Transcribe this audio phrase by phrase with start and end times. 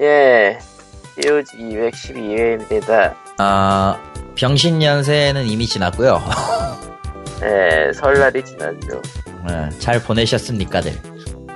[0.00, 0.58] 예,
[1.16, 3.14] POG 212회입니다.
[3.38, 4.00] 아,
[4.34, 6.22] 병신 연세는 이미 지났고요.
[7.42, 9.02] 예, 설날이 지났죠.
[9.46, 10.92] 네, 잘 보내셨습니까들?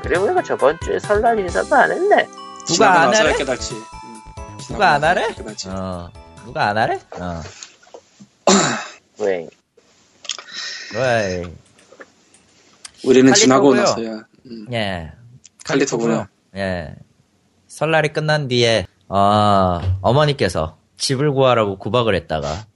[0.03, 2.27] 그리고 내가 저번 주에 설날 인사도 안 했네.
[2.67, 3.35] 누가 안 하래?
[3.37, 3.75] 깨닫지.
[3.75, 5.35] 음, 지나고 누가 안 하래?
[5.35, 5.69] 깨닫지.
[5.71, 6.11] 어,
[6.45, 7.01] 누가 안 하래?
[7.13, 7.41] 어,
[9.21, 9.49] 왜?
[10.95, 11.43] 왜,
[13.05, 13.35] 우리는 칼리토고요.
[13.35, 14.25] 지나고 나서야.
[14.47, 15.13] 음, 예.
[15.65, 16.29] 칼리토구나.
[16.57, 16.95] 예.
[17.75, 22.67] 설날이 끝난 뒤에, 어, 어머니께서 집을 구하라고 구박을 했다가,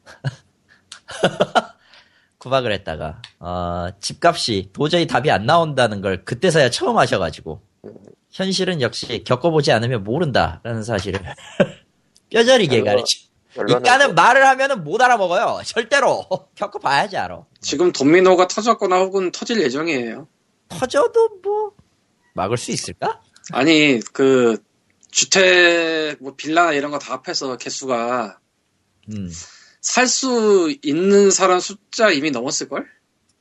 [2.38, 7.62] 구박을 했다가, 어, 집값이 도저히 답이 안 나온다는 걸 그때서야 처음 하셔가지고,
[8.32, 11.20] 현실은 역시 겪어보지 않으면 모른다라는 사실을
[12.32, 13.28] 뼈저리게 가르치.
[13.68, 15.60] 인간은 말을 하면은 못 알아먹어요.
[15.64, 16.26] 절대로.
[16.56, 17.44] 겪어봐야지 알아.
[17.60, 20.26] 지금 도미노가 터졌거나 혹은 터질 예정이에요.
[20.66, 21.70] 터져도 뭐,
[22.34, 23.20] 막을 수 있을까?
[23.52, 24.58] 아니, 그,
[25.10, 28.38] 주택, 뭐, 빌라나 이런 거 다 합해서 개수가
[29.12, 29.30] 음.
[29.80, 32.86] 살수 있는 사람 숫자 이미 넘었을걸?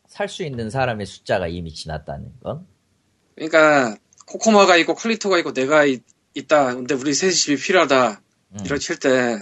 [0.07, 2.65] 살 수 있는 사람의 숫자가 이미 지났다는 건.
[3.35, 6.03] 그러니까, 코코마가 있고 퀄리토가 있고 내가 있,
[6.47, 8.21] 다 근데 우리 셋이 집이 필요하다.
[8.51, 9.39] 음, 이런 칠 때,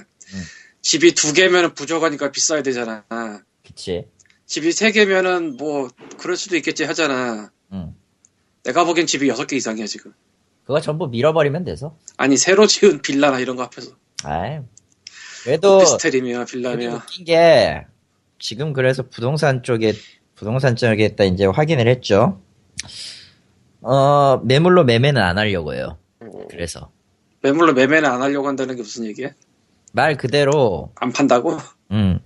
[0.82, 3.04] 집이 두 개면 부족하니까 비싸야 되잖아.
[3.66, 4.08] 그치.
[4.46, 7.52] 집이 세 개면은 뭐, 그럴 수도 있겠지 하잖아.
[7.72, 7.96] 음.
[8.64, 10.14] 내가 보기엔 집이 여섯 개 이상이야, 지금.
[10.66, 11.96] 그거 전부 밀어버리면 돼서.
[12.18, 13.92] 아니, 새로 지은 빌라나 이런 거 합해서.
[14.24, 14.60] 아이.
[15.44, 16.96] 그래도, 오피스텔이며, 빌라며.
[16.96, 17.86] 웃긴 게,
[18.40, 19.94] 지금 그래서 부동산 쪽에,
[20.34, 22.42] 부동산 쪽에 딱 이제 확인을 했죠.
[23.82, 26.00] 어, 매물로 매매는 안 하려고 해요.
[26.50, 26.92] 그래서.
[27.42, 29.30] 매물로 매매는 안 하려고 한다는 게 무슨 얘기야?
[29.92, 31.60] 말 그대로, 안 판다고?
[31.92, 32.20] 음.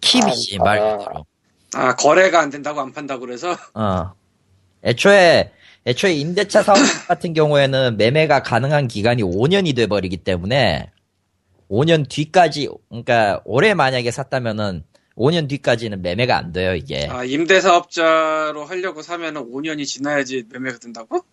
[0.00, 0.96] 킵이지, 아, 말 아.
[0.96, 1.26] 그대로.
[1.74, 3.54] 아, 거래가 안 된다고 안 판다고 그래서?
[3.74, 4.14] 어.
[4.82, 5.52] 애초에,
[5.86, 6.76] 애초에 임대차 사업
[7.08, 10.90] 같은 경우에는 매매가 가능한 기간이 5년이 돼버리기 때문에
[11.70, 14.84] 5년 뒤까지, 그러니까 올해 만약에 샀다면은
[15.16, 17.06] 5년 뒤까지는 매매가 안 돼요, 이게.
[17.08, 21.24] 아, 임대사업자로 하려고 사면은 5년이 지나야지 매매가 된다고?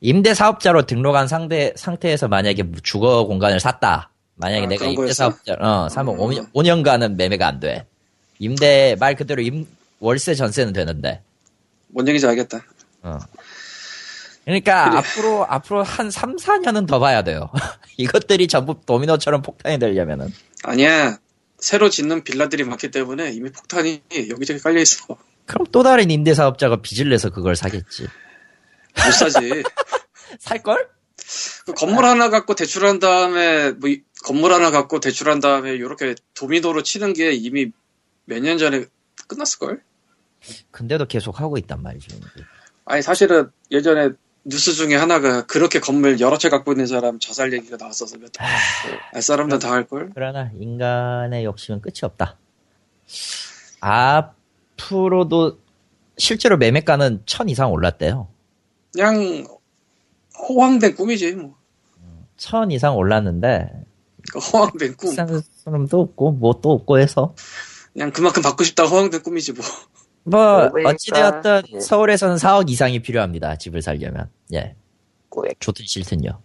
[0.00, 4.10] 임대사업자로 등록한 상대, 상태에서 만약에 주거 공간을 샀다.
[4.36, 4.86] 만약에 아, 내가?
[4.86, 6.20] 임대사업자, 어, 사면 음.
[6.20, 7.86] 5년, 5년간은 매매가 안 돼.
[8.38, 9.66] 임대, 말 그대로 임,
[10.00, 11.22] 월세 전세는 되는데.
[11.88, 12.64] 뭔 얘기인지 알겠다.
[13.02, 13.18] 어.
[14.44, 14.98] 그러니까 그래.
[14.98, 17.50] 앞으로 앞으로 한 3, 4년은 더 봐야 돼요.
[17.96, 20.32] 이것들이 전부 도미노처럼 폭탄이 되려면은
[20.64, 21.18] 아니야.
[21.58, 25.16] 새로 짓는 빌라들이 많기 때문에 이미 폭탄이 여기저기 깔려 있어.
[25.46, 28.02] 그럼 또 다른 임대 사업자가 빚을 내서 그걸 사겠지.
[28.02, 29.62] 못 사지.
[30.38, 30.88] 살 걸?
[31.64, 36.82] 그 건물 하나 갖고 대출한 다음에, 뭐, 이- 건물 하나 갖고 대출한 다음에 이렇게 도미노로
[36.82, 37.70] 치는 게 이미
[38.26, 38.84] 몇 년 전에
[39.26, 39.82] 끝났을 걸?
[40.70, 42.16] 근데도 계속 하고 있단 말이죠.
[42.84, 44.10] 아니, 사실은 예전에
[44.44, 49.58] 뉴스 중에 하나가 그렇게 건물 여러 채 갖고 있는 사람 자살 얘기가 나왔어서 몇알 사람들
[49.58, 50.10] 다 할 걸?
[50.14, 52.36] 그러나 인간의 욕심은 끝이 없다.
[53.80, 55.58] 앞으로도
[56.18, 58.28] 실제로 매매가는 천 이상 올랐대요.
[58.92, 59.46] 그냥
[60.48, 61.56] 호황된 꿈이지, 뭐.
[62.36, 63.70] 천 이상 올랐는데
[64.30, 65.10] 그 호황된 꿈.
[65.10, 67.34] 비싼 사람도 없고 뭐 또 없고 해서
[67.92, 69.64] 그냥 그만큼 받고 싶다 호황된 꿈이지, 뭐.
[70.24, 71.80] 뭐 그러니까, 어찌되었든 예.
[71.80, 73.56] 서울에서는 4억 이상이 필요합니다.
[73.56, 74.74] 집을 살려면 예
[75.28, 75.60] 꼬액.
[75.60, 76.40] 좋든 싫든요.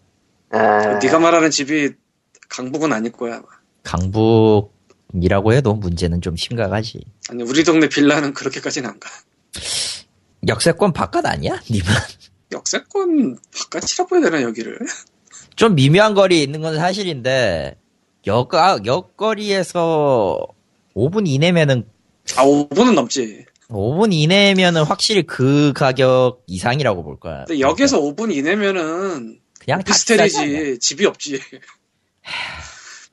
[0.51, 1.91] 아, 네가 말하는 집이
[2.49, 3.41] 강북은 아닐 거야.
[3.83, 6.99] 강북이라고 해도 문제는 좀 심각하지.
[7.29, 9.09] 아니, 우리 동네 빌라는 그렇게까지는 안 가.
[10.47, 11.59] 역세권 바깥 아니야?
[11.69, 11.85] 님은
[12.51, 14.79] 역세권 바깥이라고 해야 되나, 여기를?
[15.55, 17.77] 좀 미묘한 거리에 있는 건 사실인데
[18.27, 18.51] 역
[18.85, 20.39] 역거리에서
[20.95, 21.85] 5분 이내면은
[22.37, 23.45] 아, 5분은 넘지.
[23.69, 27.45] 5분 이내면은 확실히 그 가격 이상이라고 볼 거야.
[27.45, 29.79] 근데 역에서 5분 이내면은 그냥?
[29.81, 30.79] 오피스텔이지.
[30.79, 31.39] 집이 없지.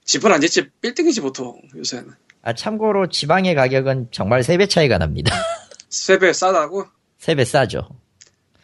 [0.05, 2.11] 집은 안 짓지, 빌딩이지, 보통, 요새는.
[2.43, 5.35] 아 참고로 지방의 가격은 정말 3배 차이가 납니다.
[5.91, 6.87] 세배 싸다고?
[7.21, 7.89] 3배 싸죠.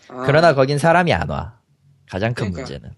[0.08, 1.58] 아, 그러나 거긴 사람이 안 와.
[2.08, 2.60] 가장 큰 그러니까.
[2.60, 2.94] 문제는.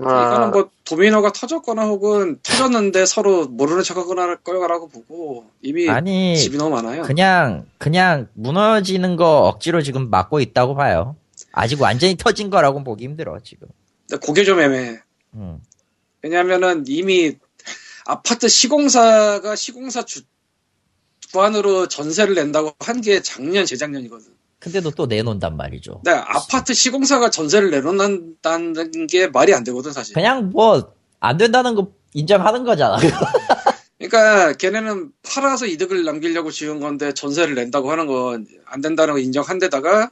[0.00, 0.06] 응.
[0.08, 6.36] 아, 이거는 뭐 도미노가 터졌거나 혹은 터졌는데 서로 모르는 척하거나 할 거라고 보고 이미 아니
[6.36, 7.02] 집이 너무 많아요.
[7.02, 11.16] 그냥 그냥 무너지는 거 억지로 지금 막고 있다고 봐요.
[11.52, 13.68] 아직 완전히 터진 거라고 보기 힘들어 지금.
[14.08, 15.00] 근데 그게 좀 애매해.
[15.34, 15.60] 음.
[16.22, 17.36] 왜냐하면은 이미
[18.06, 20.22] 아파트 시공사가 시공사 주
[21.34, 24.26] 관으로 전세를 낸다고 한 게 작년 재작년이거든.
[24.60, 26.00] 근데도 또 내놓는단 말이죠.
[26.04, 30.14] 근데 아파트 시공사가 전세를 내놓는다는 게 말이 안 되거든 사실.
[30.14, 32.96] 그냥 뭐 안 된다는 거 인정하는 거잖아.
[33.98, 39.58] 그러니까 걔네는 팔아서 이득을 남기려고 지은 건데 전세를 낸다고 하는 건 안 된다는 거 인정한
[39.58, 40.10] 데다가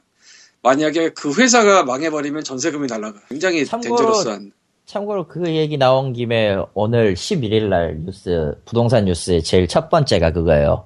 [0.63, 3.19] 만약에 그 회사가 망해버리면 전세금이 날라가.
[3.29, 4.51] 굉장히 덴저러스한.
[4.85, 10.85] 참고로 그 얘기 나온 김에 오늘 11일 날 뉴스, 부동산 뉴스의 제일 첫 번째가 그거예요.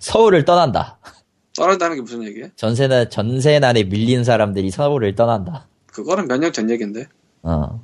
[0.00, 0.98] 서울을 떠난다.
[1.56, 2.46] 떠난다는 게 무슨 얘기야?
[2.56, 5.68] 전세나, 전세난에 밀린 사람들이 서울을 떠난다.
[5.86, 7.06] 그거는 몇 년 전 얘기인데.
[7.42, 7.80] 어.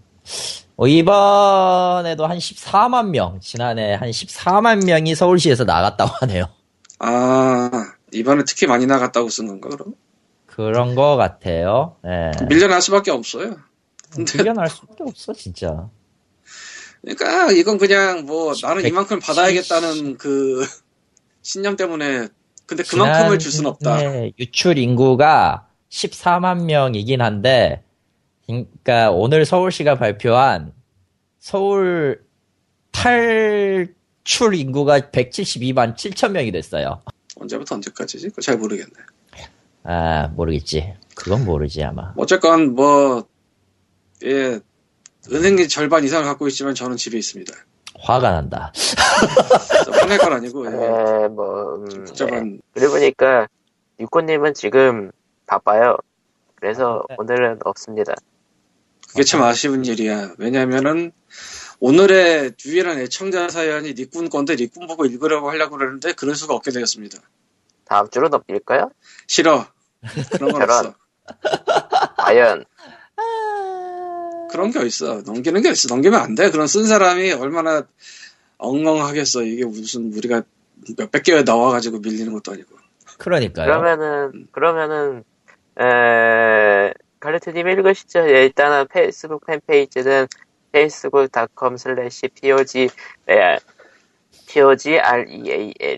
[0.76, 6.44] 어, 이번에도 한 14만 명, 지난해 한 14만 명이 서울시에서 나갔다고 하네요.
[7.00, 7.70] 아,
[8.12, 9.94] 이번에 특히 많이 나갔다고 쓴 건가, 그럼?
[10.46, 11.96] 그런 거 같아요.
[12.06, 12.30] 예.
[12.46, 13.56] 밀려날 수밖에 없어요.
[14.10, 15.88] 근데, 밀려날 수밖에 없어, 진짜.
[17.02, 20.64] 그러니까, 이건 그냥 뭐, 나는 백- 이만큼 받아야겠다는 그,
[21.42, 22.28] 신념 때문에,
[22.68, 23.98] 근데 그만큼을 줄 순 없다.
[23.98, 27.82] 지난해 유출 인구가 14만 명이긴 한데,
[28.46, 30.72] 그러니까 오늘 서울시가 발표한
[31.38, 32.22] 서울
[32.92, 37.00] 탈출 인구가 172만 7천 명이 됐어요.
[37.36, 38.28] 언제부터 언제까지지?
[38.30, 38.92] 그거 잘 모르겠네.
[39.84, 40.92] 아, 모르겠지.
[41.14, 42.12] 그건 모르지, 아마.
[42.16, 43.26] 어쨌건, 뭐,
[44.24, 44.60] 예,
[45.32, 47.52] 은행이 절반 이상을 갖고 있지만 저는 집에 있습니다.
[47.98, 48.72] 화가 난다.
[50.00, 51.98] 화낼 건 아니고, 예, 에, 뭐, 음, 네.
[52.04, 53.48] 복잡한, 그러고 보니까,
[54.00, 55.10] 육군님은 지금
[55.46, 55.96] 바빠요.
[56.54, 57.16] 그래서 네.
[57.18, 58.14] 오늘은 없습니다.
[59.08, 60.34] 그게 참 아쉬운 일이야.
[60.38, 61.12] 왜냐면은,
[61.80, 67.18] 오늘의 유일한 애청자 사연이 니꾼 건데 니꾼 보고 읽으려고 하려고 그러는데 그럴 수가 없게 되었습니다.
[67.84, 68.90] 다음 주로 넘길까요?
[69.28, 69.66] 싫어.
[70.32, 70.62] 그런 건.
[70.62, 70.94] 없어.
[72.16, 72.64] 과연,
[74.50, 75.22] 그런 게 어딨어.
[75.22, 75.88] 넘기는 게 어딨어.
[75.88, 76.50] 넘기면 안 돼.
[76.50, 77.86] 그런 쓴 사람이 얼마나
[78.58, 79.42] 엉엉하겠어.
[79.42, 80.42] 이게 무슨 우리가
[80.96, 82.76] 몇백 개에 나와가지고 밀리는 것도 아니고.
[83.18, 83.66] 그러니까요.
[83.66, 85.24] 그러면은, 그러면은,
[85.80, 88.28] 에, 갈레트님 읽으시죠.
[88.30, 90.26] 예, 일단은 페이스북 팬페이지는
[90.72, 92.88] facebook.com slash pog,
[93.26, 93.58] real,
[95.48, 95.94] p-o-g-r-e-a-l입니다.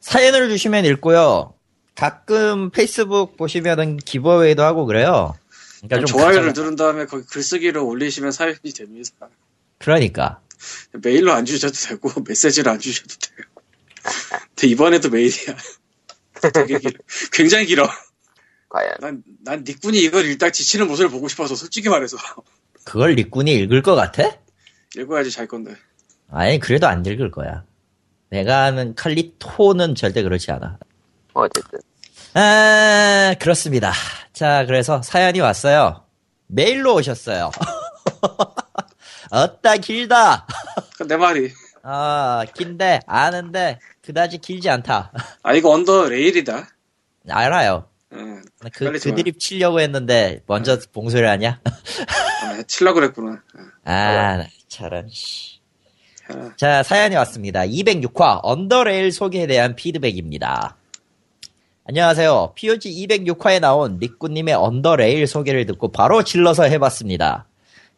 [0.00, 1.54] 사연을 주시면 읽고요.
[1.94, 5.34] 가끔 페이스북 보시면은 기버웨이도 하고 그래요.
[5.82, 9.28] 그러니까 좀 좋아요를 가져가- 누른 다음에 거기 글쓰기를 올리시면 사연이 됩니다.
[9.78, 10.40] 그러니까.
[10.92, 13.46] 메일로 안 주셔도 되고 메시지를 안 주셔도 돼요.
[14.54, 15.56] 근데 이번에도 메일이야.
[16.54, 16.92] 되게 길어.
[17.32, 17.88] 굉장히 길어.
[18.68, 18.94] 과연.
[19.00, 22.16] 난, 난 니꾼이 이걸 읽다 지치는 모습을 보고 싶어서 솔직히 말해서
[22.84, 24.36] 그걸 리꾼이 읽을 것 같아?
[24.96, 25.74] 읽어야지 잘 건데.
[26.30, 27.64] 아니, 그래도 안 읽을 거야.
[28.30, 30.78] 내가 아는 칼리토는 절대 그렇지 않아.
[31.34, 31.80] 어쨌든.
[32.34, 33.92] 아, 그렇습니다.
[34.32, 36.04] 자, 그래서 사연이 왔어요.
[36.46, 37.50] 메일로 오셨어요.
[39.30, 40.46] 어따 길다.
[40.98, 41.50] 그내 말이.
[41.82, 45.12] 아, 긴데, 아는데, 그다지 길지 않다.
[45.42, 46.68] 아 이거 언더 레일이다.
[47.28, 47.86] 알아요.
[48.12, 48.42] 응.
[48.72, 48.98] 그, 그.
[48.98, 51.60] 드립 치려고 했는데, 먼저 봉소리 하냐?
[51.64, 53.42] 아, 칠라 그랬구나.
[53.84, 55.60] 아, 나 저런, 씨.
[56.28, 57.60] 아, 자, 사연이 왔습니다.
[57.62, 60.76] 206화 언더레일 소개에 대한 피드백입니다.
[61.90, 62.52] 안녕하세요.
[62.54, 67.48] POG 206화에 나온 리꾸님의 언더레일 소개를 듣고 바로 질러서 해봤습니다.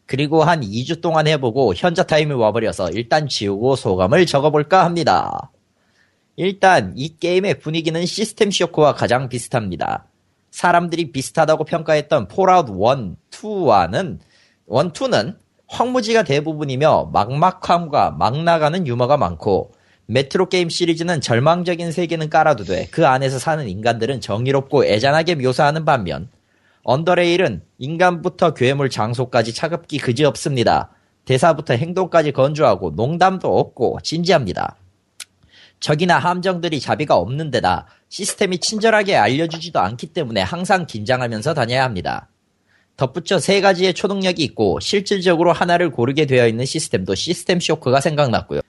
[0.07, 5.51] 그리고 한 2주 동안 해보고 현자 타임이 와버려서 일단 지우고 소감을 적어볼까 합니다.
[6.37, 10.07] 일단 이 게임의 분위기는 System Shock와 가장 비슷합니다.
[10.49, 12.75] 사람들이 비슷하다고 평가했던 Fallout 1,
[13.29, 14.17] 2와는
[14.71, 15.37] 1, 2는
[15.67, 19.71] 황무지가 대부분이며 막막함과 막 나가는 유머가 많고
[20.05, 26.29] 메트로 게임 시리즈는 절망적인 세계는 깔아두되 그 안에서 사는 인간들은 정의롭고 애잔하게 묘사하는 반면
[26.83, 30.91] 언더레일은 인간부터 괴물 장소까지 차갑기 그지없습니다.
[31.25, 34.75] 대사부터 행동까지 건조하고 농담도 없고 진지합니다.
[35.79, 42.29] 적이나 함정들이 자비가 없는 데다 시스템이 친절하게 알려주지도 않기 때문에 항상 긴장하면서 다녀야 합니다.
[42.95, 48.62] 덧붙여 세 가지의 초능력이 있고 실질적으로 하나를 고르게 되어 있는 시스템도 시스템 쇼크가 생각났고요.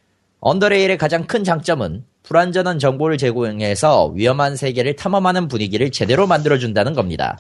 [0.47, 7.39] 언더레일의 가장 큰 장점은 불완전한 정보를 제공해서 위험한 세계를 탐험하는 분위기를 제대로 만들어준다는 겁니다.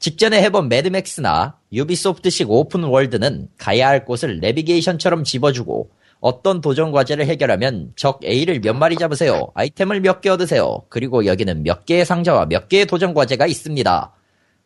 [0.00, 7.92] 직전에 해본 매드맥스나 유비소프트식 오픈 월드는 가야 할 곳을 내비게이션처럼 집어주고 어떤 도전 과제를 해결하면
[7.94, 9.52] 적 A를 몇 마리 잡으세요.
[9.54, 10.82] 아이템을 몇 개 얻으세요.
[10.88, 14.12] 그리고 여기는 몇 개의 상자와 몇 개의 도전 과제가 있습니다.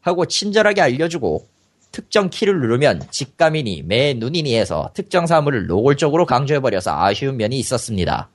[0.01, 1.47] 하고 친절하게 알려주고
[1.93, 8.31] 특정 키를 누르면 직감이니 매 눈이니 해서 특정 사물을 노골적으로 강조해버려서 아쉬운 면이 있었습니다.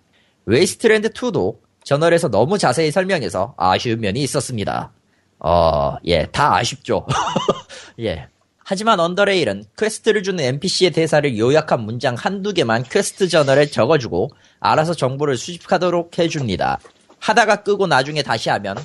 [0.45, 4.91] Wasteland 2도 journal에서 너무 자세히 설명해서 아쉬운 면이 있었습니다.
[5.39, 7.05] 어, 예, 다 아쉽죠.
[7.99, 8.27] 예.
[8.69, 15.37] 하지만 UnderRail은 quest를 주는 NPC의 대사를 요약한 문장 한두 개만 quest journal에 적어주고 알아서 정보를
[15.37, 16.79] 수집하도록 해줍니다.
[17.19, 18.75] 하다가 끄고 나중에 다시 하면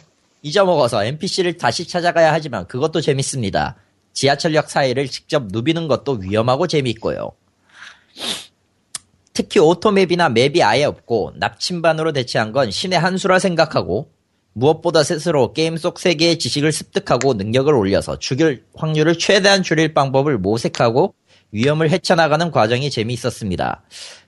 [0.42, 3.76] 잊어먹어서 NPC를 다시 찾아가야 하지만 그것도 재밌습니다.
[4.12, 7.32] 지하철역 사이를 직접 누비는 것도 위험하고 재밌고요.
[9.32, 14.10] 특히 auto map이나 map이 아예 없고 나침반으로 대체한 건 신의 한 수라 생각하고
[14.54, 21.14] 무엇보다 스스로 게임 속 세계의 지식을 습득하고 능력을 올려서 죽을 확률을 최대한 줄일 방법을 모색하고
[21.52, 23.82] 위험을 헤쳐나가는 과정이 재미있었습니다.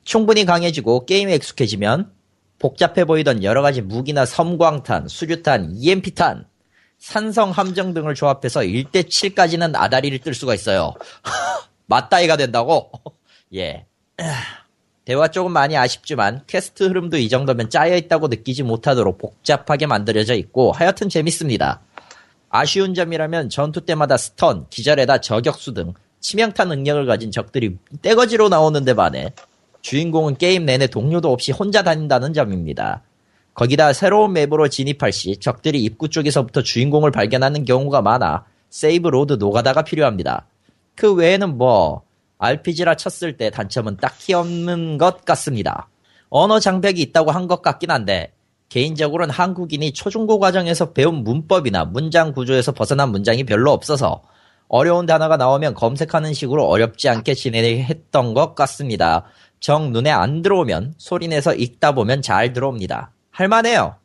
[0.05, 2.11] 충분히 강해지고 게임에 익숙해지면
[2.59, 6.47] 복잡해 보이던 여러 가지 무기나 섬광탄, 수류탄, EMP탄,
[7.05, 10.95] 산성 함정 등을 조합해서 1대 7까지는 맞다이를 뜰 수가 있어요.
[11.85, 12.91] 맞다이가 된다고?
[13.55, 13.85] 예.
[15.05, 20.73] 대화 조금 많이 아쉽지만 퀘스트 흐름도 이 정도면 짜여 있다고 느끼지 못하도록 복잡하게 만들어져 있고
[20.73, 21.83] 하여튼 재밌습니다.
[22.49, 29.35] 아쉬운 점이라면 전투 때마다 stun, 기절에다 저격수 등 치명타 능력을 가진 적들이 떼거지로 나오는데 반해
[29.83, 33.03] 주인공은 게임 내내 동료도 없이 혼자 다닌다는 점입니다.
[33.55, 39.83] 거기다 새로운 map으로 진입할 시 적들이 입구 쪽에서부터 주인공을 발견하는 경우가 많아 save load 노가다가
[39.83, 40.47] 필요합니다.
[40.97, 42.03] 그 외에는 뭐
[42.39, 45.89] RPG라 쳤을 때 단점은 딱히 없는 것 같습니다.
[46.29, 48.33] 언어 장벽이 있다고 한 것 같긴 한데
[48.71, 54.23] 개인적으로는 한국인이 초중고 과정에서 배운 문법이나 문장 구조에서 벗어난 문장이 별로 없어서
[54.67, 59.25] 어려운 단어가 나오면 검색하는 식으로 어렵지 않게 진행했던 것 같습니다.
[59.61, 63.14] 정 눈에 안 들어오면 소리내서 읽다 보면 잘 들어옵니다.
[63.35, 63.97] 할만해요.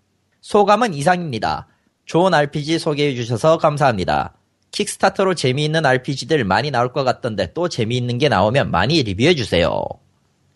[0.41, 1.67] 소감은 이상입니다.
[2.05, 4.33] 좋은 RPG 소개해 주셔서 감사합니다.
[4.71, 9.83] 킥스타터로 재미있는 RPG들 많이 나올 것 같던데 또 재미있는 게 나오면 많이 리뷰해 주세요.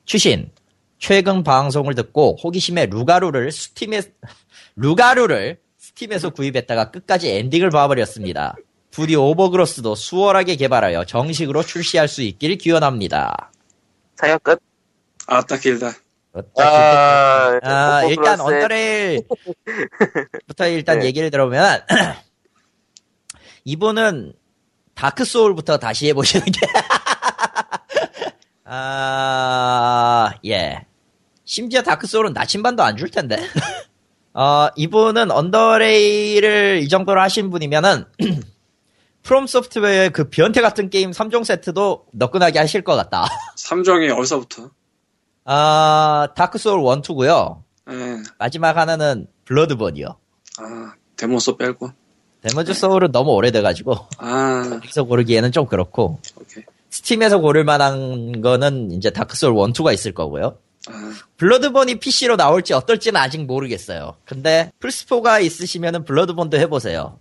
[0.06, 0.50] 추신.
[0.98, 4.01] 최근 방송을 듣고 호기심에 루가루를 스팀에
[4.75, 8.56] 루가루를 스팀에서 구입했다가 끝까지 엔딩을 봐버렸습니다.
[8.89, 13.51] 부디 Overgrowth도 수월하게 개발하여 정식으로 출시할 수 있길 기원합니다.
[14.15, 14.60] 사연 끝.
[15.27, 15.94] 아따 길다.
[16.34, 19.28] 아, 아, Overgrowth의- 일단 UnderRail부터
[20.70, 21.06] 일단 네.
[21.06, 21.82] 얘기를 들어보면
[23.66, 24.34] 이분은
[24.96, 26.60] Dark Souls부터 다시 해보시는 게
[28.66, 30.86] 아, 예.
[31.46, 33.38] 심지어 Dark Souls는 나침반도 안 줄 텐데.
[34.34, 38.06] 어, 이분은 UnderRail을 이 정도로 하신 분이면은
[39.22, 43.25] FromSoftware의 그 변태 같은 게임 3종 세트도 너끈하게 하실 것 같다.
[43.56, 44.72] 삼종이 어디서부터?
[45.46, 47.62] 아, Dark Souls 1, 2고요.
[47.90, 48.18] 예.
[48.38, 50.08] 마지막 하나는 Bloodborne이요.
[50.60, 51.92] 아, 데모소 빼고.
[52.42, 56.64] Demon's Souls는 너무 오래돼가지고 아, 여기서 고르기에는 좀 그렇고 오케이.
[56.90, 60.58] Steam에서 고를 만한 거는 이제 Dark Souls 1, 2가 있을 거고요.
[60.90, 64.16] 아, Bloodborne이 PC로 나올지 어떨지는 아직 모르겠어요.
[64.26, 67.18] 근데 플스4가 있으시면은 Bloodborne도 해보세요.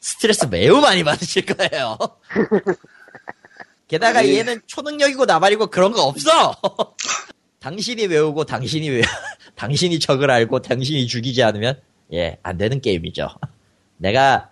[0.00, 1.96] 스트레스 매우 많이 받으실 거예요.
[3.88, 4.36] 게다가 아니.
[4.36, 6.54] 얘는 초능력이고 나발이고 그런 거 없어!
[7.68, 9.02] 당신이 외우고 당신이 외,
[9.54, 11.78] 당신이 적을 알고 당신이 죽이지 않으면,
[12.14, 13.28] 예, 안 되는 게임이죠.
[13.98, 14.48] 내가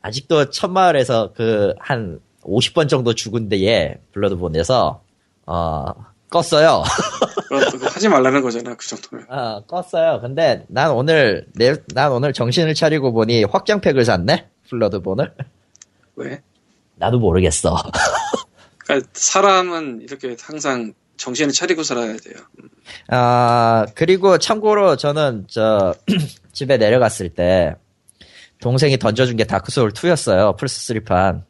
[0.00, 5.02] 아직도 첫마을에서 그 한 50번 정도 죽은데 얘 블러드본에서,
[5.46, 5.84] 어,
[6.30, 6.82] 껐어요.
[7.92, 9.26] 하지 말라는 거잖아, 그 정도면.
[9.30, 10.22] 어, 껐어요.
[10.22, 14.48] 근데 난 오늘 내, 난 오늘 정신을 차리고 보니 확장팩을 샀네.
[14.70, 15.34] 플러드본을.
[16.16, 16.42] 왜?
[16.96, 17.76] 나도 모르겠어.
[18.78, 22.34] 그러니까 사람은 이렇게 항상 정신을 차리고 살아야 돼요.
[23.08, 25.94] 아 그리고 참고로 저는 저
[26.52, 27.74] 집에 내려갔을 때
[28.60, 30.54] 동생이 던져준 게 Dark Souls 2였어요.
[30.58, 31.42] 플스 3판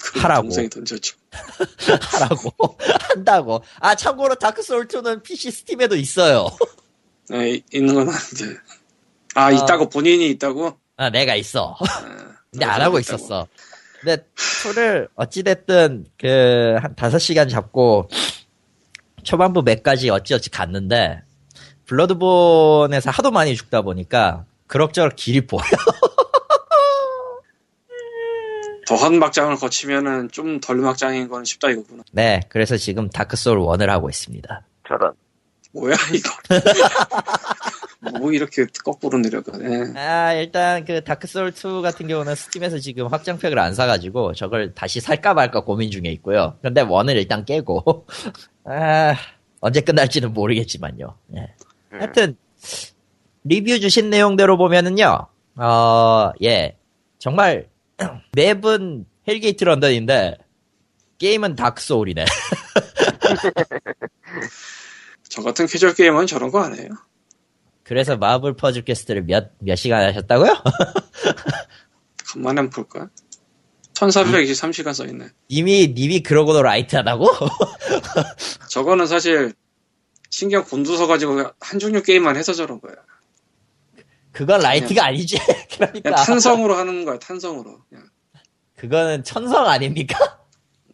[0.00, 0.42] 그 하라고.
[0.42, 1.16] 동생이 던졌죠.
[2.12, 2.52] 하라고
[3.00, 3.62] 한다고.
[3.80, 6.46] 아 참고로 다크 소울 2는 PC 스팀에도 있어요.
[7.28, 8.60] 네, 이- 있는 건 아는데.
[9.34, 10.76] 아, 있다고 본인이 있다고?
[10.96, 11.76] 아 내가 있어.
[11.80, 13.16] 아, 근데 안 하고 있다고.
[13.16, 13.48] 있었어.
[14.00, 14.24] 근데
[14.62, 18.08] two를 어찌됐든 그 한 5시간 잡고
[19.22, 21.22] 초반부 몇까지 어찌어찌 갔는데
[21.86, 25.62] Bloodborne에서 하도 많이 죽다 보니까 그럭저럭 길이 보여.
[28.86, 32.02] 더한 막장을 거치면은 좀 덜 막장인 건 쉽다 이거구나.
[32.12, 34.62] 네, 그래서 지금 Dark Souls 1을 하고 있습니다.
[34.88, 35.12] 저런.
[35.72, 36.30] 뭐야 이거?
[38.18, 39.56] 뭐 이렇게 거꾸로 내려가?
[39.58, 39.92] 네.
[39.96, 45.00] 아, 일단 그 Dark Souls 2 같은 경우는 Steam에서 지금 확장팩을 안 사가지고 저걸 다시
[45.00, 46.56] 살까 말까 고민 중에 있고요.
[46.62, 48.06] 근데 1을 일단 깨고
[48.70, 49.14] 아,
[49.60, 51.16] 언제 끝날지는 모르겠지만요.
[51.36, 51.54] 예.
[51.90, 52.36] 하여튼
[53.44, 56.76] 리뷰 주신 내용대로 보면은요, 어, 예,
[57.18, 57.68] 정말
[58.36, 60.36] map은 Hellgate London인데
[61.18, 62.24] 게임은 Dark Souls네.
[65.28, 66.88] 저 같은 캐주얼 게임은 저런 거 안 해요.
[67.82, 70.54] 그래서 Marvel Puzzle Quest를 몇, 몇 시간 하셨다고요?
[72.26, 73.08] 간만에 한번 볼까?
[74.08, 75.28] 1423시간 써있네.
[75.50, 77.26] 님이, 님이 그러고도 light 하다고?
[78.70, 79.52] 저거는 사실
[80.30, 82.94] 신경 곤두서 가지고 한 종류 게임만 해서 저런 거야.
[84.32, 85.38] 그건 light가 아니지.
[85.76, 86.14] 그러니까.
[86.14, 87.82] 탄성으로 하는 거야, 탄성으로.
[87.88, 88.04] 그냥.
[88.76, 90.40] 그거는 천성 아닙니까?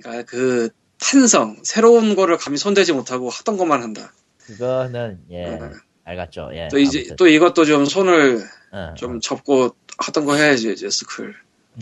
[0.00, 4.12] 그러니까 그 탄성, 새로운 거를 감히 손대지 못하고 하던 것만 한다.
[4.38, 5.72] 그거는, 예, 음.
[6.04, 6.50] 알겠죠.
[6.54, 6.68] 예.
[6.68, 7.16] 또 이제 아무튼.
[7.16, 11.34] 또 이것도 좀 손을 어, 좀 접고 하던 거 해야지 이제 스쿨.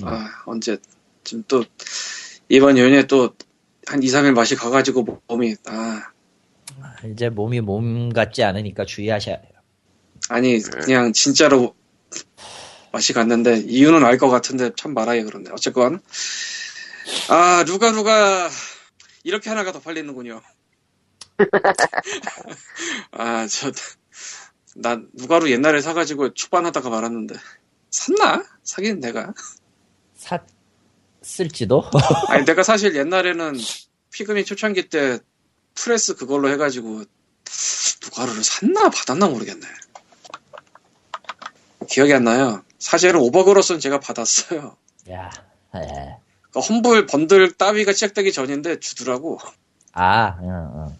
[0.02, 0.08] 음.
[0.08, 0.78] 아 언제
[1.24, 1.64] 지금 또
[2.48, 3.34] 이번 연휴에 또
[3.86, 6.02] 한 2, 3일 맛이 가가지고 몸이, 아,
[7.04, 9.50] 이제 몸이 몸 같지 않으니까 주의하셔야 돼요.
[10.28, 11.74] 아니, 그냥 진짜로
[12.92, 15.50] 맛이 갔는데, 이유는 알 것 같은데, 참 말하기 그렇네.
[15.52, 16.00] 어쨌건,
[17.28, 18.48] 아, Lugaru가,
[19.22, 20.40] 이렇게 하나가 더 팔리는군요.
[23.12, 23.70] 아, 저,
[24.76, 27.34] 난 Lugaru 옛날에 사가지고 초반하다가 말았는데,
[27.90, 28.44] 샀나?
[28.62, 29.34] 사긴 내가.
[30.14, 30.46] 샀
[31.40, 31.84] 을지도?
[32.28, 33.58] 아니, 내가 사실 옛날에는
[34.12, 35.18] 피그미 초창기 때
[35.74, 37.04] 프레스 그걸로 해가지고,
[38.02, 39.66] Lugaru를 샀나 받았나 모르겠네.
[41.88, 42.62] 기억이 안 나요.
[42.78, 44.76] 사실은 Overgrowth는 제가 받았어요.
[45.10, 45.30] 야,
[45.74, 45.80] 예.
[46.50, 49.38] 그러니까 Humble Bundle 따위가 시작되기 전인데 주더라고.
[49.92, 50.96] 아, 응, 응.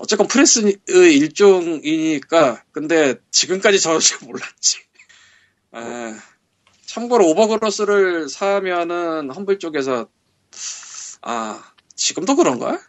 [0.00, 4.78] 어쨌건 프레스의 일종이니까 근데 지금까지 저는 잘 몰랐지.
[5.72, 6.18] 아,
[6.88, 10.06] 참고로 Overgrowth를 사면은 Humble 쪽에서
[11.20, 11.62] 아
[11.94, 12.80] 지금도 그런가?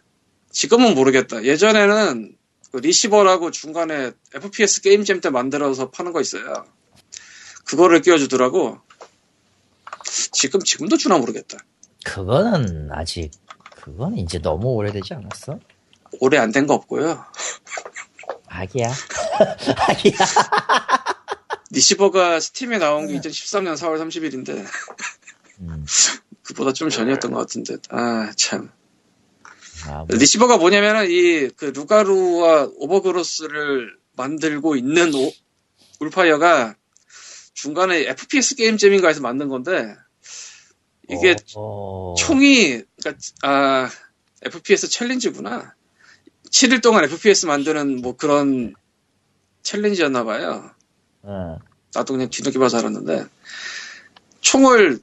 [0.51, 1.43] 지금은 모르겠다.
[1.43, 2.37] 예전에는
[2.71, 6.65] 그 Receiver라고 중간에 FPS game jam 때 만들어서 파는 거 있어요.
[7.65, 8.79] 그거를 끼워주더라고.
[10.31, 11.57] 지금 지금도 주나 모르겠다.
[12.05, 13.31] 그거는 아직,
[13.75, 15.59] 그거는 이제 너무 오래되지 않았어?
[16.21, 17.25] 오래 안 된 거 없고요.
[18.47, 18.87] 아기야.
[19.89, 20.13] 아기야.
[21.71, 24.65] Receiver가 Steam에 나온 게 2013년 4월 30일인데.
[25.61, 25.85] 음,
[26.43, 27.77] 그보다 좀 전이었던 것 같은데.
[27.89, 28.71] 아 참.
[29.85, 35.31] 아, 뭐, Receiver가 뭐냐면은 이 그 Lugaru와 Overgrowth를 만들고 있는 오-
[35.99, 36.75] 울파이어가
[37.53, 39.95] 중간에 FPS 게임잼인가 해서 만든 건데
[41.09, 43.89] 이게 어, 어, 총이 그러니까 아
[44.43, 45.75] FPS 챌린지구나.
[46.51, 48.73] 7일 동안 FPS 만드는 뭐 그런
[49.63, 50.71] 챌린지였나 봐요.
[50.73, 50.78] 어,
[51.23, 53.25] 나도 그냥 뒤늦게 봐서 알았는데
[54.41, 54.99] 총을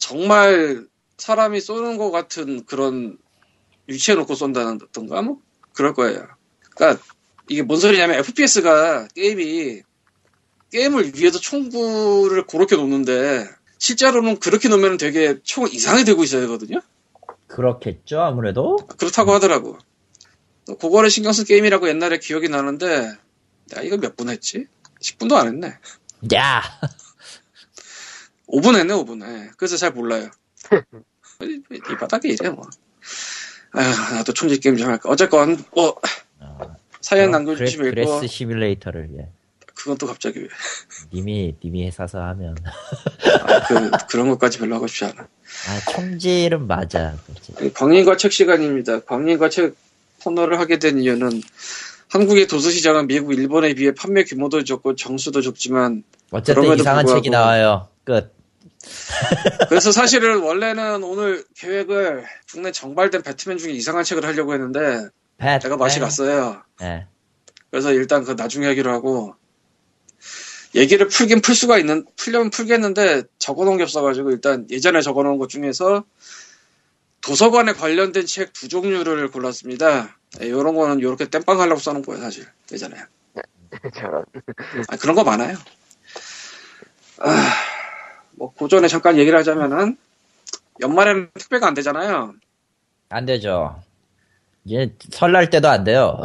[0.00, 0.86] 정말
[1.18, 3.16] 사람이 쏘는 것 같은 그런
[3.86, 5.40] 위치해 놓고 쏜다던가 뭐
[5.72, 6.26] 그럴 거예요.
[6.74, 7.02] 그러니까
[7.48, 9.82] 이게 뭔 소리냐면 FPS가 게임이
[10.72, 16.80] 게임을 위해서 총구를 그렇게 놓는데 실제로는 그렇게 놓으면 되게 총을 이상하게 들고 있어야 되거든요.
[17.46, 18.76] 그렇겠죠, 아무래도?
[18.98, 19.78] 그렇다고 하더라고.
[20.66, 23.12] 또 그거를 신경 쓴 게임이라고 옛날에 기억이 나는데
[23.68, 24.66] 내가 이거 몇 분 했지?
[25.04, 25.74] 10분도 안 했네.
[26.34, 26.62] 야!
[28.48, 29.22] 5분 했네, 5분.
[29.26, 29.50] 예.
[29.56, 30.30] 그래서 잘 몰라요.
[31.42, 32.68] 이, 이 바닥에 이래, 뭐.
[33.72, 35.08] 아휴, 나도 촌지 게임 좀 할까.
[35.10, 36.00] 어쨌건, 뭐,
[36.40, 39.28] 어, 사연 남겨주시면 그레- 읽고, 그레스 시뮬레이터를, 예.
[39.74, 40.48] 그건 또 갑자기 왜.
[41.12, 42.56] 님이, 님이 해사서 하면.
[43.42, 45.22] 아, 그, 그런 것까지 별로 하고 싶지 않아.
[45.22, 47.16] 아, 총질은 맞아.
[47.26, 47.72] 그렇지.
[47.74, 49.00] 광림과 책 시간입니다.
[49.00, 49.74] 광림과 책
[50.22, 51.42] 코너를 하게 된 이유는
[52.08, 57.88] 한국의 도서시장은 미국, 일본에 비해 판매 규모도 적고 정수도 적지만 어쨌든 이상한 불구하고- 책이 나와요.
[58.04, 58.32] 끝.
[59.68, 65.76] 그래서 사실은 원래는 오늘 계획을 국내 정발된 배트맨 중에 이상한 책을 하려고 했는데 배, 제가
[65.76, 66.04] 맛이 배.
[66.04, 66.62] 갔어요.
[66.82, 67.06] 예.
[67.70, 69.34] 그래서 일단 그 나중에 하기로 하고
[70.74, 76.04] 얘기를 풀긴 풀 수가 있는 풀려면 풀겠는데 적어놓은 게 없어가지고 일단 예전에 적어놓은 것 중에서
[77.24, 80.16] 도서관에 관련된 책 두 종류를 골랐습니다.
[80.40, 82.96] 이런 거는 이렇게 땜빵 하려고 써놓은 거예요 사실 예전에.
[83.94, 84.24] 저런.
[84.88, 85.56] 아, 그런 거 많아요.
[87.18, 87.52] 아,
[88.32, 89.96] 뭐 고전에 잠깐 얘기를 하자면은
[90.80, 92.34] 연말에는 택배가 안 되잖아요.
[93.08, 93.82] 안 되죠.
[94.64, 96.18] 이제 설날 때도 안 돼요.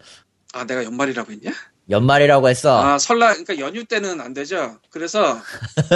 [0.54, 1.52] 아 내가 연말이라고 했냐?
[1.90, 2.82] 연말이라고 했어.
[2.82, 4.78] 아 설날 그러니까 연휴 때는 안 되죠.
[4.90, 5.38] 그래서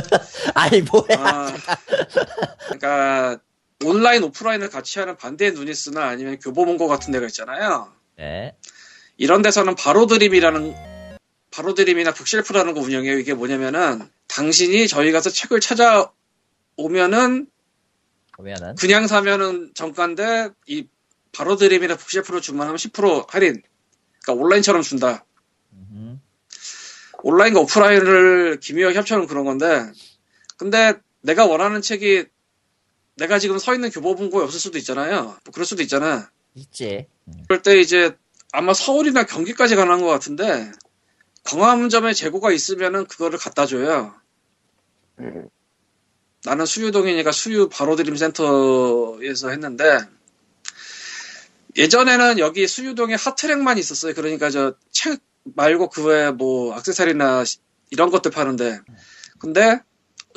[0.55, 1.19] 아니, 뭐야.
[1.19, 1.53] 아,
[2.66, 3.38] 그러니까
[3.84, 7.92] 온라인 오프라인을 같이 하는 반대의 누니스나 아니면 교보문고 같은 데가 있잖아요.
[8.16, 8.56] 네.
[9.16, 11.18] 이런 데서는 바로드림이라는
[11.50, 13.18] 바로드림이나 북셀프라는 거 운영해요.
[13.18, 17.46] 이게 뭐냐면은 당신이 저희 가서 책을 찾아오면은
[18.36, 18.74] 보면은.
[18.76, 20.86] 그냥 사면은 정가인데 이
[21.32, 23.62] 바로드림이나 북셀프로 주문하면 10% 할인.
[24.22, 25.24] 그러니까 온라인처럼 준다.
[25.72, 26.20] 음,
[27.22, 29.82] 온라인과 오프라인을 기묘하게 합쳐놓은 그런 건데,
[30.56, 32.26] 근데 내가 원하는 책이
[33.16, 35.22] 내가 지금 서 있는 교보문고에 없을 수도 있잖아요.
[35.44, 36.31] 뭐 그럴 수도 있잖아.
[36.55, 37.07] 있지.
[37.48, 38.16] 그럴 때 이제
[38.52, 40.70] 아마 서울이나 경기까지 가능한 것 같은데,
[41.44, 44.14] 광화문점에 재고가 있으면은 그거를 갖다 줘요.
[45.20, 45.48] 음,
[46.44, 49.98] 나는 수유동이니까 수유 바로드림 센터에서 했는데,
[51.76, 54.14] 예전에는 여기 수유동에 핫트랙만 있었어요.
[54.14, 55.20] 그러니까 저 책
[55.55, 57.59] 말고 그 외에 뭐 액세서리나 시-
[57.90, 58.81] 이런 것들 파는데.
[59.38, 59.79] 근데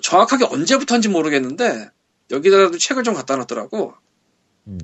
[0.04, 1.90] 정확하게 언제부터인지 모르겠는데,
[2.32, 3.94] 여기다가도 책을 좀 갖다 놨더라고.
[4.68, 4.78] 음.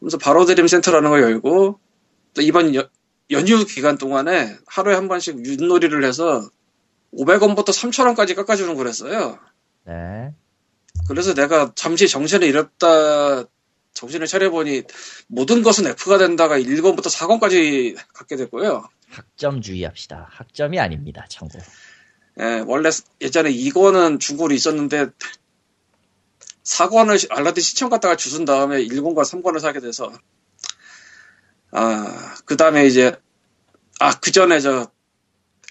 [0.00, 1.78] 그래서 바로 드림 센터라는 걸 열고,
[2.34, 2.88] 또 이번 여-
[3.30, 6.48] 연휴 기간 동안에 하루에 한 번씩 윷놀이를 해서
[7.14, 9.38] 500원부터 3,000원까지 깎아주는 거랬어요.
[9.86, 10.34] 네.
[11.08, 13.44] 그래서 내가 잠시 정신을 잃었다
[13.92, 14.82] 정신을 차려보니
[15.28, 18.88] 모든 것은 F가 된다가 1권부터 4권까지 갖게 됐고요.
[19.08, 20.28] 학점 주의 합시다.
[20.32, 21.24] 학점이 아닙니다.
[21.28, 21.58] 참고.
[22.40, 25.06] 예, 원래 예전에 2권은 중고로 있었는데
[26.64, 30.12] 4권을 알라딘 시청 갔다가 주운 다음에 1권과 3권을 사게 돼서
[31.70, 33.14] 아, 그 다음에 이제
[34.00, 34.90] 아, 그 전에 저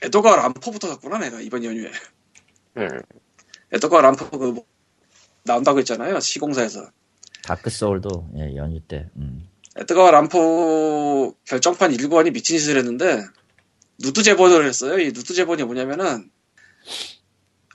[0.01, 1.91] 에도가와 란포부터 샀구나 내가 이번 연휴에
[2.77, 2.87] 음,
[3.71, 4.65] 에도가와 란포 그 뭐,
[5.43, 6.91] 나온다고 했잖아요 시공사에서
[7.43, 9.09] Dark Souls도 예, 연휴 때.
[9.17, 9.47] 음.
[9.75, 13.23] 에도가와 란포 결정판 1권이 미친 짓을 했는데
[13.99, 14.99] 누드 제본을 했어요.
[14.99, 16.29] 이 누드 제본이 뭐냐면은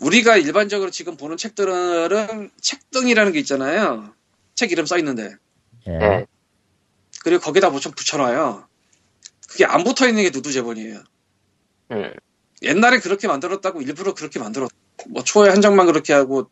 [0.01, 4.13] 우리가 일반적으로 지금 보는 책들은 책등이라는 게 있잖아요.
[4.55, 5.35] 책 이름 써 있는데
[5.87, 5.99] 예.
[5.99, 6.27] 네.
[7.23, 8.67] 그리고 거기다 뭐좀 붙여놔요.
[9.49, 11.03] 그게 안 붙어 있는 게 누드 제본이에요.
[11.93, 12.13] 음,
[12.63, 14.71] 옛날에 그렇게 만들었다고 일부러 그렇게 만들었.
[15.09, 16.51] 뭐 초에 한 장만 그렇게 하고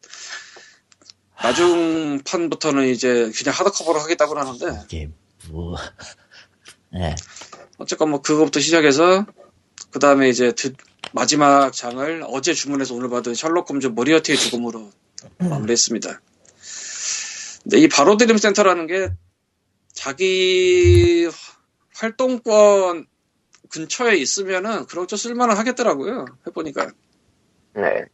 [1.37, 5.11] 나중 판부터는 이제 그냥 하드커버로 하겠다고 하는데 이게
[5.51, 5.77] 뭐.
[6.95, 7.15] 예.
[7.79, 9.27] 어쨌건 뭐 그거부터 시작해서
[9.97, 10.75] 그 다음에 이제 드-
[11.15, 14.91] 마지막 장을 어제 주문해서 오늘 받은 셜록 홈즈 머리어티의 죽음으로
[15.39, 16.21] 마무리했습니다.
[17.63, 19.11] 근데 이 바로 드림 센터라는 게
[19.95, 21.31] 자기
[21.95, 23.07] 활동권
[23.71, 26.27] 근처에 있으면은 그럭저 쓸만은 하겠더라고요.
[26.47, 26.93] 해보니까.
[27.77, 28.05] 네.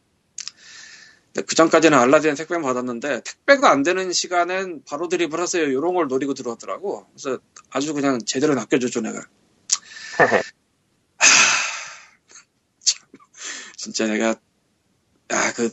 [1.33, 5.65] 근데 그 전까지는 알라딘 택배 받았는데 택배가 안 되는 시간엔 바로 드립을 하세요.
[5.65, 7.07] 이런 걸 노리고 들어왔더라고.
[7.13, 7.39] 그래서
[7.71, 9.19] 아주 그냥 제대로 낚여줬죠 내가.
[13.83, 14.35] 진짜 내가
[15.29, 15.71] 아그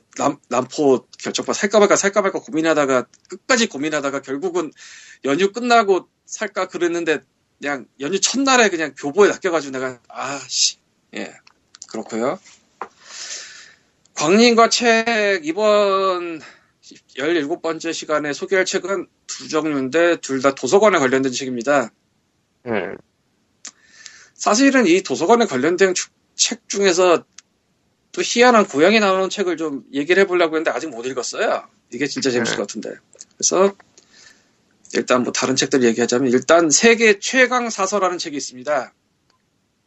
[0.49, 4.73] 남포 결정판 살까 말까 살까 말까 고민하다가 끝까지 고민하다가 결국은
[5.25, 7.21] 연휴 끝나고 살까 그랬는데
[7.61, 10.79] 그냥 연휴 첫날에 그냥 교보에 낚여가지고 내가 아씨
[11.15, 11.33] 예
[11.89, 12.41] 그렇고요.
[14.15, 16.41] 광림과 책 이번
[17.17, 21.91] 17번째 시간에 소개할 책은 두 종류인데 둘 다 도서관에 관련된 책입니다.
[22.67, 22.97] 음,
[24.35, 27.25] 사실은 이 도서관에 관련된 주- 책 중에서
[28.13, 31.65] 또 희한한 고양이 나오는 책을 좀 얘기를 해보려고 했는데 아직 못 읽었어요.
[31.93, 32.57] 이게 진짜 재밌을 네.
[32.57, 32.95] 것 같은데.
[33.37, 33.73] 그래서
[34.95, 38.93] 일단 뭐 다른 책들 얘기하자면 일단 세계 최강 사서라는 책이 있습니다.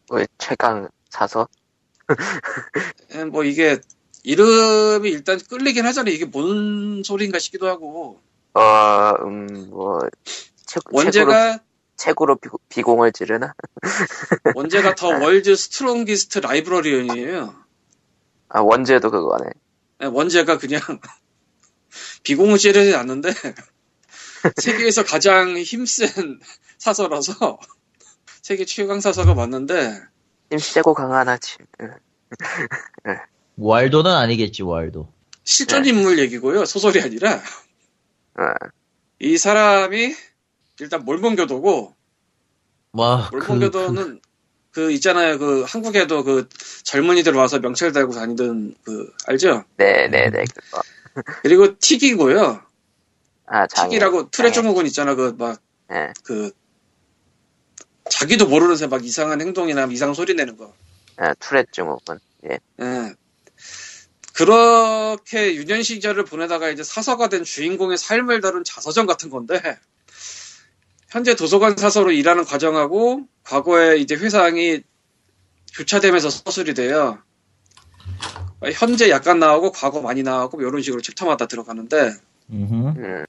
[0.08, 1.48] 뭐 최강 사서?
[3.14, 3.78] 예, 뭐 이게
[4.22, 6.14] 이름이 일단 끌리긴 하잖아요.
[6.14, 8.20] 이게 뭔 소리인가 싶기도 하고
[8.54, 9.98] 어, 음, 뭐,
[10.64, 11.58] 책, 책으로, 원제가
[11.96, 13.52] 책으로 비, 비공을 찌르나?
[14.54, 17.63] 원제가 The World's Strongest Librarian이에요.
[18.48, 19.50] 아, 원제도 그거네.
[20.02, 20.80] 예, 원제가 그냥
[22.22, 23.30] 비공을 찌르지 않는데
[24.60, 26.08] 세계에서 가장 힘센
[26.78, 27.58] 사서라서
[28.42, 30.00] 세계 최강 사서가 맞는데
[30.50, 31.64] 힘 세고 강한 아침.
[31.80, 31.90] 응.
[33.56, 35.12] 월도는 아니겠지, 월도.
[35.44, 38.42] 실존 인물 얘기고요 소설이 아니라 어,
[39.20, 40.14] 이 사람이
[40.80, 41.94] 일단 몰몬교도고
[42.92, 44.33] 와, 그, 몰몬교도는 그
[44.92, 46.48] 있잖아요 그 한국에도 그
[46.84, 49.64] 젊은이들 와서 명찰 달고 다니던 그 알죠?
[49.76, 50.82] 네네네, 그거.
[51.42, 52.62] 그리고 틱이고요
[53.46, 53.90] 아, 장애.
[53.90, 54.52] 틱이라고 투레 장애.
[54.52, 55.60] 증후군 있잖아 그막
[55.92, 56.50] 예, 그
[58.10, 60.74] 자기도 모르는 새 막 이상한 행동이나 이상한 소리 내는 거.
[61.16, 62.18] 아, 투렛 증후군.
[62.50, 63.14] 예, 예.
[64.34, 69.60] 그렇게 유년 시절을 보내다가 이제 사서가 된 주인공의 삶을 다룬 자서전 같은 건데
[71.14, 74.80] 현재 도서관 사서로 일하는 과정하고 과거에 이제 회상이
[75.76, 77.22] 교차되면서 서술이 돼요.
[78.74, 82.14] 현재 약간 나오고 과거 많이 나오고 이런 식으로 챕터마다 들어가는데
[82.50, 82.88] 음흠.
[82.98, 83.24] 음,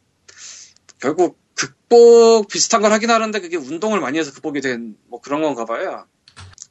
[1.00, 5.66] 결국 극복 비슷한 걸 하긴 하는데 그게 운동을 많이 해서 극복이 된 뭐 그런 건가
[5.66, 6.08] 봐요.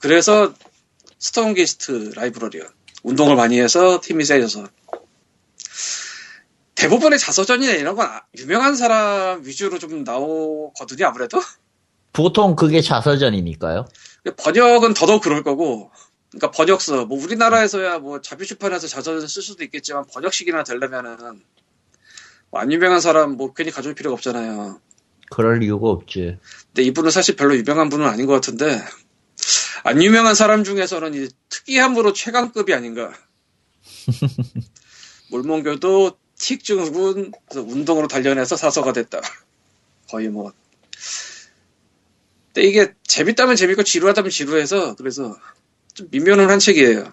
[0.01, 0.53] 그래서
[1.21, 2.65] Strongest Librarian이요.
[3.05, 4.67] 운동을 많이 해서 힘이 세져서.
[6.75, 11.41] 대부분의 자서전이나 이런 건 아- 유명한 사람 위주로 좀 나오거든요, 아무래도.
[12.13, 13.87] 보통 그게 자서전이니까요.
[14.37, 15.91] 번역은 더더욱 그럴 거고,
[16.31, 21.17] 그러니까 번역서, 뭐 우리나라에서야 뭐 자비출판에서 자서전 쓸 수도 있겠지만 번역식이나 되려면은
[22.51, 24.81] 뭐 안 유명한 사람 뭐 괜히 가져올 필요가 없잖아요.
[25.31, 26.39] 그럴 이유가 없지.
[26.67, 28.81] 근데 이분은 사실 별로 유명한 분은 아닌 것 같은데
[29.83, 33.13] 안 유명한 사람 중에서는 이 특이함으로 최강급이 아닌가.
[35.31, 39.21] 몰몬교도 틱 증후군 그래서 운동으로 단련해서 사서가 됐다.
[40.11, 40.53] 거의 뭐.
[42.53, 45.37] 근데 이게 재밌다면 재밌고 지루하다면 지루해서 그래서
[45.95, 47.13] 좀 민면한 책이에요.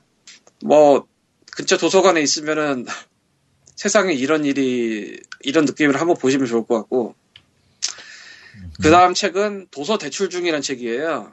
[0.64, 1.08] 뭐
[1.52, 2.86] 근처 도서관에 있으면은
[3.76, 7.16] 세상에 이런 일이 이런 느낌을 한번 보시면 좋을 것 같고
[8.82, 11.32] 그 다음 책은 도서 대출 중이라는 책이에요.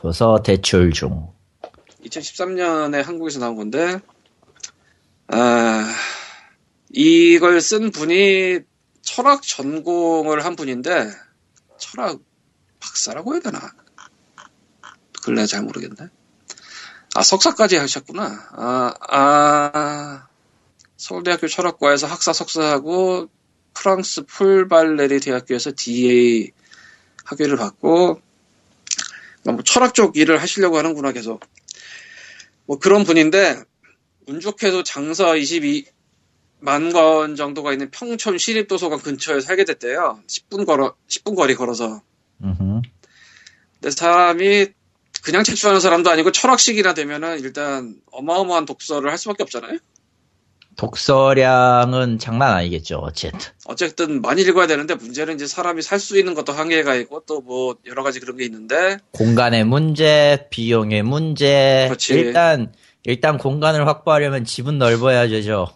[0.00, 1.28] 도서 대출 중.
[2.04, 3.98] 2013년에 한국에서 나온 건데,
[5.26, 5.92] 아,
[6.90, 8.60] 이걸 쓴 분이
[9.02, 11.10] 철학 전공을 한 분인데
[11.78, 12.20] 철학
[12.80, 13.72] 박사라고 해야 되나?
[15.22, 16.10] 근래 잘 모르겠네.
[17.14, 18.48] 아 석사까지 하셨구나.
[18.52, 20.28] 아, 아
[20.96, 23.28] 서울대학교 철학과에서 학사 석사하고
[23.74, 26.50] 프랑스 풀발레리 대학교에서 DA
[27.24, 28.20] 학위를 받고
[29.44, 31.40] 뭐 철학 쪽 일을 하시려고 하는구나 계속.
[32.66, 33.62] 뭐 그런 분인데
[34.26, 35.86] 운 좋게도 장서 22
[36.60, 40.20] 만 권 정도가 있는 평촌 시립도서관 근처에 살게 됐대요.
[40.26, 42.02] 10분 걸어 10분 거리 걸어서.
[42.42, 42.82] 음흠.
[43.80, 44.66] 근데 사람이
[45.22, 49.78] 그냥 책 좋아하는 사람도 아니고 철학식이나 되면은 일단 어마어마한 독서를 할 수밖에 없잖아요.
[50.76, 53.40] 독서량은 장난 아니겠죠, 어쨌든.
[53.66, 57.76] 어쨌든 많이 읽어야 되는데 문제는 이제 사람이 살 수 있는 것도 한계가 있고 또 뭐
[57.86, 61.86] 여러 가지 그런 게 있는데 공간의 문제, 비용의 문제.
[61.88, 62.14] 그렇지.
[62.14, 62.72] 일단,
[63.04, 65.66] 일단 공간을 확보하려면 집은 넓어야죠.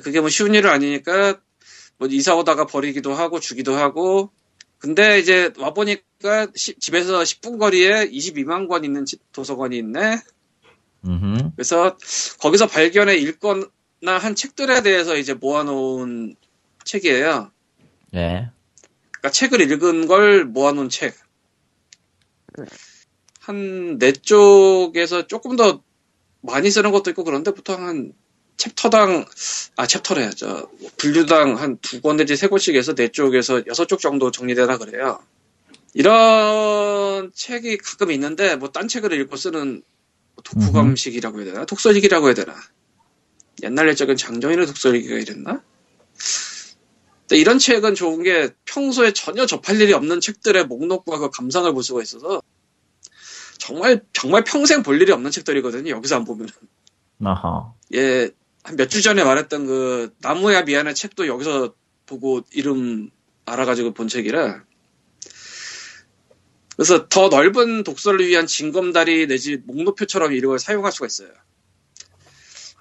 [0.00, 1.40] 그게 뭐 쉬운 일은 아니니까
[1.98, 4.30] 뭐 이사 오다가 버리기도 하고 주기도 하고
[4.78, 10.18] 근데 이제 와보니까 시- 집에서 10분 거리에 22만 권 있는 집- 도서관이 있네
[11.06, 11.50] 음흠.
[11.56, 11.96] 그래서
[12.40, 13.66] 거기서 발견해 읽거나
[14.18, 16.36] 한 책들에 대해서 이제 모아놓은
[16.84, 17.50] 책이에요
[18.12, 18.50] 네.
[19.12, 21.14] 그러니까 책을 읽은 걸 모아놓은 책
[23.46, 25.82] 한 네 쪽에서 조금 더
[26.40, 28.12] 많이 쓰는 것도 있고 그런데 보통 한
[28.58, 29.26] 챕터당
[29.76, 34.00] 아 챕터래 저 분류당 한 두 권 내지 세 권씩 해서 네 쪽에서 여섯 쪽
[34.00, 35.20] 정도 정리되나 그래요.
[35.94, 39.82] 이런 책이 가끔 있는데 뭐 딴 책을 읽고 쓰는
[40.44, 42.54] 독후감식이라고 해야 되나 독서식이라고 해야 되나
[43.64, 45.62] 옛날 예적은 장정인의 독서식이가 이랬나?
[47.28, 51.82] 근데 이런 책은 좋은 게 평소에 전혀 접할 일이 없는 책들의 목록과 그 감상을 볼
[51.82, 52.42] 수가 있어서
[53.58, 55.90] 정말 정말 평생 볼 일이 없는 책들이거든요.
[55.92, 56.48] 여기서 안 보면
[57.24, 57.76] 어허.
[57.94, 61.74] 예, 한 몇 주 전에 말했던 그 나무야 미안해 책도 여기서
[62.06, 63.10] 보고 이름
[63.44, 64.64] 알아가지고 본 책이라
[66.76, 71.28] 그래서 더 넓은 독서를 위한 징검다리 내지 목록표처럼 이걸 사용할 수가 있어요.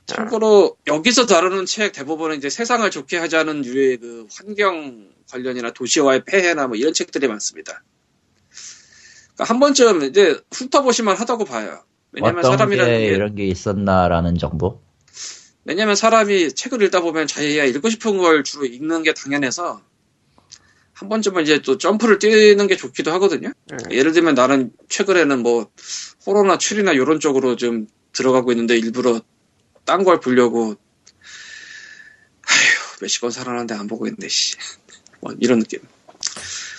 [0.05, 6.67] 참고로 여기서 다루는 책 대부분은 이제 세상을 좋게 하자는 유의 그 환경 관련이나 도시와의 폐해나
[6.67, 7.83] 뭐 이런 책들이 많습니다.
[9.35, 11.83] 그러니까 한 번쯤 이제 훑어보시면 하다고 봐요.
[12.11, 14.82] 왜냐면 사람이라는 게게 이런 게 있었나라는 정도?
[15.65, 19.81] 왜냐면 사람이 책을 읽다 보면 자기가 읽고 싶은 걸 주로 읽는 게 당연해서
[20.93, 23.51] 한 번쯤은 이제 또 점프를 뛰는 게 좋기도 하거든요.
[23.71, 23.77] 음.
[23.91, 25.71] 예를 들면 나는 최근에는 뭐
[26.25, 29.21] 호러나 추리나 이런 쪽으로 좀 들어가고 있는데 일부러
[29.85, 30.75] 딴 걸 보려고
[32.41, 34.55] 아휴 몇십 번 살아났는데 안 보고 있네 씨.
[35.19, 35.79] 뭐 이런 느낌.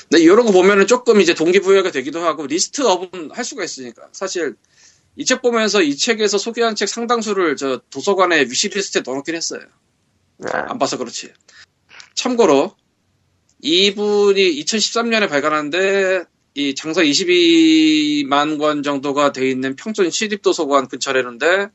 [0.09, 4.55] 근데 이런 거 보면은 조금 이제 동기부여가 되기도 하고 리스트업은 할 수가 있으니까 사실
[5.17, 9.61] 이 책 보면서 이 책에서 소개한 책 상당수를 저 도서관에 위시리스트에 넣어놓긴 했어요.
[10.45, 11.33] 아, 안 봐서 그렇지.
[12.15, 12.75] 참고로
[13.61, 16.25] 이분이 2013년에 발간한데
[16.55, 21.69] 이 장서 22만 권 정도가 돼 있는 평촌 시립도서관 근처라는데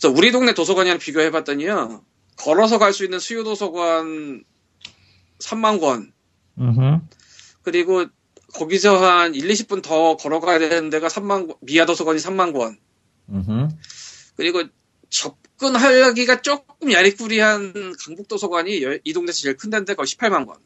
[0.00, 2.04] 그래서 우리 동네 도서관이랑 비교해봤더니요
[2.36, 4.44] 걸어서 갈 수 있는 수요 도서관
[5.40, 6.12] 3만 권.
[7.62, 8.06] 그리고
[8.54, 12.78] 거기서 한 1, 20분 더 걸어가야 되는 데가 3만 권, 미아 도서관이 3만 권
[13.30, 13.68] 음흠.
[14.36, 14.62] 그리고
[15.10, 20.56] 접근하기가 조금 야리꾸리한 강북 도서관이 여- 이 동네에서 제일 큰 데인데 거의 18만 권.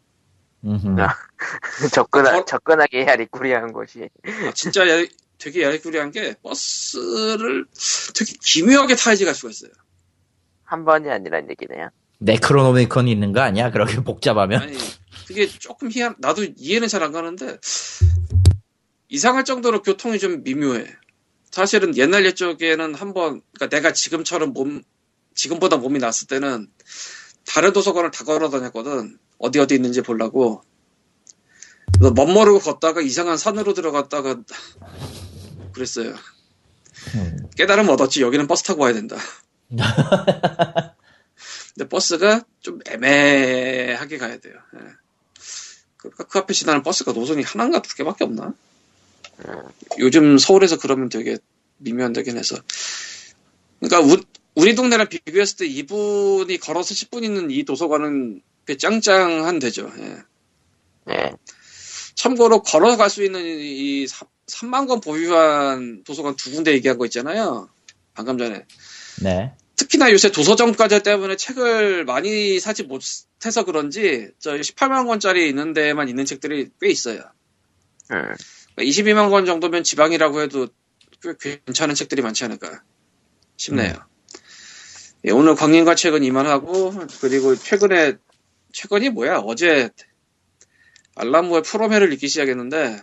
[1.92, 2.44] 접근하, 어?
[2.44, 4.08] 접근하기 해야 리꾸리한 곳이.
[4.46, 5.04] 아, 진짜 야-
[5.38, 7.66] 되게 야리꾸리한 게 버스를
[8.14, 9.72] 되게 기묘하게 타야지 갈 수가 있어요.
[10.62, 11.88] 한 번이 아니란 얘기네요.
[12.20, 13.70] 네크로노미컨이 있는 거 아니야?
[13.72, 14.62] 그렇게 복잡하면?
[14.62, 14.76] 아니
[15.32, 16.14] 그게 조금 희한.
[16.18, 17.58] 나도 이해는 잘 안 가는데
[19.08, 20.86] 이상할 정도로 교통이 좀 미묘해.
[21.50, 24.82] 사실은 옛날 옛적에는 한 번 그러니까 내가 지금처럼 몸
[25.34, 26.68] 지금보다 몸이 났을 때는
[27.46, 29.18] 다른 도서관을 다 걸어 다녔거든.
[29.38, 30.62] 어디 어디 있는지 보려고.
[32.00, 34.42] 멋모르고 걷다가 이상한 산으로 들어갔다가
[35.72, 36.14] 그랬어요.
[37.14, 37.50] 음.
[37.56, 38.22] 깨달음 얻었지.
[38.22, 39.16] 여기는 버스 타고 와야 된다.
[41.74, 44.54] 근데 버스가 좀 애매하게 가야 돼요.
[46.04, 46.10] 예.
[46.10, 48.54] 그러니까 그 앞에 지나는 버스가 노선이 하나인가 두 개밖에 없나?
[49.98, 51.38] 요즘 서울에서 그러면 되게
[51.78, 52.56] 미묘한데긴 해서.
[53.80, 54.20] 그러니까 우,
[54.54, 59.90] 우리 동네랑 비교했을 때 이분이 걸어서 10분 있는 이 도서관은 꽤 짱짱한 데죠.
[59.98, 60.18] 예.
[61.10, 61.32] 예.
[62.14, 64.06] 참고로 걸어갈 수 있는 이
[64.46, 67.68] 3만 권 보유한 도서관 두 군데 얘기한 거 있잖아요.
[68.14, 68.64] 방금 전에.
[69.22, 69.54] 네.
[69.82, 76.24] 특히나 요새 도서정가제 때문에 책을 많이 사지 못해서 그런지 저 18만 권짜리 있는 데만 있는
[76.24, 77.22] 책들이 꽤 있어요.
[78.12, 78.34] 음.
[78.78, 80.68] 22만 권 정도면 지방이라고 해도
[81.20, 82.82] 꽤 괜찮은 책들이 많지 않을까
[83.56, 83.94] 싶네요.
[85.24, 88.14] 예, 오늘 광림과 책은 이만하고 그리고 최근에
[88.72, 89.38] 최근이 뭐야?
[89.38, 89.90] 어제
[91.16, 92.98] 알람모의 프로메를 읽기 시작했는데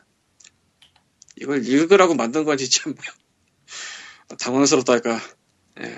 [1.41, 2.95] 이걸 읽으라고 만든 건지 참
[4.39, 5.19] 당황스럽달까.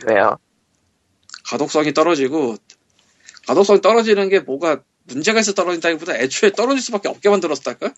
[0.08, 0.38] 왜요?
[1.46, 2.56] 가독성이 떨어지고
[3.48, 7.94] 가독성이 떨어지는 게 뭐가 문제가 있어 떨어진다기보다 애초에 떨어질 수밖에 없게 만들었달까?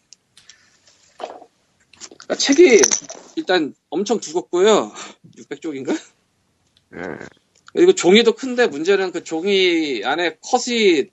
[1.17, 2.81] 그러니까 책이
[3.35, 4.91] 일단 엄청 두껍고요.
[5.37, 5.99] 600쪽인가?
[6.93, 7.19] 음,
[7.73, 11.09] 그리고 종이도 큰데 문제는 그 종이 안에 컷이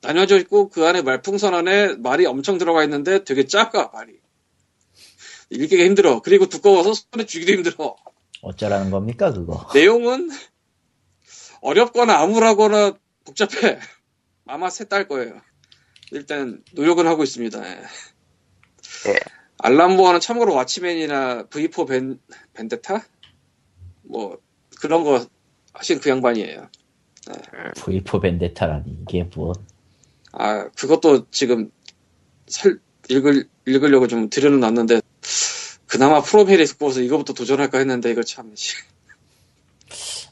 [0.00, 4.14] 나뉘어져 있고 그 안에 말풍선 안에 말이 엄청 들어가 있는데 되게 작아 말이
[5.50, 7.96] 읽기가 힘들어 그리고 두꺼워서 손에 쥐기도 힘들어
[8.42, 9.68] 어쩌라는 겁니까 그거?
[9.74, 10.30] 내용은
[11.60, 13.78] 어렵거나 암울하거나 복잡해.
[14.46, 15.40] 아마 셋딸 거예요.
[16.12, 17.68] 일단 노력은 하고 있습니다.
[17.68, 17.82] 예.
[19.08, 19.14] 예.
[19.58, 22.20] 알람보아는 참고로 와치맨이나 V4 벤,
[22.54, 23.04] 벤데타?
[24.02, 24.38] 뭐
[24.80, 25.26] 그런 거
[25.74, 26.68] 하신 그 양반이에요.
[27.74, 29.52] V4 벤데타라니 이게 뭐
[30.32, 31.70] 아, 그것도 지금
[32.46, 35.00] 살, 읽을, 읽으려고 좀 들여놨는데,
[35.86, 38.76] 그나마 From Hell 들고서 이거부터 도전할까 했는데, 이거 참, 씨.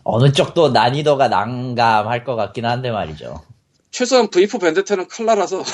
[0.08, 3.42] 어느 쪽도 난이도가 난감할 것 같긴 한데 말이죠.
[3.90, 5.64] 최소한 V4 벤데타는 칼라라서,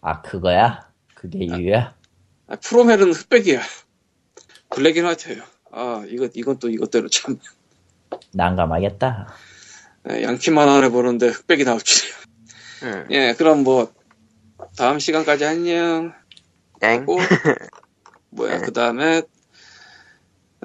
[0.00, 0.88] 아 그거야?
[1.16, 1.92] 그게 이유야?
[2.46, 3.60] 아, From Hell은 흑백이야.
[4.70, 7.40] black and white예요 아, 이거, 이건 또 이것대로 참,
[8.34, 9.34] 난감하겠다.
[10.10, 12.14] 예, 양키 만화 보는데 흑백이 나올 줄이야.
[12.84, 13.92] 음, 예, 그럼 뭐,
[14.76, 16.12] 다음 시간까지 안녕.
[16.80, 17.04] 땡.
[18.30, 19.22] 뭐야, 그 다음에,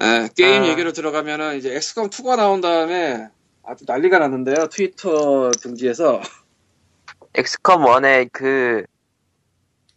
[0.00, 0.66] 예, 게임 아.
[0.68, 3.28] 얘기로 들어가면은, 이제 XCOM 2가 나온 다음에,
[3.62, 4.68] 아주 난리가 났는데요.
[4.68, 6.20] 트위터 등지에서.
[7.34, 8.84] XCOM 1의 그,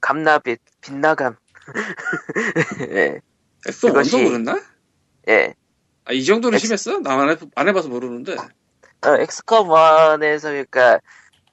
[0.01, 1.37] 감나빛, 빛나감.
[2.91, 3.19] 예,
[3.67, 4.61] XCOM 그것이- 1도 그랬나?
[5.29, 5.53] 예.
[6.05, 6.99] 아, 이 정도로 엑스- 심했어?
[6.99, 8.33] 나안 해, 안 해봐서 모르는데.
[8.35, 10.99] 어, XCOM 1에서, 그니까,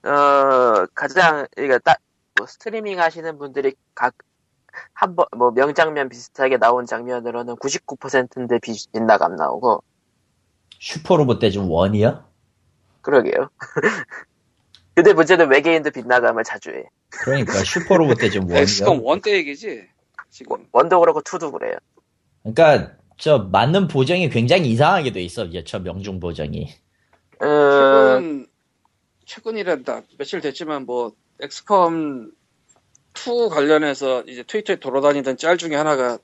[0.04, 1.98] 어, 가장, 그니까, 딱,
[2.36, 4.14] 뭐, 스트리밍 하시는 분들이 각,
[4.92, 9.82] 한 번, 뭐, 명장면 비슷하게 나온 장면으로는 99%인데 빛나감 나오고,
[10.80, 12.26] 슈퍼로봇 대전 one이야?
[13.02, 13.50] 그러게요.
[14.94, 16.84] 근데 문제는 외계인도 빛나감을 자주 해.
[17.10, 18.60] 그러니까 슈퍼로봇 대전 one이야.
[18.60, 19.86] XCOM 1때 얘기지?
[20.30, 20.66] 지금.
[20.72, 21.76] one도 그렇고 two도 그래요.
[22.42, 25.46] 그러니까 저 맞는 보정이 굉장히 이상하게 돼 있어.
[25.64, 26.68] 저 명중 보정이.
[27.40, 28.46] 어, 최근,
[29.24, 30.02] 최근이란다.
[30.18, 32.32] 며칠 됐지만 뭐, XCOM
[33.14, 36.18] 2 관련해서 이제 트위터에 돌아다니던 짤 중에 하나가,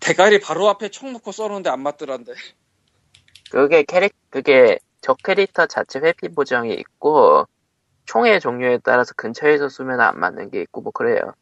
[0.00, 2.32] 대가리 바로 앞에 총 놓고 쏘는데 안 맞더란데.
[3.50, 7.46] 그게 캐릭, 그게 적 캐릭터 자체 회피 보정이 있고,
[8.06, 11.34] 총의 종류에 따라서 근처에서 쏘면 안 맞는 게 있고, 뭐, 그래요.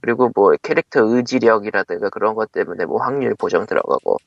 [0.00, 4.18] 그리고 뭐, 캐릭터 의지력이라든가 그런 것 때문에 뭐, 확률 보정 들어가고,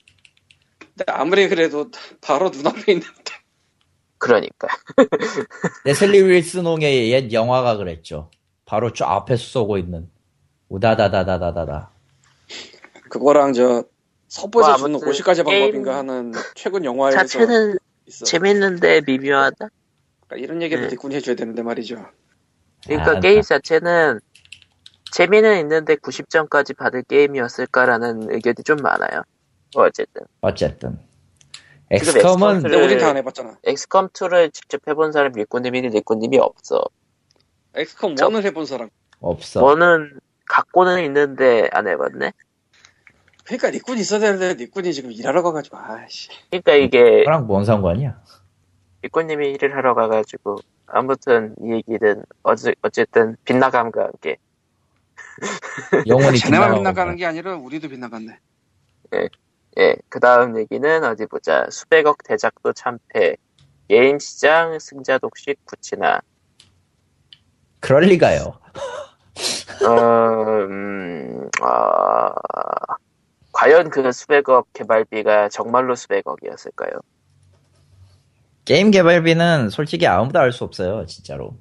[0.80, 3.06] 근데 아무리 그래도 바로 눈앞에 있는
[4.18, 4.68] 그러니까.
[5.86, 8.32] 레슬리 윌슨홍의 옛 영화가 그랬죠.
[8.68, 10.10] 바로 저 앞에서 쏘고 있는
[10.68, 11.90] 우다다다다다다다.
[13.10, 13.86] 그거랑 저
[14.28, 18.26] 서부에서 뭐 주는 아무튼 50가지 방법인가 하는 최근 영화에서 자체는 있어.
[18.26, 19.70] 재밌는데 미묘하다?
[20.28, 20.90] 그러니까 이런 얘기를 네.
[20.90, 22.06] 뒷군이 해줘야 되는데 말이죠.
[22.86, 24.20] 그러니까 아, 게임 자체는
[25.14, 29.24] 재미는 있는데 90점까지 받을 게임이었을까라는 의견이 좀 많아요.
[29.76, 30.24] 뭐 어쨌든.
[30.42, 31.00] 어쨌든
[31.90, 32.84] 엑스컴은 엑스컴 근데 네.
[32.84, 33.60] 우린 다 안 해봤잖아.
[33.64, 36.84] 엑스컴 2를 직접 해본 사람 리꾸님이 리꾸님이 없어.
[37.76, 38.90] 엑스컴 저- 1을 해본 사람.
[39.20, 39.60] 없어.
[39.62, 42.32] 뭐는 갖고는 있는데 안 해봤네.
[43.46, 46.30] 그러니까 니꾼이 있어야 되는데 니꾼이 지금 일하러 가가지고 아씨.
[46.50, 48.22] 그러니까 이게 그랑 뭔 상관이야?
[49.04, 54.38] 리꾸님이 일을 하러 가가지고 아무튼 이 얘기는 어찌, 어쨌든 빛나감과 함께
[56.08, 58.38] 영원히 쟤네만 빗나가는 게 아니라 우리도 빗나갔네.
[59.80, 61.68] 예, 그 다음 얘기는 어디 보자.
[61.70, 63.38] 수백억 대작도 참패.
[63.88, 66.20] 게임 시장 승자 독식 구치나.
[67.80, 68.60] 그럴 리가요.
[69.86, 69.92] 어,
[70.70, 72.32] 음, 아,
[73.52, 76.92] 과연 그 수백억 개발비가 정말로 수백억이었을까요?
[78.66, 81.56] 게임 개발비는 솔직히 아무도 알 수 없어요, 진짜로.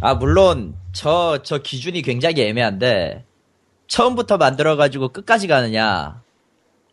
[0.00, 3.24] 아, 물론, 저, 저 기준이 굉장히 애매한데,
[3.88, 6.22] 처음부터 만들어가지고 끝까지 가느냐,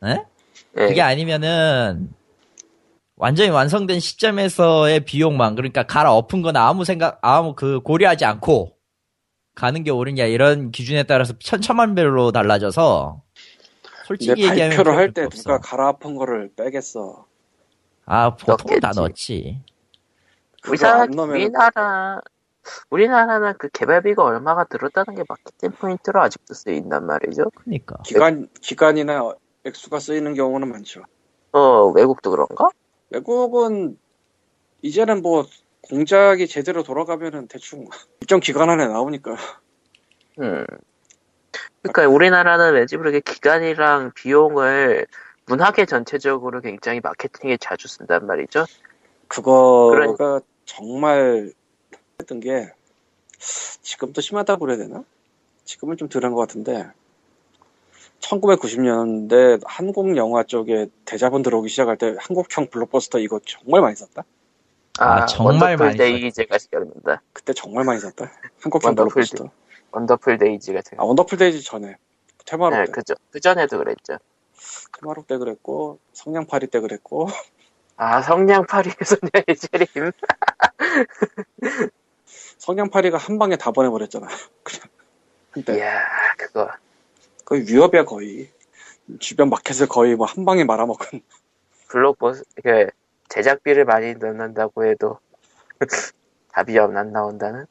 [0.04, 0.18] 에?
[0.78, 2.10] 예, 그게 아니면은,
[3.18, 8.76] 완전히 완성된 시점에서의 비용만, 그러니까 갈아 엎은 거나 아무 생각, 아무 그 고려하지 않고
[9.56, 13.22] 가는 게 옳으냐, 이런 기준에 따라서 천차만별로 달라져서,
[14.06, 14.76] 솔직히 얘기하면.
[14.76, 15.30] 발표를 할 때.
[15.30, 17.26] 누가 갈아 엎은 거를 빼겠어.
[18.06, 19.02] 아, 보통 다 넣겠지.
[19.02, 19.62] 넣지.
[20.62, 22.22] 그거 우리나라, 우리나라,
[22.90, 27.50] 우리나라는 그 개발비가 얼마가 들었다는 게 마케팅 포인트로 아직도 쓰인단 말이죠.
[27.56, 27.96] 그니까.
[28.04, 29.32] 기간 기간이나
[29.64, 31.04] 액수가 쓰이는 경우는 많죠.
[31.54, 32.68] 어, 외국도 그런가?
[33.10, 33.98] 외국은
[34.82, 35.46] 이제는 뭐
[35.82, 37.88] 공작이 제대로 돌아가면은 대충
[38.22, 39.36] 일정 기간 안에 나오니까
[40.40, 40.66] 음.
[41.82, 45.06] 그러니까 우리나라는 왠지 모르게 기간이랑 비용을
[45.46, 48.66] 문화계 전체적으로 굉장히 마케팅에 자주 쓴단 말이죠.
[49.28, 51.54] 그거가 정말
[52.20, 52.72] 했던 게
[53.38, 55.04] 지금도 심하다고 그래야 되나?
[55.64, 56.88] 지금은 좀 덜한 것 같은데
[58.26, 64.24] 1990년대 한국 영화 쪽에 대자본 들어오기 시작할 때 한국형 블록버스터 이거 정말 많이 썼다.
[65.00, 67.22] 아, 정말 원더풀 많이 데이즈가 생각납니다.
[67.34, 68.32] 그때 정말 많이 썼다.
[68.62, 69.50] 한국형 원더풀 블록버스터.
[69.92, 71.04] 원더풀 데이즈가 생각.
[71.04, 71.98] 아 원더풀 데이즈 전에
[72.46, 73.14] 퇴마록 네, 때 그죠.
[73.32, 74.18] 그 전에도 그랬죠.
[75.00, 77.28] 테마록 때 그랬고 성냥팔이 때 그랬고
[77.98, 80.12] 아, 성냥팔이 소녀의 재림.
[82.58, 84.28] 성냥팔이가 한 방에 다 보내버렸잖아.
[84.64, 84.82] 그냥
[85.52, 86.04] 한때 이야,
[86.38, 86.70] 그거.
[87.46, 88.50] 거의 위협이야 거의
[89.20, 91.22] 주변 마켓을 거의 뭐 한 방에 말아먹은
[91.90, 92.88] 블록버스, 그,
[93.30, 95.20] 제작비를 많이 넣는다고 해도
[96.52, 97.66] 답이 안 나온다는?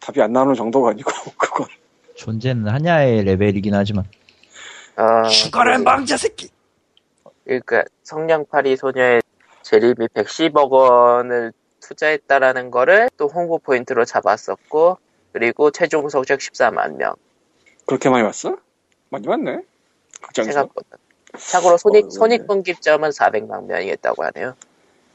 [0.00, 1.66] 답이 안 나오는 정도가 아니고 그건
[2.14, 4.04] 존재는 하냐의 레벨이긴 하지만.
[4.96, 6.48] 어, 죽어라, 망자 새끼!
[7.44, 9.22] 그러니까 성냥팔이 소녀의
[9.62, 14.98] 재림이 110억 원을 투자했다라는 거를 또 홍보 포인트로 잡았었고
[15.32, 17.14] 그리고 최종 성적 14만 명
[17.86, 18.56] 그렇게 많이 왔어?
[19.10, 19.60] 많이 왔네
[20.22, 20.96] 극장에서 생각보다
[21.38, 24.54] 참고로 손익 어, 손익 분기점은 400만 명이었다고 하네요.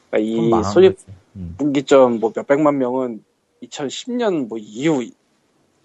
[0.10, 1.06] 그러니까 이좀 망한 손익 거지.
[1.36, 1.56] 음.
[1.58, 3.24] 분기점 뭐 몇백만 명은
[3.64, 5.04] 2010년 뭐 이후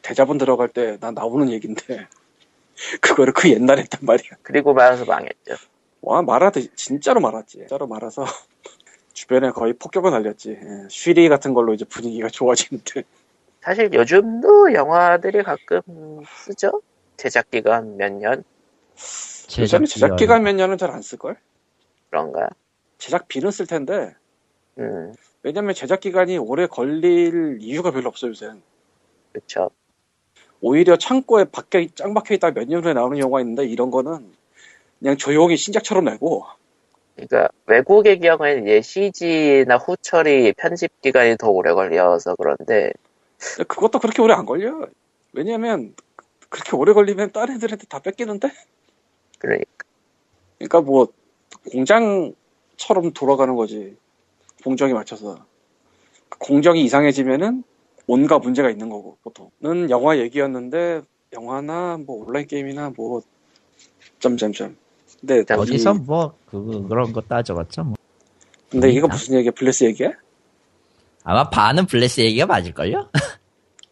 [0.02, 2.06] 대자본 들어갈 때 나 나오는 얘긴데
[3.00, 5.54] 그거를 그 옛날에 했단 말이야 그리고 말아서 망했죠.
[6.02, 8.24] 와 말하듯 진짜로 말았지 진짜로 말아서
[9.12, 13.02] 주변에 거의 폭격을 날렸지 예, 쉬리 같은 걸로 이제 분위기가 좋아지는데
[13.66, 15.82] 사실 요즘도 영화들이 가끔
[16.24, 16.82] 쓰죠.
[17.16, 18.44] 제작 기간 몇년
[19.88, 21.36] 제작 기간 몇 년은 잘 안 쓸걸
[22.10, 22.48] 그런가.
[22.98, 24.14] 제작비는 쓸 텐데
[24.78, 25.12] 음,
[25.42, 28.62] 왜냐면 제작 기간이 오래 걸릴 이유가 별로 없어요 요새는
[29.32, 29.70] 그렇죠.
[30.60, 34.32] 오히려 창고에 박혀, 짱 박혀 있다 몇 년 후에 나오는 영화 있는데 이런 거는
[35.00, 36.44] 그냥 조용히 신작처럼 내고
[37.16, 42.92] 그러니까 외국의 경우에는 이제 CG나 후처리 편집 기간이 더 오래 걸려서 그런데
[43.68, 44.88] 그것도 그렇게 오래 안 걸려.
[45.32, 45.94] 왜냐면
[46.48, 48.50] 그렇게 오래 걸리면 다른 애들한테 다 뺏기는데.
[49.38, 49.66] 그러니까
[50.58, 51.08] 그러니까 뭐
[51.70, 53.96] 공장처럼 돌아가는 거지.
[54.64, 55.44] 공정에 맞춰서.
[56.38, 57.62] 공정이 이상해지면은
[58.06, 63.22] 온갖 문제가 있는 거고 보통은 영화 얘기였는데 영화나 뭐 온라인 게임이나 뭐
[64.20, 64.76] 점점점.
[65.20, 67.94] 근데 자, 어디서 이- 뭐, 그, 그런 거 따져봤죠, 뭐.
[68.70, 69.14] 근데 이거 재밌다.
[69.14, 69.52] 무슨 얘기야?
[69.52, 70.12] 블레스 얘기야?
[71.28, 73.10] 아마 반은 블레스 얘기가 맞을걸요?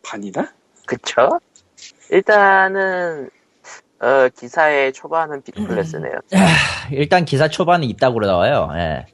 [0.05, 0.55] 반이다?
[0.87, 1.29] 그쵸?
[2.11, 3.29] 일단은
[4.01, 6.15] 어, 기사의 초반은 빅플래스네요.
[6.93, 8.69] 일단 기사 초반에 있다고 나와요.
[8.77, 9.07] 예.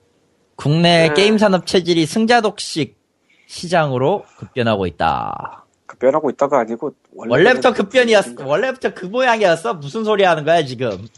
[0.54, 1.14] 국내 음.
[1.14, 2.98] 게임 산업 체질이 승자독식
[3.46, 5.64] 시장으로 급변하고 있다.
[5.86, 8.34] 급변하고 있다가 아니고 원래부터 급변이었어.
[8.44, 9.74] 원래부터 그 모양이었어.
[9.74, 11.08] 무슨 소리 하는 거야, 지금?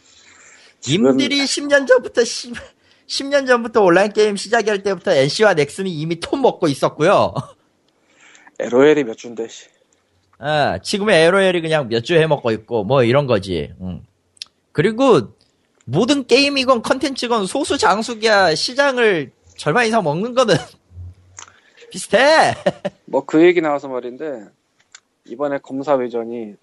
[0.81, 2.55] 지금- 님들이 10년 전부터 10,
[3.13, 7.35] 10년 전부터 온라인 게임 시작할 때부터 NC와 넥슨이 이미 톱 먹고 있었고요.
[8.59, 9.67] LOL이 몇 주인데 씨.
[10.43, 13.73] 예, 지금의 LOL이 그냥 몇 주 해먹고 있고, 뭐 이런 거지.
[13.83, 14.03] 음.
[14.73, 15.35] 그리고
[15.85, 20.55] 모든 게임이건 컨텐츠건 소수 장수기야 시장을 절반 이상 먹는 거는
[21.91, 22.55] 비슷해.
[23.05, 24.47] 뭐 그 얘기 나와서 말인데
[25.27, 26.55] 이번에 검사 외전이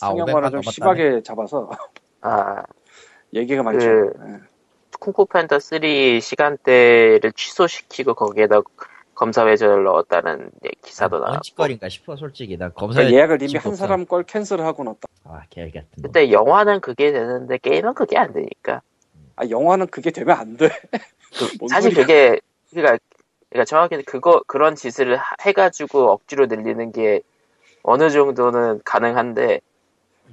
[0.00, 0.62] 아, 상영관을 500만 좀.
[0.62, 1.70] 심하게 잡아서
[2.22, 2.64] 아,
[3.32, 3.86] 얘기가 많죠.
[3.86, 4.55] 그- 예.
[5.00, 8.60] 쿵푸 팬더 3 시간대를 취소시키고 거기에다
[9.14, 12.56] 검사 외전을 넣었다는 예, 기사도 나왔고 런치거리인가 싶어, 솔직히.
[12.56, 15.08] 나 검사 그러니까 예약을 이미 한 사람 걸 캔슬하고 넣었다.
[15.24, 16.02] 아, 개 같은 거.
[16.02, 18.82] 근데 영화는 그게 되는데 게임은 그게 안 되니까
[19.36, 20.68] 아 영화는 그게 되면 안 돼.
[21.60, 22.02] 뭔 사실 소리야.
[22.06, 22.98] 그게 그러니까,
[23.50, 27.22] 그러니까 정확히 그거 그런 짓을 하- 해가지고 억지로 늘리는 게
[27.82, 29.60] 어느 정도는 가능한데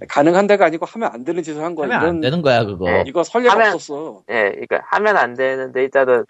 [0.07, 1.87] 가능한 데가 아니고 하면 안 되는 짓을 한 거야.
[1.87, 2.85] 하면 이건 안 되는 거야, 그거.
[2.85, 3.03] 네.
[3.07, 4.23] 이거 설례가 하면- 없었어.
[4.29, 6.25] 예, 그러니까 하면 안 되는데 일단은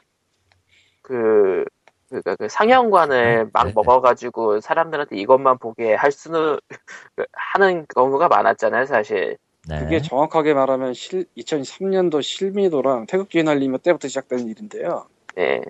[1.02, 1.66] 그
[2.10, 3.74] 그러니까 그 상영관을 막 네.
[3.76, 6.58] 먹어가지고 사람들한테 이것만 보게 할 수는
[7.34, 9.38] 하는 경우가 많았잖아요, 사실.
[9.68, 9.80] 네.
[9.80, 15.08] 그게 정확하게 말하면 실, 2003년도 실미도랑 태극기 날리며 때부터 시작된 일인데요.
[15.38, 15.62] 예.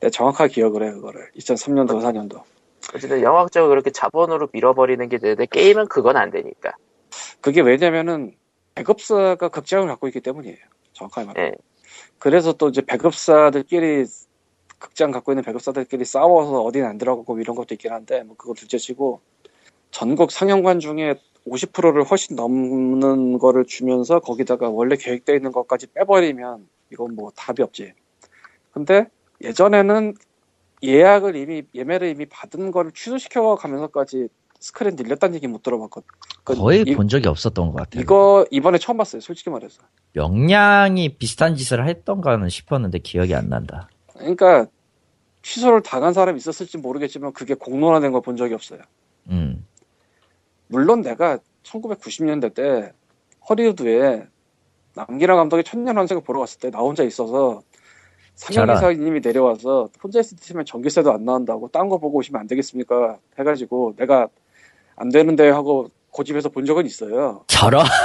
[0.00, 1.28] 내가 정확하게 기억을 해 그거를.
[1.36, 2.40] 2003년도 4년도.
[2.94, 6.72] 어쨌든 영화적으로 그렇게 자본으로 밀어버리는 게 되는데 게임은 그건 안 되니까.
[7.40, 8.34] 그게 왜냐면은
[8.74, 10.56] 배급사가 극장을 갖고 있기 때문이에요.
[10.92, 11.52] 정확하게 말하면.
[11.52, 11.56] 예.
[12.18, 14.06] 그래서 또 이제 배급사들끼리
[14.78, 19.20] 극장 갖고 있는 배급사들끼리 싸워서 어디는 안 들어가고 이런 것도 있긴 한데 뭐 그거 둘째치고
[19.90, 27.14] 전국 상영관 중에 50%를 훨씬 넘는 거를 주면서 거기다가 원래 계획되어 있는 것까지 빼버리면 이건
[27.14, 27.92] 뭐 답이 없지.
[28.72, 29.06] 근데
[29.42, 30.14] 예전에는
[30.82, 34.28] 예약을 이미 예매를 이미 받은 거를 취소시켜 가면서까지
[34.60, 36.06] 스크린 늘렸다는 얘기 못 들어봤거든.
[36.44, 38.02] 거의 이, 본 적이 없었던 것 같아요.
[38.02, 39.20] 이거 이번에 처음 봤어요.
[39.20, 39.82] 솔직히 말해서.
[40.12, 43.88] 명량이 비슷한 짓을 했던가는 싶었는데 기억이 안 난다.
[44.14, 44.66] 그러니까
[45.42, 48.80] 취소를 당한 사람이 있었을지 모르겠지만 그게 공론화된 걸 본 적이 없어요.
[49.30, 49.66] 음.
[50.68, 52.92] 물론 내가 1990년대 때
[53.48, 54.26] 허리우드에
[54.94, 57.62] 남기라 감독의 천년왕색을 보러 갔을 때 나 혼자 있어서
[58.34, 58.76] 저런.
[58.78, 63.94] 상영기사님이 내려와서 혼자 있을 때면 전기세도 안 나온다고 딴 거 보고 오시면 안 되겠습니까 해가지고
[63.96, 64.28] 내가
[65.00, 67.86] 안 되는데 하고 고집해서 본 적은 있어요 저런.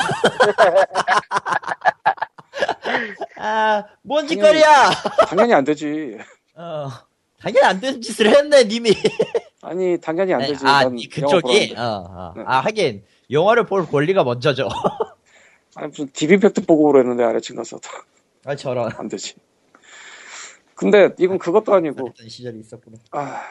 [3.38, 4.91] 아, 뭔 짓거리야!
[5.28, 6.18] 당연히 안 되지
[6.56, 6.88] 어,
[7.38, 8.91] 당연히 안 되는 짓을 했네, 님이.
[9.62, 11.76] 아니 당연히 안 되지 아, 난니 영화 그쪽이?
[11.78, 12.34] 어, 어.
[12.38, 12.43] 네.
[12.46, 14.70] 아, 하긴, 영화를 볼 권리가 먼저죠.
[15.76, 17.78] 아니 무슨 디비팩트 보고 그랬는데 아래층 가서
[18.46, 18.89] 아, 저런.
[18.96, 19.36] 안 되지
[20.76, 22.98] 근데 이건 그것도 아니고 시절이 있었구나.
[23.12, 23.41] 아,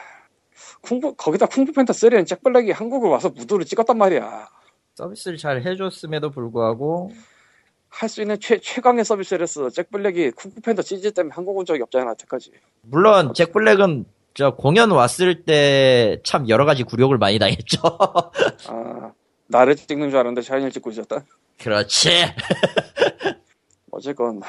[0.81, 4.49] 쿵푸, 거기다 쿵푸 팬터 3는 잭블랙이 한국을 와서 무도를 찍었단 말이야.
[4.95, 7.11] 서비스를 잘 해줬음에도 불구하고,
[7.89, 9.69] 할 수 있는 최, 최강의 서비스를 했어.
[9.69, 12.51] 잭블랙이 쿵푸 팬터 CG 때문에 한국 온 적이 없잖아, 여태까지.
[12.81, 17.79] 물론, 잭 블랙은, 저, 공연 왔을 때, 참 여러 가지 굴욕을 많이 당했죠.
[18.67, 19.11] 아,
[19.47, 21.23] 나를 찍는 줄 알았는데 샤이니를 찍고 있었다.
[21.61, 22.09] 그렇지.
[23.91, 24.41] 어쨌건,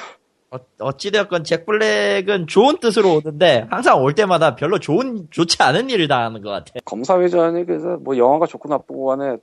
[0.51, 6.09] 어, 어찌되었건 잭 블랙은 좋은 뜻으로 오는데 항상 올 때마다 별로 좋은 좋지 않은 일을
[6.09, 6.73] 당하는 것 같아.
[6.85, 9.37] 검사회전이 그래서 뭐 영화가 좋고 나쁘고 간에,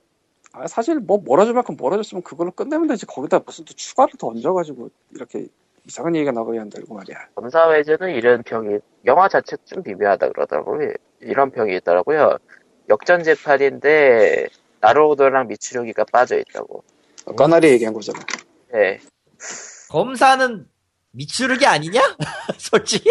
[0.52, 3.06] 아, 사실 뭐 몰아줄 만큼 몰아줬으면 그걸로 끝내면 되지.
[3.06, 5.46] 거기다 무슨 또 추가를 더 얹어가지고, 이렇게
[5.86, 7.16] 이상한 얘기가 나오게 한다고 말이야.
[7.34, 10.92] 검사회전은 이런 평이 영화 자체 좀 비묘하다 그러더라고요.
[11.20, 12.38] 이런 평이 있더라고요.
[12.88, 14.46] 역전 재판인데
[14.80, 16.82] 나로우드랑 미츠루기가 빠져 있다고.
[17.36, 18.18] 까나리 얘기한 거잖아.
[18.72, 18.98] 네.
[19.90, 20.66] 검사는
[21.14, 22.00] 미추르기 아니냐?
[22.58, 23.10] 솔직히.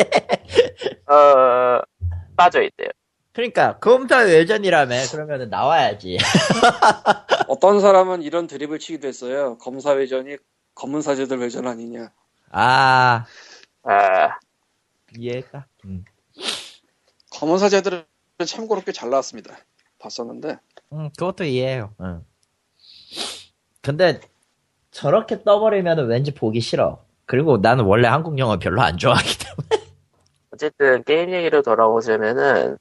[1.08, 1.80] 어
[2.36, 2.90] 빠져 있대요.
[3.32, 6.18] 그러니까 검사 외전이라며 그러면 나와야지.
[7.48, 9.58] 어떤 사람은 이런 드립을 치기도 했어요.
[9.58, 10.38] 검사회전이
[10.76, 12.12] 검은 사제들 회전 아니냐.
[12.52, 13.26] 아
[13.84, 14.30] 아
[15.18, 15.66] 이해가.
[15.86, 16.06] 음.
[17.32, 18.04] 검은 사제들은
[18.46, 19.58] 참고로 꽤 잘 나왔습니다.
[20.00, 20.58] 봤었는데
[20.92, 21.94] 음, 그것도 이해해요.
[22.02, 22.24] 응.
[23.82, 24.20] 근데
[24.92, 27.03] 저렇게 떠버리면 왠지 보기 싫어.
[27.26, 29.94] 그리고 나는 원래 한국 영화 별로 안 좋아하기 때문에.
[30.52, 32.78] 어쨌든 게임 얘기로 돌아오자면은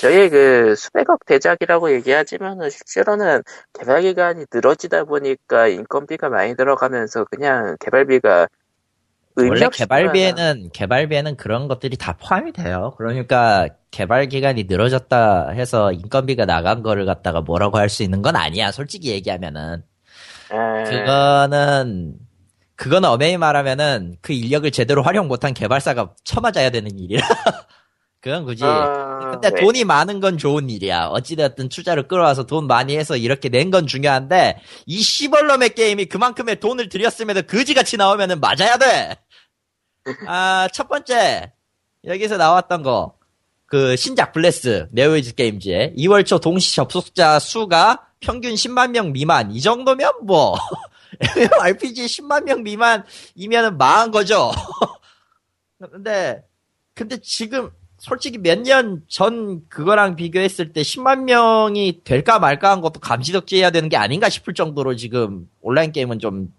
[0.00, 3.42] 저희 그 수백억 대작이라고 얘기하지만은 실제로는
[3.78, 8.48] 개발 기간이 늘어지다 보니까 인건비가 많이 들어가면서 그냥 개발비가
[9.36, 12.94] 원래 개발비에는 개발비에는 그런 것들이 다 포함이 돼요.
[12.96, 18.70] 그러니까 개발 기간이 늘어졌다 해서 인건비가 나간 거를 갖다가 뭐라고 할 수 있는 건 아니야.
[18.72, 19.82] 솔직히 얘기하면은
[20.48, 20.82] 들어가나.
[20.82, 22.18] 에, 그거는
[22.76, 27.26] 그거는 엄연히 말하면은 그 인력을 제대로 활용 못한 개발사가 쳐맞아야 되는 일이라.
[28.20, 28.64] 그건 굳이.
[28.64, 29.60] 어, 근데 왜?
[29.60, 31.08] 돈이 많은 건 좋은 일이야.
[31.08, 36.88] 어찌됐든 투자를 끌어와서 돈 많이 해서 이렇게 낸 건 중요한데, 이 시벌놈의 게임이 그만큼의 돈을
[36.88, 39.16] 들였음에도 그지같이 나오면은 맞아야 돼!
[40.26, 41.52] 아, 첫 번째,
[42.06, 43.14] 여기서 나왔던 거,
[43.66, 49.60] 그, 신작 블레스, 네오위즈 게임즈의 2월 초 동시 접속자 수가 평균 10만 명 미만, 이
[49.60, 50.56] 정도면 뭐,
[51.60, 54.50] RPG 10만 명 미만이면은 망한 거죠.
[55.90, 56.42] 근데,
[56.94, 63.00] 근데 지금, 솔직히 몇 년 전 그거랑 비교했을 때 10만 명이 될까 말까 한 것도
[63.00, 66.52] 감지덕지해야 되는 게 아닌가 싶을 정도로 지금 온라인 게임은 좀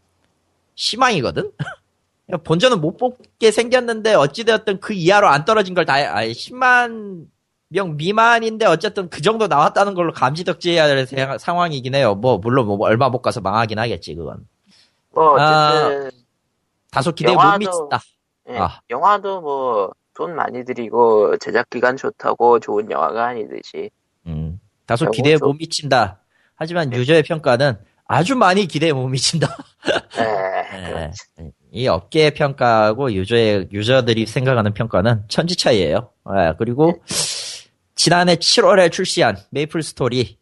[0.76, 1.51] 희망이거든?
[2.43, 7.28] 본전은 못 뽑게 생겼는데 어찌되었든 그 이하로 안 떨어진 걸 다, 아예 10만
[7.70, 12.16] 명 미만인데 어쨌든 그 정도 나왔다는 걸로 감지덕지해야 될 세- 상황이긴 해요.
[12.16, 14.45] 뭐, 물론 뭐 얼마 못 가서 망하긴 하겠지, 그건.
[15.13, 16.11] 뭐 아, 어쨌든
[16.91, 17.99] 다소 기대에 못 미친다.
[18.49, 18.80] 예, 아.
[18.89, 23.89] 영화도 뭐 돈 많이 들이고 제작 기간 좋다고 좋은 영화가 아니듯이
[24.28, 26.20] 음, 다소 뭐 기대에 좀- 못 미친다.
[26.55, 29.57] 하지만 유저의 평가는 아주 많이 기대에 못 미친다.
[30.18, 31.11] 에, 예.
[31.72, 36.11] 이 업계의 평가하고 유저의 유저들이 생각하는 평가는 천지 차이예요.
[36.38, 36.93] 예, 그리고
[37.95, 40.37] 지난해 7월에 출시한 메이플 스토리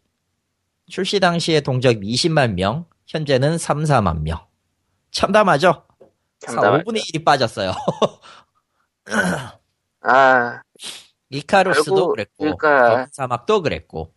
[0.88, 4.38] 출시 당시에 동적 20만 명, 현재는 3, 4만 명.
[5.12, 5.86] 참담하죠?
[6.40, 6.84] 참담하죠.
[6.84, 7.72] 5분의 1이 빠졌어요.
[10.02, 10.60] 아
[11.30, 14.12] 이카루스도 그랬고, 그러니까- 사막도 그랬고.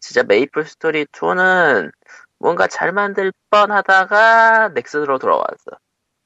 [0.00, 1.92] 진짜 메이플 스토리 2는
[2.38, 5.70] 뭔가 잘 만들 뻔 하다가 넥슨으로 돌아왔어.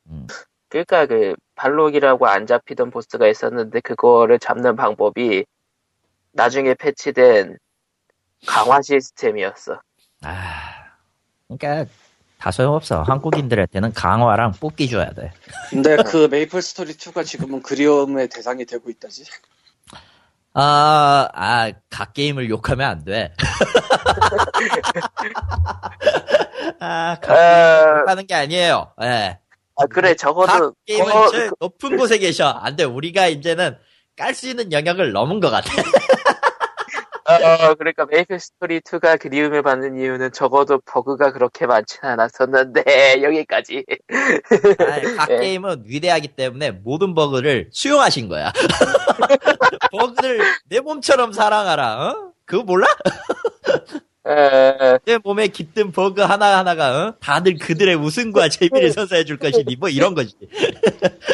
[0.07, 0.27] 음.
[0.69, 5.45] 그러니까 그 발록이라고 안 잡히던 보스가 있었는데 그거를 잡는 방법이
[6.39, 7.57] 나중에 패치된
[8.47, 9.81] 강화 시스템이었어.
[10.23, 10.37] 아,
[11.49, 11.91] 그러니까
[12.39, 13.03] 다 소용없어.
[13.03, 15.33] 한국인들한테는 강화랑 뽑기 줘야 돼.
[15.71, 19.25] 근데 그 메이플 스토리 2가 지금은 그리움의 대상이 되고 있다지.
[20.55, 23.33] 아, 아, God 게임을 욕하면 안 돼.
[26.81, 28.93] 아, God 아, 게임 욕하는 게 아니에요.
[29.03, 29.39] 예.
[29.77, 32.47] 아, 그래, 적어도, God 게임은 거- 제일 높은 곳에 계셔.
[32.49, 32.85] 안 돼.
[32.85, 33.77] 우리가 이제는
[34.17, 35.73] 깔 수 있는 영역을 넘은 것 같아.
[37.27, 42.85] 어, 그러니까 메이플 스토리 2가 그리움을 받는 이유는 적어도 버그가 그렇게 많진 않았었는데
[43.23, 43.83] 여기까지.
[44.79, 45.39] 아니, God 예.
[45.39, 48.53] 게임은 위대하기 때문에 모든 버그를 수용하신 거야.
[49.91, 52.09] 버그를 내 몸처럼 사랑하라.
[52.09, 52.33] 어?
[52.45, 52.87] 그거 몰라?
[54.27, 57.15] 에, 내 몸에 깃든 버그 하나하나가 어?
[57.21, 60.35] 다들 그들의 웃음과 재미를 선사해 줄 것이니 뭐 이런 거지.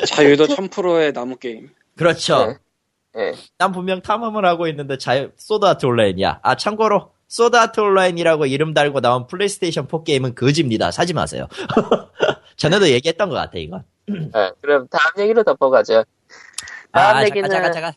[0.06, 1.68] 자유도 1000%의 나무 게임.
[1.96, 2.46] 그렇죠.
[2.46, 2.56] 네.
[3.16, 3.32] 예.
[3.58, 6.40] 난 분명 탐험을 하고 있는데 자유 소드 아트 온라인이야.
[6.42, 10.90] 아 참고로 소드 아트 온라인이라고 이름 달고 나온 플레이스테이션 4 게임은 거지입니다.
[10.90, 11.48] 사지 마세요.
[12.56, 13.84] 전에도 얘기했던 것 같아 이건.
[14.10, 16.04] 어, 그럼 다음 얘기로 덮어가죠.
[16.92, 17.92] 다음 아 얘기는 잠깐 잠깐 잠깐.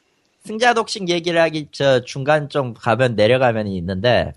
[0.45, 4.33] 승자 독식 얘기를 하기 저 중간 좀 가면 내려가면 있는데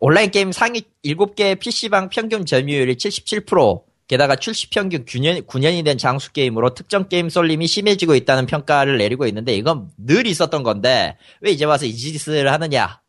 [0.00, 3.87] 온라인 게임 상위 7개 PC방 평균 점유율이 77%.
[4.08, 9.26] 게다가 출시 평균 9년, 9년이 된 장수 게임으로 특정 게임 쏠림이 심해지고 있다는 평가를 내리고
[9.26, 13.02] 있는데 이건 늘 있었던 건데 왜 이제 와서 이 짓을 하느냐?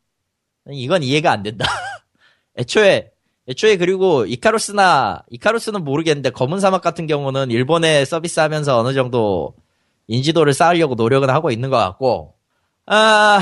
[0.70, 1.64] 이건 이해가 안 된다.
[2.58, 3.10] 애초에
[3.48, 9.54] 애초에 그리고 이카루스나 이카루스는 모르겠는데 검은 사막 같은 경우는 일본에 서비스하면서 어느 정도
[10.06, 12.34] 인지도를 쌓으려고 노력은 하고 있는 것 같고
[12.84, 13.40] 아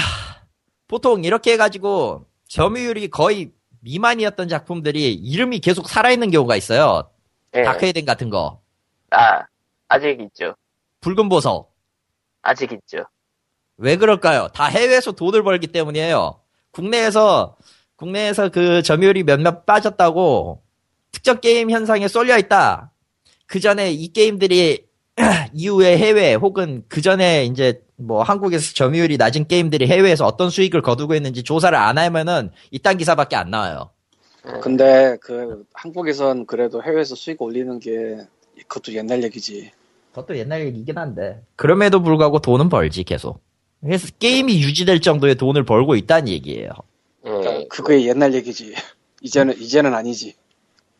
[0.87, 3.51] 보통 이렇게 해가지고 점유율이 거의
[3.81, 7.11] 미만이었던 작품들이 이름이 계속 살아있는 경우가 있어요.
[7.55, 7.63] 예.
[7.63, 8.61] 다크헤덴 같은 거,
[9.11, 9.45] 아,
[9.89, 10.55] 아직 있죠.
[11.01, 11.75] 붉은 보석.
[12.43, 13.05] 아직 있죠.
[13.77, 14.49] 왜 그럴까요?
[14.49, 16.41] 다 해외에서 돈을 벌기 때문이에요.
[16.73, 17.57] 국내에서
[17.97, 20.63] 국내에서 그 점유율이 몇몇 빠졌다고
[21.13, 22.93] 특정 게임 현상에 쏠려 있다.
[23.47, 24.87] 그 전에 이 게임들이
[25.55, 31.15] 이후에 해외 혹은 그 전에 이제 뭐 한국에서 점유율이 낮은 게임들이 해외에서 어떤 수익을 거두고
[31.15, 33.91] 있는지 조사를 안 하면은 이딴 기사밖에 안 나와요.
[34.62, 38.18] 근데 그 한국에선 그래도 해외에서 수익 올리는 게
[38.66, 39.72] 그것도 옛날 얘기지.
[40.12, 41.43] 그것도 옛날 얘기긴 한데.
[41.57, 43.41] 그럼에도 불구하고 돈은 벌지 계속.
[43.80, 46.70] 그래서 게임이 유지될 정도의 돈을 벌고 있다는 얘기예요.
[47.26, 47.30] 예.
[47.30, 48.74] 그러니까 그게 옛날 얘기지.
[49.22, 50.34] 이제는 이제는 아니지.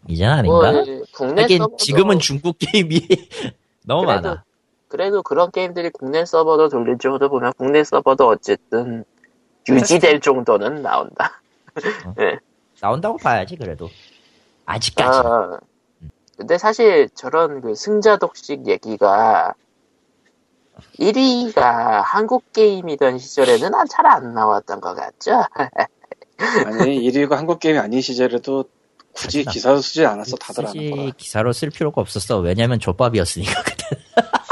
[0.09, 1.05] 이제는 뭐, 아닌가?
[1.12, 3.01] 국내 하긴 지금은 중국 게임이
[3.84, 4.45] 너무 그래도- 많아.
[4.89, 9.05] 그래도 그런 게임들이 국내 서버도 돌릴 정도 보면 국내 서버도 어쨌든
[9.68, 11.43] 유지될 정도는 나온다.
[12.81, 13.89] 나온다고 봐야지 그래도.
[14.66, 15.18] 아직까지.
[15.24, 15.59] 아,
[16.37, 19.55] 근데 사실 저런 그 승자 독식 얘기가
[21.01, 25.45] 1위가 한국 게임이던 시절에는 잘 안 나왔던 것 같죠?
[26.66, 28.64] 아니 1위가 한국 게임이 아닌 시절에도
[29.12, 29.45] 굳이.
[29.45, 31.11] 기사로 쓰지 않았어 다들 아는 굳이 거라.
[31.16, 32.39] 기사로 쓸 필요가 없었어.
[32.39, 33.62] 왜냐면 족밥이었으니까.
[33.64, 33.85] 그때.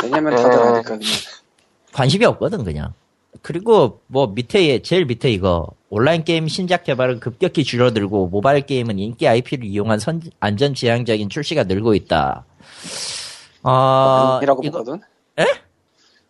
[0.03, 0.63] 왜냐면 다들 에.
[0.63, 1.01] 아니까 그냥.
[1.93, 2.93] 관심이 없거든 그냥.
[3.47, 9.29] 그리고 뭐 밑에 제일 밑에 이거 온라인 게임 신작 개발은 급격히 줄어들고 모바일 게임은 인기
[9.29, 12.45] IP를 이용한 선- 안전 지향적인 출시가 늘고 있다.
[13.63, 15.01] 어, 아니라고 이거 보거든.
[15.39, 15.45] 에?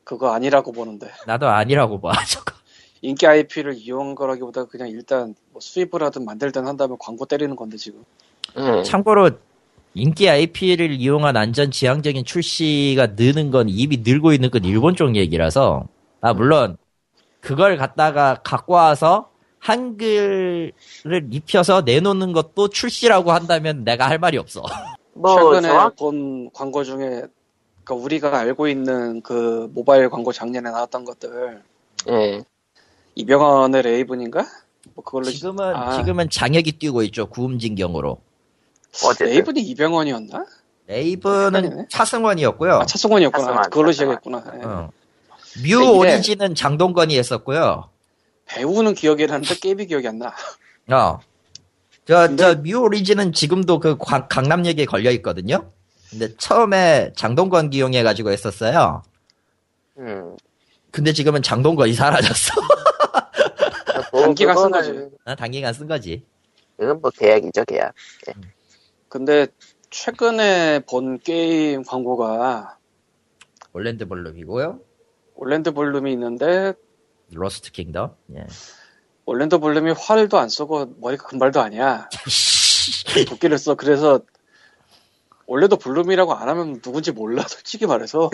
[0.05, 2.13] 그거 아니라고 보는데 나도 아니라고 봐.
[2.29, 2.53] 저거.
[3.01, 8.05] 인기 IP를 이용한 거라기보다 그냥 일단 뭐 수입을 하든 만들든 한다면 광고 때리는 건데 지금.
[8.59, 8.83] 응.
[8.83, 9.31] 참고로
[9.95, 15.89] 인기 IP를 이용한 안전 지향적인 출시가 느는 건 이미 늘고 있는 건 일본 쪽 얘기라서
[16.21, 16.77] 아 물론
[17.47, 19.31] 그걸 갖다가 갖고 와서
[19.61, 20.73] 한글을
[21.31, 24.63] 입혀서 내놓는 것도 출시라고 한다면 내가 할 말이 없어.
[25.15, 27.23] 뭐 최근에 정확 본 광고 중에
[27.85, 31.63] 그러니까 우리가 알고 있는 그 모바일 광고 작년에 나왔던 것들
[32.09, 32.45] 예.
[33.15, 34.45] 이병헌의 레이븐인가?
[34.95, 38.19] 뭐 그걸로 지금은 아, 지금은 장혁이 뛰고 있죠 구음진경으로.
[39.05, 40.47] 어쨌든 레이븐이 이병헌이었나?
[40.89, 41.87] 헷갈리네.
[41.91, 42.73] 차승원이었고요.
[42.75, 43.45] 아 차승원이었구나.
[43.45, 44.19] 차승원, 그걸로 차승원.
[44.21, 44.61] 시작했구나.
[44.61, 44.65] 예.
[44.65, 44.91] 어.
[45.63, 47.91] 뮤 이게- 오리진은 장동건이 했었고요.
[48.47, 50.35] 배우는 기억이 나는데 게임이 기억이 안 나.
[50.93, 51.19] 어.
[52.07, 55.71] 저, 근데- 저, 뮤 오리진은 지금도 그 강- 강남역에 걸려 있거든요?
[56.11, 59.03] 근데 처음에 장동건 기용해가지고 했었어요.
[59.99, 60.37] 음.
[60.93, 62.53] 근데 지금은 장동건이 사라졌어.
[64.13, 65.09] 뭐 단기간 쓴 거지.
[65.25, 66.25] 아, 단기간 쓴 거지.
[66.81, 67.93] 이건 뭐 계약이죠 계약.
[69.09, 69.47] 근데
[69.91, 72.77] 최근에 본 게임 광고가
[73.73, 74.79] 올랜도 블룸이고요.
[75.37, 76.75] 올랜도 블룸이 있는데
[77.33, 78.15] 로스트 킹덤.
[78.35, 78.47] 예.
[79.25, 82.09] 올랜도 블룸이 활도 안 쓰고 머리가 금발도 아니야.
[83.29, 83.75] 도끼를 써.
[83.75, 84.21] 그래서
[85.47, 87.43] 올랜도 블룸이라고 안 하면 누군지 몰라.
[87.47, 88.31] 솔직히 말해서.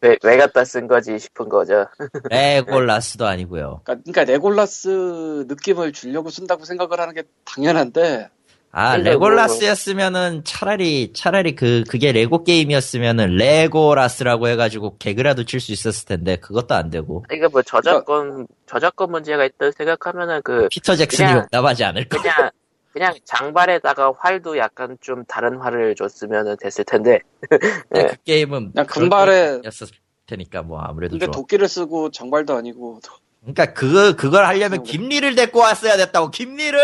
[0.00, 1.86] 왜, 왜 갖다 쓴 거지 싶은 거죠.
[2.30, 3.82] 레골라스도 아니고요.
[3.84, 8.30] 그러니까, 그러니까 레골라스 느낌을 주려고 쓴다고 생각을 하는 게 당연한데
[8.72, 16.06] 아, 그러니까 레골라스였으면은 차라리, 차라리 그, 그게 레고 게임이었으면은 레고라스라고 해가지고 개그라도 칠 수 있었을
[16.06, 17.24] 텐데, 그것도 안 되고.
[17.28, 22.22] 그러니까 뭐 저작권 저작권 문제가 있다 생각하면은 그 피터 잭슨이 그냥- 용납하지 않을까?
[22.22, 22.50] 그냥
[22.92, 28.72] 그냥 장발에다가 활도 약간 좀 다른 활을 줬으면 됐을 텐데 근데 그 게임은.
[28.72, 29.86] 그냥 금발에- 였을
[30.26, 31.32] 테니까 뭐 아무래도 근데 좋아.
[31.32, 33.00] 도끼를 쓰고 장발도 아니고
[33.42, 36.78] 그러니까 그거, 그걸 하려면 김리를 데리고 왔어야 됐다고, 김리를!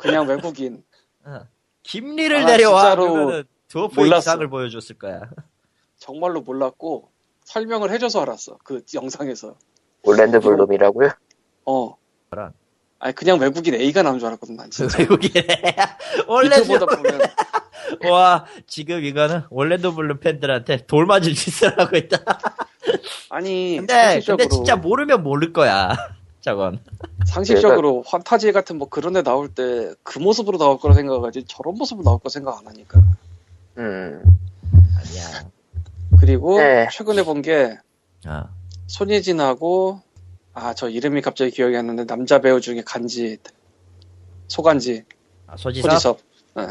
[0.00, 0.82] 그냥 외국인.
[1.82, 2.80] 김리를 아, 데려와!
[2.82, 3.44] 진짜로 그러면은
[3.94, 4.18] 몰랐어.
[4.18, 5.22] 이상을 보여줬을 거야.
[5.98, 7.10] 정말로 몰랐고
[7.44, 8.58] 설명을 해줘서 알았어.
[8.64, 9.56] 그 영상에서.
[10.02, 11.10] 올랜드 블룸이라고요?
[11.66, 11.96] 어.
[12.98, 14.98] 아니 그냥 외국인 A가 나온 줄 알았거든 난 진짜.
[16.26, 17.20] 원래 유튜브다 보면
[18.10, 22.18] 와 지금 이거는 올랜도 블룸 팬들한테 돌 맞을 짓을 하고 있다.
[23.30, 25.94] 아니 근데 상식적으로 근데 진짜 모르면 모를 거야.
[26.46, 26.78] 저건.
[27.26, 32.04] 상식적으로 환타지 같은 뭐 그런 데 나올 때 그 모습으로 나올 거라 생각하지 저런 모습으로
[32.04, 33.00] 나올 거 생각 안 하니까.
[33.78, 34.22] 음.
[34.96, 35.50] 아니야.
[36.20, 36.86] 그리고 네.
[36.92, 37.78] 최근에 본게
[38.28, 38.44] 어.
[38.86, 40.00] 손예진하고
[40.54, 43.38] 아 저 이름이 갑자기 기억이 안 나는데 남자 배우 중에 간지
[44.48, 45.02] 소간지
[45.48, 46.18] 아, 소지섭 소지섭
[46.60, 46.66] 예.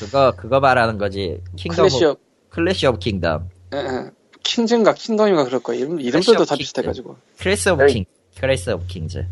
[0.00, 1.38] 그거 그거 말하는 거지.
[1.56, 2.18] 킹덤 클래시 오브, 업
[2.50, 3.50] 클래시 오브 킹덤.
[3.74, 4.10] 예, 예.
[4.42, 6.62] 킹즈인가 킹덤인가 그럴 거야 이름, 이름들도 다 킹.
[6.62, 8.04] 비슷해가지고 클래시 오브 에
[8.38, 9.26] 클래시 오브 킹즈.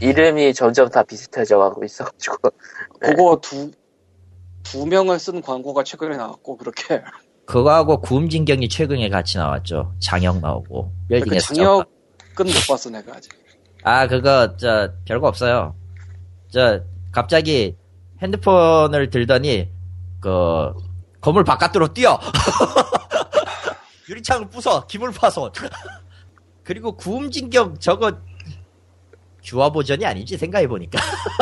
[0.00, 2.36] 이름이 점점 다 비슷해져 가고 있어가지고
[3.00, 3.72] 그거 두
[4.64, 7.02] 두 명을 쓴 광고가 최근에 나왔고 그렇게
[7.46, 9.94] 그거하고 구음진경이 최근에 같이 나왔죠.
[10.00, 10.90] 장혁 나오고.
[11.08, 11.84] 그 장혁은
[12.38, 13.30] 못 봤어 내가 아직
[13.84, 15.76] 아, 그거, 저, 별거 없어요.
[16.50, 16.80] 저,
[17.12, 17.76] 갑자기
[18.22, 19.70] 핸드폰을 들더니,
[20.20, 20.72] 그,
[21.20, 22.18] 건물 바깥으로 뛰어!
[24.08, 24.86] 유리창을 부숴!
[24.86, 25.50] 기물 파손!
[26.64, 28.18] 그리고 구음진경 저거,
[29.44, 30.98] 주화 버전이 아니지, 생각해보니까.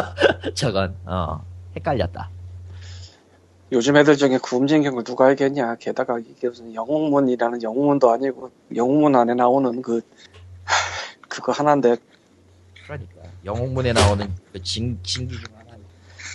[0.55, 1.41] 저건, 어,
[1.77, 2.29] 헷갈렸다.
[3.71, 9.81] 요즘 애들 중에 구음진경을 누가 알겠냐 게다가 이게 무슨 영웅문이라는 영웅문도 아니고 영웅문 안에 나오는
[9.81, 10.03] 그
[10.65, 10.75] 하,
[11.27, 11.97] 그거 하나인데
[12.85, 13.23] 그러니까.
[13.47, 15.79] 영웅문에 나오는 그 진, 진기 중 하나.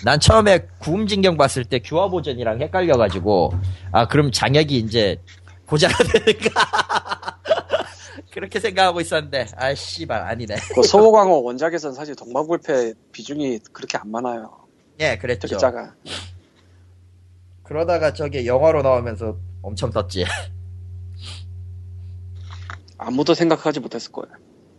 [0.03, 3.53] 난 처음에 구음진경 봤을 때 규화 버전이랑 헷갈려가지고,
[3.91, 5.21] 아, 그럼 장혁이 이제
[5.65, 7.37] 고자가 되는가?
[8.37, 10.57] 그렇게 생각하고 있었는데, 아, 씨발, 아니네.
[10.75, 14.67] 그 소호광호 원작에서는 사실 동방불패 비중이 그렇게 안 많아요
[14.99, 15.47] 예, 그랬죠.
[15.47, 15.95] 되게 작아
[17.63, 20.25] 그러다가 저게 영화로 나오면서 엄청 떴지.
[22.99, 24.35] 아무도 생각하지 못했을 거예요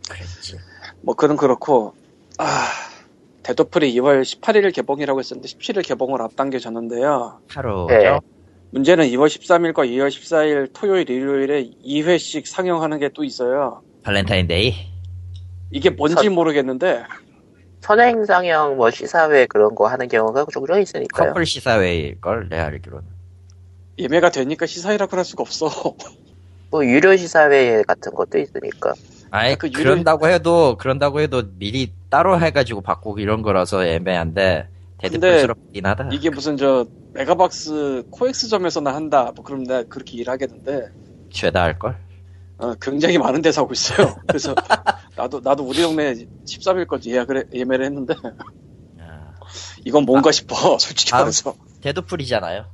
[0.08, 0.56] 그랬지.
[1.02, 1.94] 뭐 그건 그렇고
[2.38, 2.68] 아
[3.42, 7.86] 데드풀이 2월 18일 개봉이라고 했었는데 17일 개봉을 앞당겨졌는데요 하루죠?
[7.88, 8.37] 네.
[8.70, 14.74] 문제는 2월 13일과 2월 14일 토요일 일요일에 2회씩 상영하는 게 또 있어요 발렌타인데이?
[15.70, 17.04] 이게 뭔지 선- 모르겠는데
[17.80, 21.28] 선행 상영 뭐 시사회 그런 거 하는 경우가 종종 있으니까요.
[21.28, 23.04] 커플 시사회일 걸, 내가 알기로는.
[23.98, 25.70] 예매가 되니까 시사회라고 할 수가 없어
[26.70, 28.92] 뭐 유료 시사회 같은 것도 있으니까.
[29.30, 35.08] 아예 그 유료- 그런다고 해도 그런다고 해도 미리 따로 해가지고 바꾸고 이런 거라서 애매한데 근데
[35.10, 36.08] 데드풀스럽긴 하다.
[36.12, 40.88] 이게 무슨 저 메가박스 코엑스점에서나 한다 뭐 그럼 내가 그렇게 일하겠는데
[41.30, 41.96] 죄다 할 걸.
[42.58, 44.52] 어, 굉장히 많은 데서 하고 있어요 그래서
[45.16, 48.14] 나도 나도 우리 동네 13일 거지 예약을 해- 예매를 했는데
[49.84, 52.66] 이건 뭔가 싶어 솔직히 다음- 말해서 데드풀이잖아요.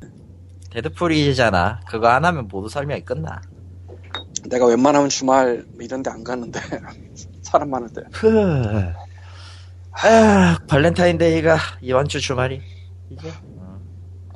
[0.71, 1.81] 데드풀이잖아.
[1.87, 3.41] 그거 안 하면 모두 설명이 끝나.
[4.49, 6.59] 내가 웬만하면 주말 이런 데 안 가는데
[7.43, 8.29] 사람 많은데 후.
[10.03, 12.61] 아, 발렌타인데이가 이번 주 주말이
[13.11, 13.33] 이제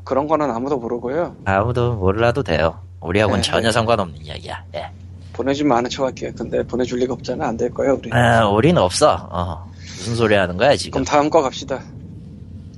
[0.04, 2.80] 그런 거는 아무도 모르고요 아무도 몰라도 돼요.
[3.00, 3.50] 우리하고는 네.
[3.50, 4.64] 전혀 상관없는 이야기야.
[4.74, 4.90] 예.
[5.32, 9.28] 보내주면 아는 척 할게 근데 보내줄 리가 없잖아 안 될 거예요 우리 아, 우리는 없어.
[9.30, 9.70] 어.
[9.98, 10.92] 무슨 소리 하는 거야 지금?
[10.92, 11.80] 그럼 다음 거 갑시다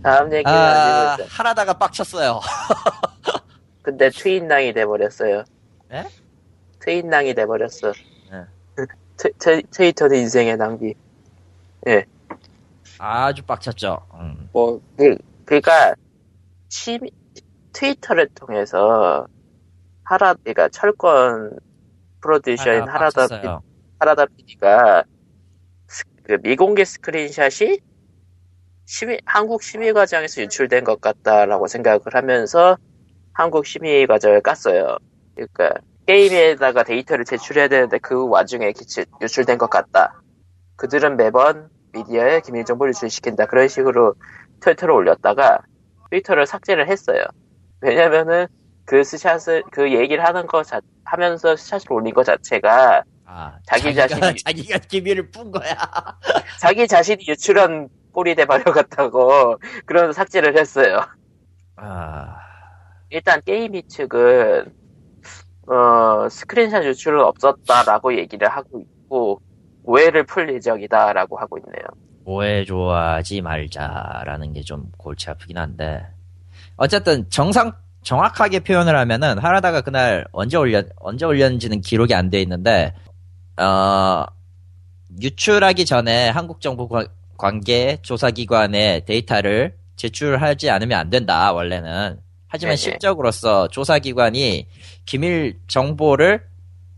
[0.03, 2.41] 다음 얘기는 아, 하라다가 빡쳤어요.
[3.83, 5.45] 근데 트인낭이 돼버렸어요.
[5.93, 6.05] 에?
[6.81, 7.93] 트인낭이 돼버렸어.
[8.31, 8.85] 네.
[9.17, 10.95] 트, 트, 트위터는 인생의 낭비.
[13.01, 14.07] 아주 빡쳤죠.
[14.15, 14.49] 음.
[14.53, 15.95] 뭐 그, 그러니까
[16.69, 17.11] 취미,
[17.73, 19.27] 트위터를 통해서
[20.05, 21.59] 하라, 그러니까 철권
[22.21, 23.63] 프로듀서인 하나 하라다 빡쳤어요.
[23.99, 25.05] 하라다 PD가
[26.25, 27.79] 그 미공개 스크린샷이
[28.85, 32.77] 심의, 한국 심의 과정에서 유출된 것 같다라고 생각을 하면서
[33.33, 34.99] 한국 심의 과정을 깠어요.
[35.35, 35.71] 그러니까
[36.07, 40.21] 게임에다가 데이터를 제출해야 되는데 그 와중에 기출, 유출된 것 같다.
[40.77, 43.47] 그들은 매번 미디어에 기밀 정보를 유출시킨다.
[43.47, 44.15] 그런 식으로
[44.61, 45.59] 트위터를 올렸다가
[46.11, 47.25] 트위터를 삭제를 했어요.
[47.81, 48.47] 왜냐면은
[48.85, 54.45] 그 스샷을 그 얘기를 하는 거 자, 하면서 스샷을 올린 것 자체가 아, 자기 자신이-
[54.45, 55.71] 자기가 기밀을 푼 거야.
[56.61, 61.01] 자기 자신이 유출한 꼴이 돼버려갔다고 그러면서 삭제를 했어요.
[61.77, 62.37] 아,
[63.11, 64.73] 일단 게임위 측은
[65.69, 69.41] 어, 스크린샷 유출은 없었다라고 얘기를 하고 있고
[69.85, 71.85] 오해를 풀 예정이다라고 하고 있네요.
[72.25, 76.07] 오해 좋아하지 말자라는 게 좀 골치 아프긴 한데
[76.77, 77.73] 어쨌든 정상
[78.03, 82.95] 정확하게 표현을 하면은 하라다가 그날 언제 올렸 언제 올렸는지는 기록이 안 돼 있는데
[83.59, 84.25] 어
[85.21, 92.77] 유출하기 전에 한국 정부 관- 관계 조사기관에 데이터를 제출하지 않으면 안 된다 원래는 하지만 네네.
[92.77, 94.67] 실적으로서 조사기관이
[95.05, 96.43] 기밀 정보를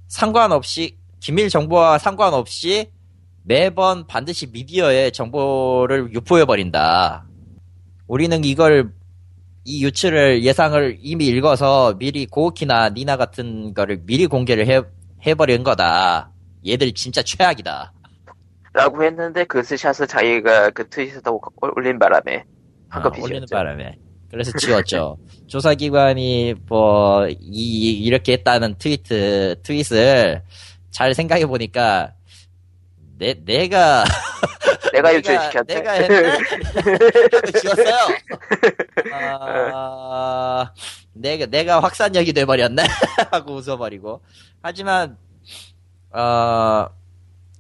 [0.08, 2.90] 상관없이 기밀 정보와 상관없이
[3.44, 7.24] 매번 반드시 미디어에 정보를 유포해 버린다.
[8.08, 8.92] 우리는 이걸
[9.64, 14.82] 이 유출을 예상을 이미 읽어서 미리 고우키나 니나 같은 거를 미리 공개를 해
[15.24, 16.32] 해버린 거다.
[16.66, 17.92] 얘들 진짜 최악이다.
[18.72, 21.30] 라고 했는데 그 스샷을 자기가 그 트윗에다
[21.76, 22.44] 올린 바람에
[22.90, 23.46] 아, 올리는.
[23.48, 23.96] 바람에.
[24.28, 25.18] 그래서 지웠죠.
[25.46, 30.42] 조사기관이 뭐, 이, 이렇게 했다는 트위트, 트윗을
[30.92, 32.12] 잘 생각해 보니까,
[33.18, 34.04] 내, 내가,
[34.92, 35.74] 내가 유출시켰네.
[35.74, 36.28] 내가 했네?
[36.28, 37.96] 하고 지웠어요.
[39.12, 40.72] 아,
[41.14, 42.84] 내가, 내가 확산력이 돼버렸네?
[43.30, 44.20] 하고 웃어버리고.
[44.62, 45.16] 하지만,
[46.12, 46.86] 어,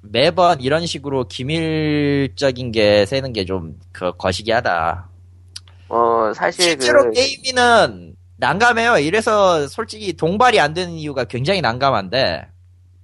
[0.02, 5.08] 매번 이런 식으로 기밀적인 게 새는 게 좀, 그, 거시기하다.
[5.88, 8.98] 어 사실 실제로 그 게임이는 난감해요.
[8.98, 12.46] 이래서 솔직히 동발이 안 되는 이유가 굉장히 난감한데,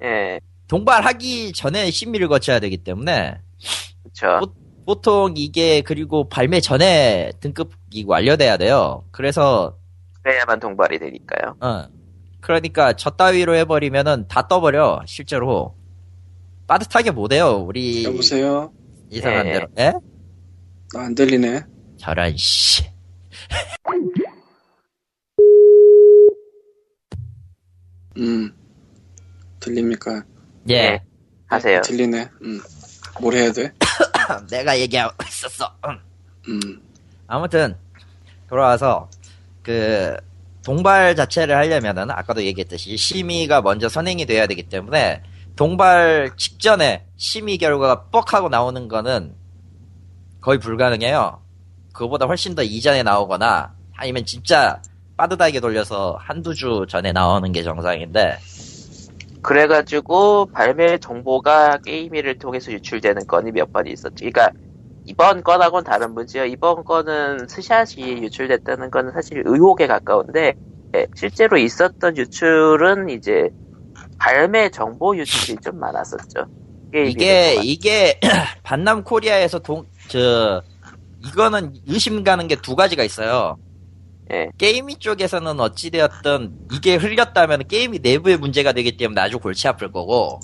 [0.02, 3.38] 예, 동발하기 전에 심리를 거쳐야 되기 때문에,
[4.04, 4.38] 그쵸.
[4.40, 4.52] 보-
[4.86, 9.04] 보통 이게 그리고 발매 전에 등급이 완료돼야 돼요.
[9.10, 9.76] 그래서,
[10.22, 11.56] 그래야만 동발이 되니까요.
[11.60, 11.88] 어.
[12.40, 15.74] 그러니까 저 따위로 해버리면은 다 떠버려, 실제로.
[16.66, 18.04] 빠듯하게 못해요, 우리.
[18.04, 18.72] 여보세요?
[19.10, 19.52] 이상한 예.
[19.52, 19.66] 대로.
[19.78, 19.92] 예?
[20.96, 21.62] 아, 안 들리네.
[21.96, 22.84] 저런, 씨.
[28.18, 28.52] 음.
[29.68, 30.22] 들립니까?
[30.68, 30.74] 예.
[30.74, 31.02] 네.
[31.46, 31.80] 하세요.
[31.82, 32.28] 들리네.
[32.42, 32.60] 음.
[33.20, 33.72] 뭘 해야 돼?
[34.50, 35.72] 내가 얘기하고 있었어.
[36.48, 36.82] 음.
[37.26, 37.76] 아무튼
[38.48, 39.08] 돌아와서
[39.62, 40.16] 그
[40.64, 45.22] 동발 자체를 하려면은 아까도 얘기했듯이 심의가 먼저 선행이 돼야 되기 때문에
[45.56, 49.34] 동발 직전에 심의 결과가 뻑 하고 나오는 거는
[50.40, 51.42] 거의 불가능해요.
[51.92, 54.80] 그거보다 훨씬 더 이전에 나오거나 아니면 진짜
[55.16, 58.38] 빠듯하게 돌려서 한두 주 전에 나오는 게 정상인데
[59.42, 64.14] 그래가지고 발매 정보가 게임위를 통해서 유출되는 건이 몇 번 있었죠.
[64.18, 64.50] 그러니까
[65.04, 66.44] 이번 건하고는 다른 문제요.
[66.46, 70.54] 이번 건은 스샷이 유출됐다는 거는 사실 의혹에 가까운데
[70.96, 73.50] 예, 실제로 있었던 유출은 이제
[74.18, 76.46] 발매 정보 유출이 좀 많았었죠.
[77.02, 77.56] 이게.
[77.60, 78.20] 이게
[78.64, 80.62] 반남 코리아에서 동 저
[81.20, 83.58] 이거는 의심 가는 게 두 가지가 있어요.
[84.32, 84.50] 예.
[84.58, 90.40] 게임이 쪽에서는 어찌되었든 이게 흘렸다면 게임이 내부의 문제가 되기 때문에 아주 골치 아플 거고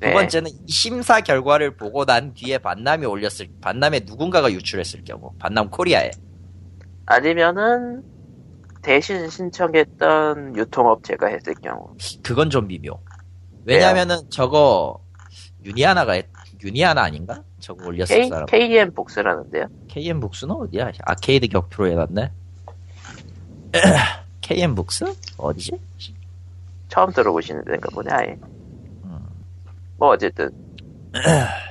[0.00, 0.12] 두 네.
[0.12, 6.10] 번째는 이 심사 결과를 보고 난 뒤에 반남이 올렸을 반남에 누군가가 유출했을 경우 반남 코리아에
[7.06, 8.02] 아니면은
[8.82, 11.88] 대신 신청했던 유통업체가 했을 경우.
[12.22, 13.00] 그건 좀 미묘.
[13.64, 15.00] 왜냐면은 저거
[15.64, 16.28] 유니아나가 했-
[16.62, 17.42] 유니아나 아닌가?
[17.58, 18.46] 저거 올렸을 K, 사람.
[18.46, 19.66] KM 복스라는데요.
[19.88, 20.92] KM 북스는 어디야?
[21.02, 22.30] 아케이드 격투로 해놨네.
[24.40, 25.04] KM 북스?
[25.38, 25.72] 어디지?
[26.88, 28.38] 처음 들어보시는 데인가 보네, 아예.
[29.04, 29.26] 음.
[29.96, 30.50] 뭐, 어쨌든.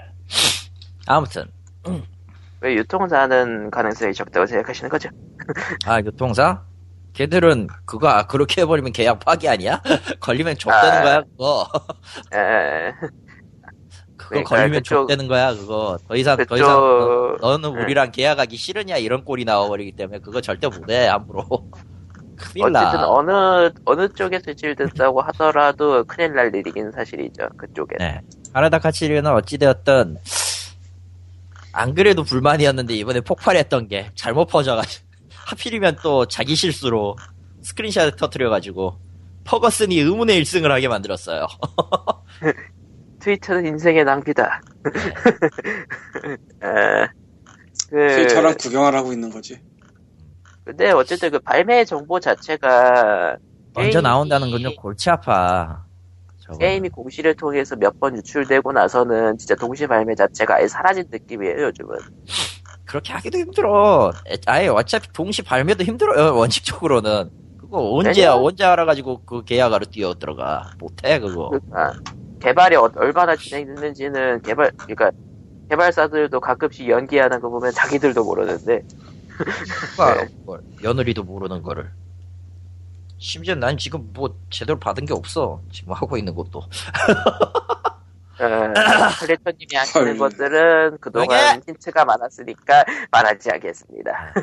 [1.08, 1.46] 아무튼
[2.62, 5.10] 왜 유통사는 가능성이 적다고 생각하시는 거죠?
[5.86, 6.64] 아 교통사?
[7.14, 9.82] 걔들은 그거 아, 그렇게 해버리면 계약 파기 아니야?
[10.20, 11.02] 걸리면 족되는 아.
[11.04, 11.68] 거야 그거.
[12.34, 12.92] 에,
[14.26, 15.98] 그거 그러니까 걸리면 그쪽- 족되는 거야 그거.
[16.08, 17.84] 더 이상 더 그쪽- 이상 너, 너는 네.
[17.84, 21.44] 우리랑 계약하기 싫으냐 이런 꼴이 나와버리기 때문에 그거 절대 못해 함부로.
[22.38, 23.08] 큰일 어쨌든 나.
[23.08, 27.96] 어느, 어느 쪽에 제출됐다고 하더라도 큰일 날 일이긴 사실이죠, 그쪽에.
[27.98, 28.20] 네.
[28.52, 30.18] 아라다 카치리는 어찌되었든
[31.72, 35.06] 안 그래도 불만이었는데 이번에 폭발했던 게 잘못 퍼져가지고
[35.46, 37.16] 하필이면 또 자기 실수로
[37.62, 38.98] 스크린샷을 터트려가지고
[39.46, 41.48] 퍼거슨이 의문의 1승을 하게 만들었어요.
[43.30, 44.62] 트위터는 인생의 낭비다.
[46.62, 47.08] 에,
[47.90, 49.60] 그, 트위터랑 구경을 하고 있는 거지.
[50.64, 53.38] 근데 어쨌든 그 발매 정보 자체가
[53.74, 55.84] 먼저 게임이- 나온다는 건좀 골치 아파.
[56.40, 56.60] 저거.
[56.60, 61.98] 게임이 공시를 통해서 몇 번 유출되고 나서는 진짜 동시 발매 자체가 아예 사라진 느낌이에요, 요즘은.
[62.86, 64.12] 그렇게 하기도 힘들어.
[64.30, 67.32] 애- 아예 어차피 동시 발매도 힘들어요, 원칙적으로는.
[67.60, 70.70] 그거 언제야, 왜냐면- 언제 알아가지고 그 계약하러 뛰어 들어가.
[70.78, 71.50] 못해, 그거.
[71.50, 71.94] 그러니까
[72.46, 75.10] 개발이 어- 얼마나 진행됐는지는 개발, 그러니까
[75.70, 78.84] 개발사들도 가끔씩 연기하는 거 보면 자기들도 모르는데
[79.92, 80.62] 누가 알아, 그걸.
[80.84, 81.90] 며느리도 모르는 거를.
[83.18, 85.60] 심지어 난 지금 뭐 제대로 받은 게 없어.
[85.72, 86.60] 지금 하고 있는 것도.
[88.38, 88.74] 어,
[89.22, 90.30] 플래토님이 하시는 헐.
[90.30, 94.34] 것들은 그동안 힌트가 많았으니까 말하지 않겠습니다.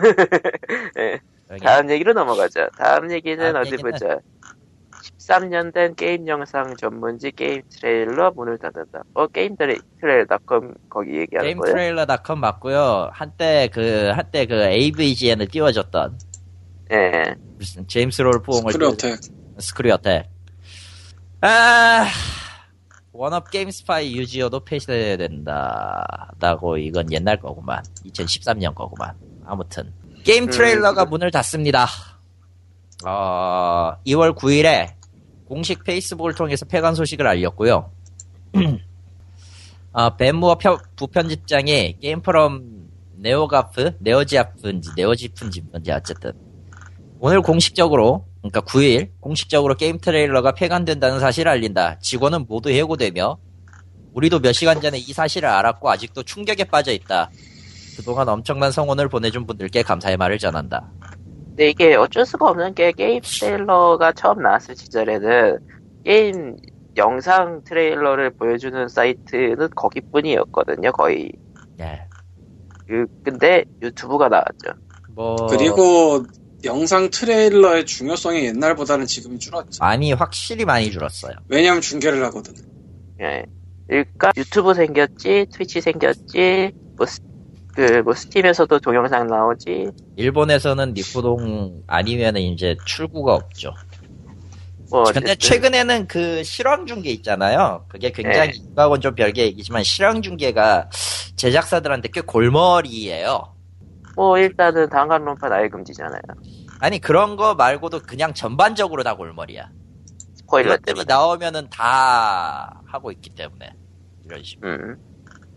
[0.99, 1.21] 예,
[1.63, 2.69] 다음 얘기로 넘어가죠.
[2.77, 4.19] 다음 얘기는 다음 어디 얘기는- 보자.
[5.27, 9.03] 13년 된 게임 영상 전문지 게임 트레일러 문을 닫는다.
[9.15, 11.75] 어, 게임 트레, 트레일러.com 거기 얘기하는 거예요?
[11.75, 13.11] 게임 트레일러.com 맞고요.
[13.13, 16.19] 한때 그 한때 그 AVGN을 띄워줬던
[16.93, 17.35] 예.
[17.59, 19.21] 무슨 제임스 롤 포옹을 스크류 어택.
[19.59, 20.29] 스크류어택.
[21.43, 22.07] 아
[23.13, 27.83] 원업 게임 스파이 유지어도 폐쇄돼야 된다 라고 이건 옛날 거구만.
[28.07, 29.15] 2013년 거구만.
[29.47, 29.93] 아무튼
[30.25, 31.11] 게임 음, 트레일러가 그래.
[31.11, 31.87] 문을 닫습니다.
[33.05, 35.02] 어, 2월 9일에
[35.53, 37.91] 공식 페이스북을 통해서 폐관 소식을 알렸고요.
[39.93, 42.89] 아, 벤 무어 편- 부편집장이 게임 포럼
[43.19, 46.33] NeoGAF, 네오지아프인지 네오지프인지 뭔지 어쨌든
[47.21, 51.99] 오늘 공식적으로 그러니까 9일 공식적으로 게임 트레일러가 폐관된다는 사실을 알린다.
[51.99, 53.37] 직원은 모두 해고되며
[54.15, 57.31] 우리도 몇 시간 전에 이 사실을 알았고 아직도 충격에 빠져 있다.
[57.99, 60.91] 그동안 엄청난 성원을 보내준 분들께 감사의 말을 전한다.
[61.53, 65.59] 근데 이게 어쩔 수가 없는 게 게임 트레일러가 처음 나왔을 시절에는
[66.05, 66.57] 게임
[66.97, 71.31] 영상 트레일러를 보여주는 사이트는 거기뿐이었거든요, 거의.
[71.81, 72.07] 예.
[72.87, 74.73] 그, 근데 유튜브가 나왔죠.
[75.15, 76.25] 뭐 그리고
[76.65, 79.79] 영상 트레일러의 중요성이 옛날보다는 지금이 줄었지.
[79.81, 81.35] 많이 확실히 많이 줄었어요.
[81.49, 82.55] 왜냐면 중계를 하거든.
[83.21, 83.45] 예.
[83.87, 87.21] 그러니까 유튜브 생겼지, 트위치 생겼지, 뭐, 스-
[87.75, 93.73] 그, 뭐, 스팀에서도 동영상 나오지, 일본에서는 니코동 아니면은 이제 출구가 없죠.
[94.91, 95.05] 뭐.
[95.05, 97.87] 근데 최근에는 그 실황 중계 있잖아요.
[97.89, 100.91] 그게 굉장히 이거하고는 좀 별개 얘기지만 실황 중계가
[101.37, 103.55] 제작사들한테 꽤 골머리예요.
[104.17, 106.21] 뭐, 일단은 단간론판 아예 금지잖아요.
[106.81, 109.71] 아니 그런 거 말고도 그냥 전반적으로 다 골머리야.
[110.35, 111.05] 스포일러 때문에.
[111.09, 113.71] 나오면은 다 하고 있기 때문에
[114.27, 114.71] 이런 식으로.
[114.71, 114.97] 음.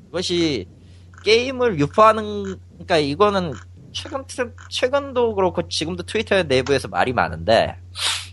[0.10, 0.66] 이것이
[1.30, 3.54] 게임을 유포하는 그러니까 이거는
[3.92, 7.76] 최근 트- 최근도 그렇고 지금도 트위터 내부에서 말이 많은데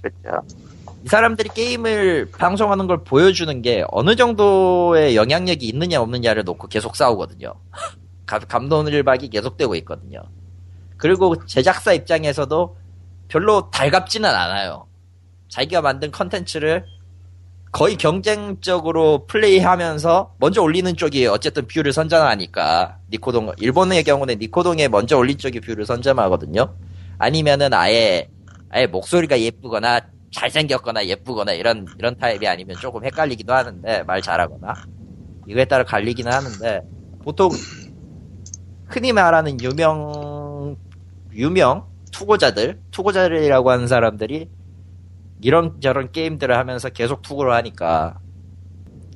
[0.03, 0.47] 그렇죠.
[1.05, 7.55] 이 사람들이 게임을 방송하는 걸 보여주는 게 어느 정도의 영향력이 있느냐 없느냐를 놓고 계속 싸우거든요.
[8.27, 10.23] 감- 감론을박이 계속되고 있거든요.
[10.99, 12.77] 그리고 제작사 입장에서도
[13.29, 14.87] 별로 달갑지는 않아요.
[15.49, 16.85] 자기가 만든 컨텐츠를
[17.73, 25.39] 거의 경쟁적으로 플레이하면서 먼저 올리는 쪽이 어쨌든 view를 선점하니까 니코동 일본의 경우는 니코동에 먼저 올린
[25.39, 26.77] 쪽이 view를 선점하거든요.
[27.17, 28.29] 아니면은 아예
[28.69, 30.01] 아예 목소리가 예쁘거나
[30.33, 34.75] 잘생겼거나 예쁘거나 이런 이런 타입이 아니면 조금 헷갈리기도 하는데 말 잘하거나
[35.49, 36.83] 이거에 따라 갈리기는 하는데
[37.25, 37.51] 보통
[38.87, 40.77] 흔히 말하는 유명
[41.33, 44.51] 유명 투고자들 투고자들이라고 하는 사람들이
[45.43, 48.19] 이런저런 게임들을 하면서 계속 투고를 하니까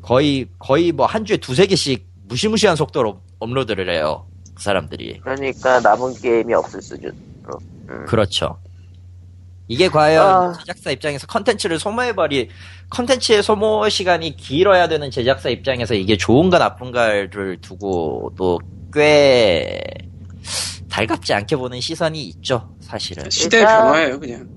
[0.02, 6.14] 거의 거의 뭐 한 주에 두세 개씩 무시무시한 속도로 업로드를 해요 그 사람들이 그러니까 남은
[6.20, 7.14] 게임이 없을 수준으로.
[7.88, 8.04] 음.
[8.06, 8.58] 그렇죠.
[9.68, 10.52] 이게 과연 아.
[10.60, 12.48] 제작사 입장에서 컨텐츠를 소모해버리,
[12.90, 18.60] 컨텐츠의 소모 시간이 길어야 되는 제작사 입장에서 이게 좋은가 나쁜가를 두고도
[18.92, 19.80] 꽤
[20.88, 23.28] 달갑지 않게 보는 시선이 있죠, 사실은.
[23.28, 24.48] 시대의 변화예요, 그냥.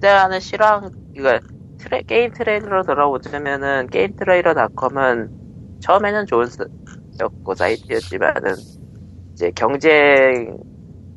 [0.00, 1.38] 나는 실황, 이거,
[1.78, 5.30] 트레, 게임 트레일러 돌아오자면은, 게임 트레일러닷컴은
[5.80, 6.46] 처음에는 좋은
[7.20, 8.54] 였고 사이트였지만은,
[9.32, 10.58] 이제 경쟁,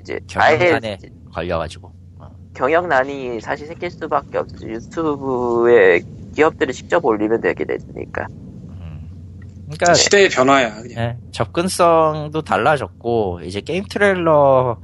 [0.02, 0.98] 이제, 아예 경영난에
[1.34, 1.92] 걸려가지고.
[2.20, 2.30] 어.
[2.56, 4.68] 경영난이 사실 생길 수밖에 없죠.
[4.68, 6.02] 유튜브에
[6.34, 8.28] 기업들이 직접 올리면 되게 되니까.
[8.70, 9.10] 음.
[9.66, 10.98] 그러니까 시대의 변화야, 그냥.
[10.98, 14.80] 예, 접근성도 달라졌고 이제 게임 트레일러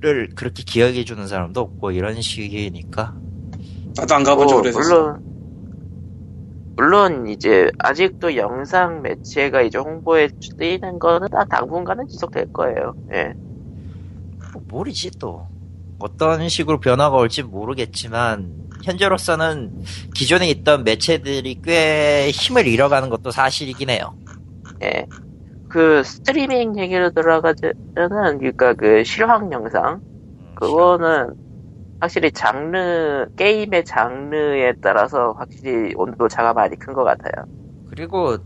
[0.00, 3.14] 를 그렇게 기억해 주는 사람도 없고 이런 식이니까
[3.96, 4.78] 나도 안 가본 지 뭐, 오래됐어.
[4.78, 5.26] 물론,
[6.76, 12.94] 물론 이제 아직도 영상 매체가 이제 홍보에 쓰이는 거는 다 당분간은 지속될 거예요.
[13.14, 13.32] 예.
[14.52, 15.46] 뭐 모르지 또
[15.98, 19.82] 어떤 식으로 변화가 올지 모르겠지만 현재로서는
[20.14, 24.14] 기존에 있던 매체들이 꽤 힘을 잃어가는 것도 사실이긴 해요.
[24.82, 25.06] 예.
[25.68, 27.74] 그 스트리밍 얘기로 들어가자면
[28.38, 30.00] 그러니까 그 실황 영상
[30.40, 31.34] 음, 그거는
[32.00, 37.46] 확실히 장르 게임의 장르에 따라서 확실히 온도 차가 많이 큰 것 같아요.
[37.88, 38.36] 그리고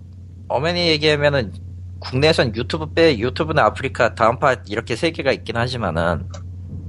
[0.48, 1.52] 어머니 얘기하면은
[2.00, 6.28] 국내에선 유튜브 빼 유튜브나 아프리카 다음파 이렇게 세 개가 있긴 하지만은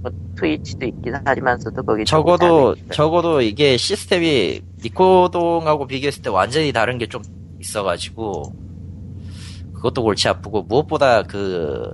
[0.01, 7.07] 뭐 트위치도 있긴 하지만서도 거기 적어도 적어도 이게 시스템이 니코동하고 비교했을 때 완전히 다른 게
[7.07, 7.21] 좀
[7.59, 8.55] 있어가지고
[9.81, 11.89] 그것도 골치 아프고 무엇보다 그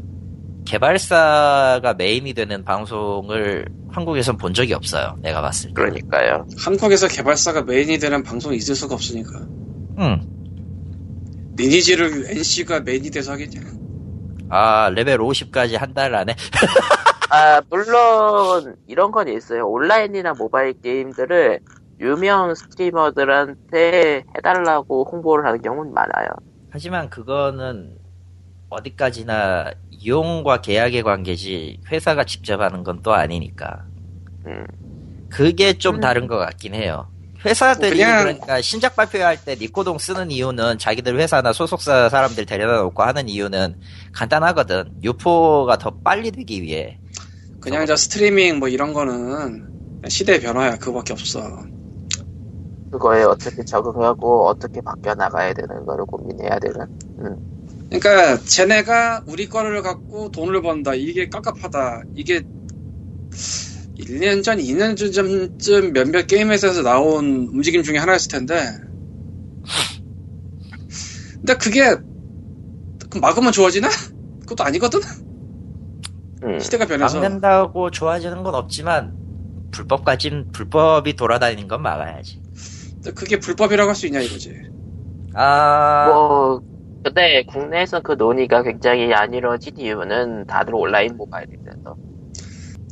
[0.66, 5.16] 개발사가 메인이 되는 방송을 한국에선 본 적이 없어요.
[5.22, 5.74] 내가 봤을 때.
[5.76, 6.46] 그러니까요.
[6.60, 9.40] 한국에서 개발사가 메인이 되는 방송이 있을 수가 없으니까.
[10.00, 10.22] 응.
[11.56, 13.62] 리니지를 NC가 메인이 돼서 하겠냐.
[14.50, 16.36] 아, 레벨 50까지 한 달 안에?
[17.32, 19.66] 아, 물론 이런 건 있어요.
[19.68, 21.60] 온라인이나 모바일 게임들을
[22.02, 26.28] 유명 스트리머들한테 해달라고 홍보를 하는 경우는 많아요.
[26.70, 27.98] 하지만 그거는
[28.70, 33.86] 어디까지나 이용과 계약의 관계지 회사가 직접 하는 건 또 아니니까.
[34.46, 34.66] 음.
[35.30, 36.00] 그게 좀 음.
[36.02, 37.08] 다른 것 같긴 해요.
[37.46, 43.04] 회사들이 그냥- 그러니까 신작 발표할 때 니코동 쓰는 이유는 자기들 회사나 소속사 사람들 데려다 놓고
[43.04, 43.80] 하는 이유는
[44.14, 44.92] 간단하거든.
[45.04, 47.00] 유포가 더 빨리 되기 위해.
[47.62, 49.68] 그냥 저 스트리밍 뭐 이런 거는
[50.10, 50.78] 시대의 변화야.
[50.78, 51.64] 그거밖에 없어.
[52.92, 56.88] 그거에 어떻게 적응하고 어떻게 바뀌어 나가야 되는 거를 고민해야 되는.
[57.90, 60.94] 그러니까 쟤네가 우리 거를 갖고 돈을 번다.
[60.96, 62.04] 이게 깝깝하다.
[62.16, 62.44] 이게
[64.00, 68.56] 1년 전, 2년 전쯤 몇몇 게임 회사에서 나온 움직임 중에 하나였을 텐데.
[71.36, 71.96] 근데 그게
[73.10, 73.88] 그 막으면 좋아지나?
[74.42, 75.00] 그것도 아니거든.
[76.44, 76.60] 음.
[76.60, 77.20] 시대가 변해서.
[77.20, 79.16] 막는다고 좋아지는 건 없지만
[79.72, 82.42] 불법까진 불법이 돌아다니는 건 막아야지.
[83.16, 84.54] 그게 불법이라고 할 수 있냐 이거지.
[85.34, 86.62] 아, 뭐,
[87.04, 91.96] 근데 국내에서 그 논의가 굉장히 안 이루어진 이유는 다들 온라인 모바일이 돼서.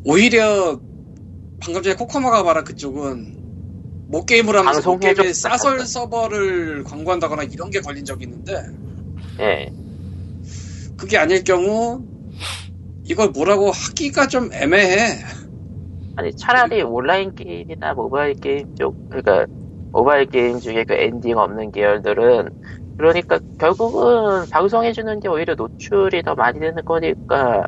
[0.03, 0.79] 오히려
[1.59, 3.35] 방금 전에 코코마가 말한 그쪽은
[4.07, 5.21] 모 게임을 하면서 모 방송해줘.
[5.21, 8.53] 게임의 사설 서버를 광고한다거나 이런 게 걸린 적이 있는데
[9.39, 9.71] 예.
[10.95, 12.03] 그게 아닐 경우
[13.03, 15.23] 이걸 뭐라고 하기가 좀 애매해.
[16.17, 19.45] 아니, 차라리 온라인 게임이나 모바일 게임 쪽, 그러니까,
[19.95, 22.49] 모바일 게임 중에 그 엔딩 없는 계열들은,
[22.97, 27.63] 그러니까 결국은 방송해주는 게 오히려 노출이 더 많이 되는 거니까,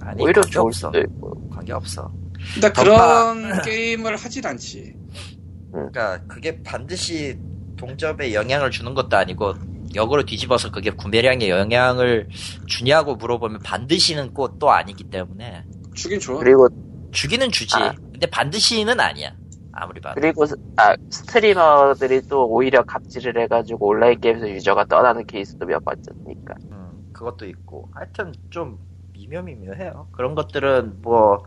[0.00, 0.88] 아니 오히려 관계 좋을 없어.
[0.88, 1.48] 수도 있고.
[1.50, 2.10] 관계 없어.
[2.54, 4.92] 근데 그런 게임을 하진 않지.
[5.70, 7.38] 그러니까 그게 반드시
[7.76, 9.54] 동접에 영향을 주는 것도 아니고
[9.94, 12.28] 역으로 뒤집어서 그게 구매량에 영향을
[12.66, 15.62] 주냐고 물어보면 반드시는 꽃도 아니기 때문에
[15.94, 16.34] 주긴 줘.
[16.34, 16.68] 그리고,
[17.12, 17.76] 주기는 주지.
[17.76, 17.92] 아.
[18.10, 19.32] 근데 반드시는 아니야.
[19.82, 20.20] 아무리 봐도.
[20.20, 25.96] 그리고, 스- 아, 스트리머들이 또 오히려 갑질을 해가지고 온라인 게임에서 유저가 떠나는 케이스도 몇 번
[26.00, 26.54] 있으니까.
[26.72, 27.88] 음, 그것도 있고.
[27.92, 28.78] 하여튼 좀
[29.14, 30.08] 미묘미묘해요.
[30.12, 31.44] 그런 것들은 뭐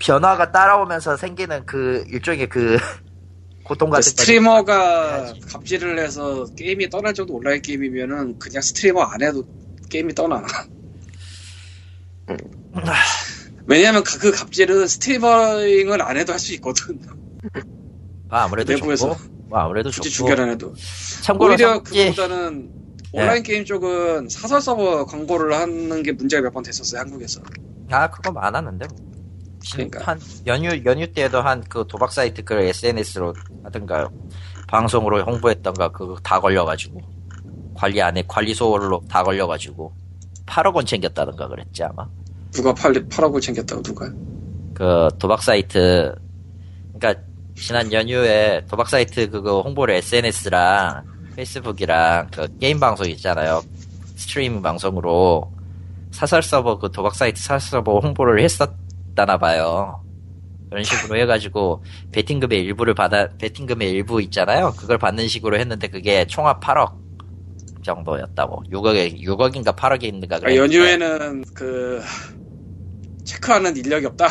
[0.00, 2.76] 변화가 따라오면서 생기는 그 일종의 그
[3.64, 5.34] 고통 같은 거 스트리머가.
[5.48, 9.44] 갑질을 해서 게임이 떠날 정도 온라인 게임이면은 그냥 스트리머 안 해도
[9.90, 10.42] 게임이 떠나.
[13.66, 17.00] 왜냐하면 그- 그 갑질은 스트리머잉을 안 해도 할 수 있거든.
[18.28, 19.10] 아, 아무래도 내부에서.
[19.14, 19.36] 좋고.
[19.48, 20.10] 뭐 아무래도 굳이.
[20.10, 20.74] 죽여라 해도.
[21.22, 22.70] 참고로 오히려 그보다는
[23.12, 23.22] 네.
[23.22, 27.40] 온라인 게임 쪽은 사설 서버 광고를 하는 게 문제가 몇 번 됐었어요 한국에서.
[27.90, 28.86] 아, 그거 많았는데.
[28.88, 29.06] 뭐.
[29.62, 30.10] 신- 그러니까.
[30.12, 33.32] 한 연휴 연휴 때도 한 그 도박 사이트 그 SNS로
[33.64, 34.08] 하든가
[34.68, 37.00] 방송으로 홍보했던가 그거 다 걸려가지고
[37.74, 39.92] 관리 안에 관리 소홀로 다 걸려가지고
[40.46, 42.06] 8억 원 챙겼다던가 그랬지 아마.
[42.52, 44.08] 누가 팔 8억을 챙겼다고 누가?
[44.74, 46.14] 그 도박 사이트
[46.94, 47.22] 그러니까
[47.56, 51.04] 지난 연휴에 도박 사이트 그거 홍보를 SNS랑
[51.36, 53.62] 페이스북이랑 그 게임 방송 있잖아요.
[54.16, 55.52] 스트리밍 방송으로
[56.10, 60.02] 사설 서버 그 도박 사이트 사설 서버 홍보를 했었다나 봐요.
[60.70, 61.82] 그런 식으로 해가지고
[62.12, 64.72] 베팅금의 일부를 받아 베팅금의 일부 있잖아요.
[64.76, 66.92] 그걸 받는 식으로 했는데 그게 총합 8억
[67.82, 68.64] 정도였다고.
[68.70, 70.76] 6억에 6억인가 8억인가 아, 그랬는데.
[70.76, 72.02] 연휴에는 그
[73.24, 74.28] 체크하는 인력이 없다.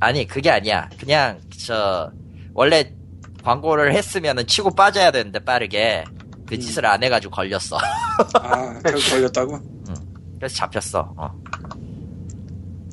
[0.00, 0.88] 아니 그게 아니야.
[0.98, 2.10] 그냥 저
[2.60, 2.92] 원래
[3.42, 6.04] 광고를 했으면은 치고 빠져야 되는데 빠르게.
[6.46, 6.60] 그 음.
[6.60, 7.78] 짓을 안 해가지고 걸렸어.
[8.38, 9.58] 아 결국 걸렸다고?
[10.36, 11.14] 그래서 잡혔어.
[11.16, 11.30] 어,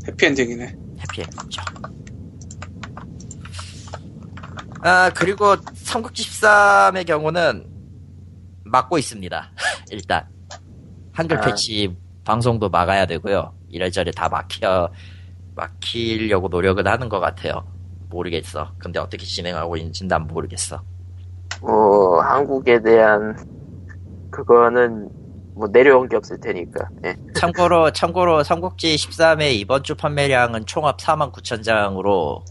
[0.08, 0.74] 해피엔딩이네.
[1.02, 1.62] 해피했죠.
[4.84, 7.68] 아 그리고 삼국지 13의 경우는
[8.64, 9.52] 막고 있습니다.
[9.92, 10.30] 일단.
[11.12, 11.42] 한글 아.
[11.42, 13.54] 패치 방송도 막아야 되고요.
[13.68, 14.90] 이래저래 다 막혀
[15.56, 17.77] 막히려고 노력은 하는 것 같아요
[18.10, 20.82] 모르겠어 근데 어떻게 진행하고 있는지는 난 모르겠어
[21.62, 23.36] 뭐, 한국에 대한,
[24.30, 25.10] 그거는,
[25.56, 26.88] 뭐, 내려온 게 없을 테니까.
[27.06, 27.16] 예.
[27.36, 32.44] 참고로 참고로 삼국지 13의 이번 주 판매량은 총합 4만 9천 장으로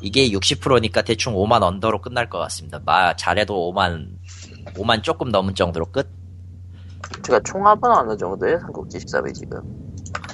[0.00, 2.78] 이게 60%니까 대충 5만 언더로 끝날 것 같습니다.
[2.84, 4.06] 마 잘해도 5만
[4.74, 6.08] 5만 조금 넘은 정도로 끝.
[7.22, 8.58] 제가 총합은 어느 정도예요?
[8.60, 9.60] 삼국지 13이 지금.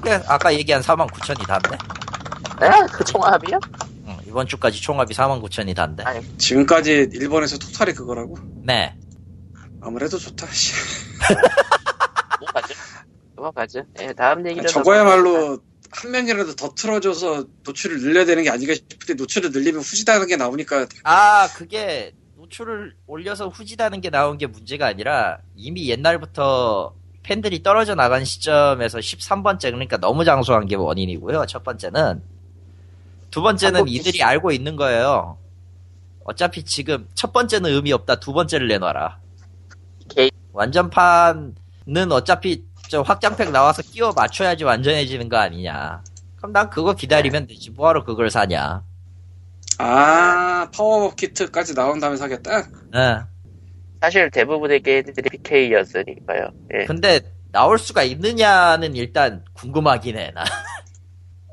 [0.03, 1.77] 그래, 아까 얘기한 4만 9천이 단데.
[2.67, 2.87] 에?
[2.93, 3.59] 그 총합이요?
[4.31, 6.05] 응, 이번 주까지 총합이 4만 9천이 단데.
[6.05, 8.37] 아니, 지금까지 일본에서 토탈이 그거라고?
[8.63, 8.95] 네.
[9.81, 10.47] 아무래도 좋다.
[10.49, 10.73] 씨.
[12.41, 12.75] 뭐가죠?
[13.37, 13.83] 넘어가죠.
[14.01, 15.59] 예, 다음 얘기로 저거야말로
[15.91, 20.87] 한 명이라도 더 틀어줘서 노출을 늘려야 되는 게 아닌가 싶은데 노출을 늘리면 후지다는 게 나오니까
[21.03, 28.25] 아, 그게 노출을 올려서 후지다는 게 나온 게 문제가 아니라 이미 옛날부터 팬들이 떨어져 나간
[28.25, 31.47] 시점에서 13번째 그러니까 너무 장소한 게 원인이고요.
[31.47, 32.23] 첫 번째는
[33.31, 34.23] 두 번째는 한국 이들이 PC.
[34.23, 35.39] 알고 있는 거예요.
[36.25, 38.17] 어차피 지금 첫 번째는 의미 없다.
[38.17, 39.19] 두 번째를 내놔라.
[40.09, 41.55] 게- 완전판은
[42.13, 46.03] 어차피 저 확장팩 나와서 끼워 맞춰야지 완전해지는 거 아니냐.
[46.37, 47.71] 그럼 난 그거 기다리면 되지.
[47.71, 48.83] 뭐하러 그걸 사냐.
[49.79, 52.59] 아 파워업 키트까지 나온 다음에 사겠다.
[52.95, 53.21] 예.
[54.01, 56.49] 사실 대부분의 게임들이 PK였으니까요.
[56.75, 56.85] 예.
[56.87, 57.21] 근데
[57.53, 60.31] 나올 수가 있느냐는 일단 궁금하긴 해.
[60.35, 60.45] 나.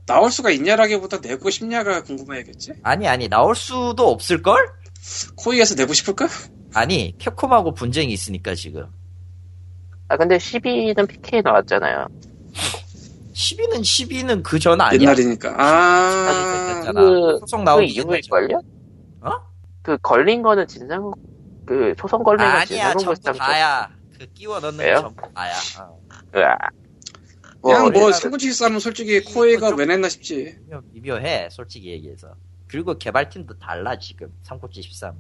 [0.08, 2.74] 나올 수가 있냐라기보다 내고 싶냐가 궁금해야겠지.
[2.84, 4.58] 아니 아니 나올 수도 없을 걸?
[5.36, 6.28] 코이에서 내고 싶을까?
[6.74, 8.88] 아니 캡콤하고 분쟁이 있으니까 지금.
[10.08, 12.08] 아 근데 12는 PK 나왔잖아요.
[13.34, 15.00] 12는 12는 그 전 아니야.
[15.02, 15.56] 옛날이니까.
[15.58, 16.92] 아.
[16.94, 18.62] 그- 소송 그 나오기 이후일걸요?
[19.22, 19.32] 어?
[19.84, 21.12] 그 걸린 거는 진상
[21.66, 23.40] 그 소송 걸린 건 아니야 진상국 전부.
[23.40, 23.90] 다야.
[24.18, 25.02] 그 끼워 넣는 게 왜요?
[25.02, 25.54] 전부 다야.
[25.82, 26.00] 어.
[27.66, 27.84] 으아.
[27.84, 30.58] 그냥 뭐 승부치 싸움은 솔직히 코이가 왜 냈나 싶지.
[30.68, 32.36] 미묘, 미묘해 솔직히 얘기해서.
[32.68, 35.16] 그리고 개발팀도 달라 지금 삼국지 13.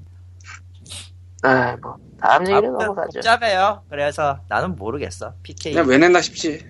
[1.44, 3.12] 아, 뭐 다음 얘기로 아무튼 넘어가죠.
[3.20, 3.84] 복잡해요.
[3.90, 5.34] 그래서 나는 모르겠어.
[5.44, 5.74] PK.
[5.74, 6.66] 그냥 왜 냈나 싶지.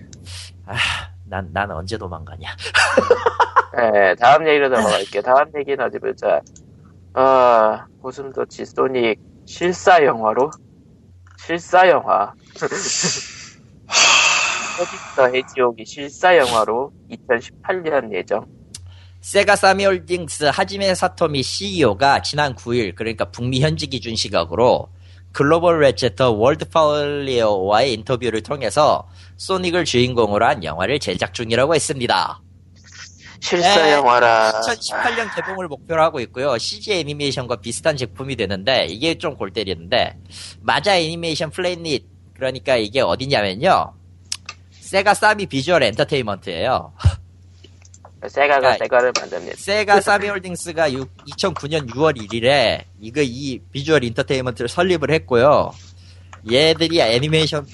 [1.24, 2.56] 난, 난 언제 도망가냐.
[3.76, 5.22] 네, 다음 얘기로 넘어갈게요.
[5.22, 6.40] 다음 얘기는 어디 보자.
[7.14, 10.50] 어, 고슴도치 소닉 실사 영화로?
[11.38, 12.32] 실사 영화.
[14.78, 18.46] 서비스 해지옥이 실사 영화로 2018년 예정.
[19.20, 24.88] 세가 사미홀딩스 하지메 사토미 CEO가 지난 9일 그러니까 북미 현지 기준 시각으로
[25.32, 32.40] 글로벌 레체터 Worldfolio와의 인터뷰를 통해서 소닉을 주인공으로 한 영화를 제작 중이라고 했습니다.
[33.40, 34.52] 실사 네, 영화라.
[34.62, 36.56] 2018년 개봉을 목표로 하고 있고요.
[36.56, 40.16] CG 애니메이션과 비슷한 작품이 되는데 이게 좀 골 때리는데
[40.60, 43.97] Marza Animation Planet 그러니까 이게 어디냐면요.
[44.88, 46.94] 세가 사미 Visual Entertainment예요.
[48.26, 49.56] 세가가 그러니까 세가를 만듭니다.
[49.58, 55.72] 세가 사미홀딩스가 2009년 6월 1일에 이거 이 Visual Entertainment를 설립을 했고요.
[56.50, 57.66] 얘들이 애니메이션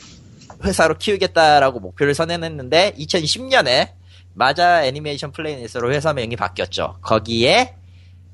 [0.64, 3.90] 회사로 키우겠다라고 목표를 선언했는데 2010년에
[4.32, 6.96] 마자 애니메이션 플래닛으로 회사 명이 바뀌었죠.
[7.00, 7.76] 거기에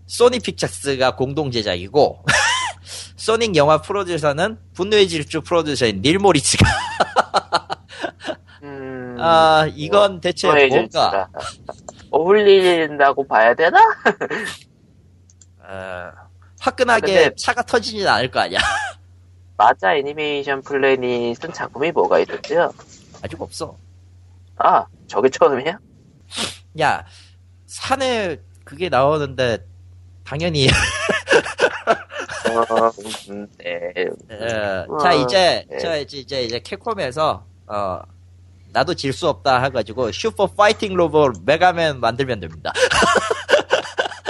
[0.06, 2.24] 소니 픽처스가 공동 제작이고
[3.16, 6.66] 소닉 영화 프로듀서는 분노의 질주 프로듀서인 닐 모리츠가
[8.62, 11.28] 음, 아 이건 대체 분노의 뭔가.
[12.10, 13.78] 어울린다고 봐야 되나?
[15.62, 16.12] 어,
[16.60, 18.58] 화끈하게 근데- 차가 터지진 않을 거 아니야.
[19.56, 22.72] Marza Animation Planet은 작품이 뭐가 있었죠?
[23.22, 23.76] 아직 없어.
[24.56, 25.78] 아, 저게 처음이야?
[26.80, 27.04] 야,
[27.66, 29.58] 산에 그게 나오는데,
[30.24, 30.68] 당연히,
[32.48, 32.90] 어,
[33.30, 34.06] 음, 네.
[34.88, 35.78] 어, 어, 자, 이제, 네.
[35.78, 38.00] 저, 이제, 이제, 이제, 캡콤에서, 어,
[38.72, 42.72] 나도 질 수 없다 해가지고, Super Fighting Robot Mega Man 만들면 됩니다.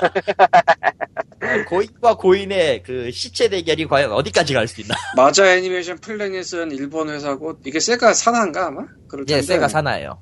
[0.02, 4.94] 어, 고인과 고인의 그 시체 대결이 과연 어디까지 갈 수 있나?
[5.16, 8.82] 마자 애니메이션 플래닛은 일본 회사고 이게 세가 산하인가 아마?
[9.08, 10.20] 그럴 이제 텐데 세가 사나요.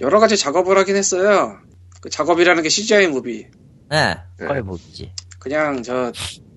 [0.00, 1.58] 여러 가지 작업을 하긴 했어요.
[2.00, 3.46] 그 작업이라는 게 CGI 무비.
[3.90, 5.12] 네, 거의 뭐지.
[5.40, 6.12] 그냥 저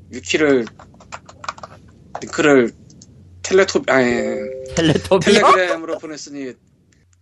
[0.10, 0.66] 위키를
[2.22, 2.72] 링크를
[3.44, 4.12] 텔레토 아니
[4.76, 5.34] 텔레토비요?
[5.34, 6.54] 텔레그램으로 보냈으니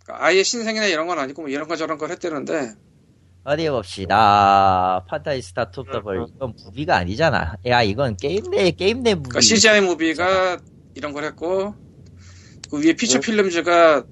[0.04, 2.74] 그러니까 아예 신생이나 이런 건 아니고 뭐 이런 거 저런 걸 했대는데
[3.42, 5.04] 어디 봅시다.
[5.08, 7.56] 판타지스타 톱 더블 이건 무비가 아니잖아.
[7.66, 9.30] 야 이건 게임 내 게임 내 무비.
[9.30, 10.58] 그러니까 CGI 무비가
[10.94, 11.74] 이런 걸 했고
[12.70, 14.04] 그 위에 feature films가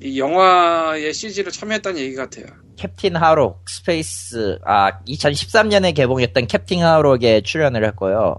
[0.00, 2.46] 이 영화의 CG를 참여했다는 얘기 같아요.
[2.78, 8.36] 캡틴 하록 스페이스 아 2013년에 개봉했던 캡틴 하록에 출연을 했고요.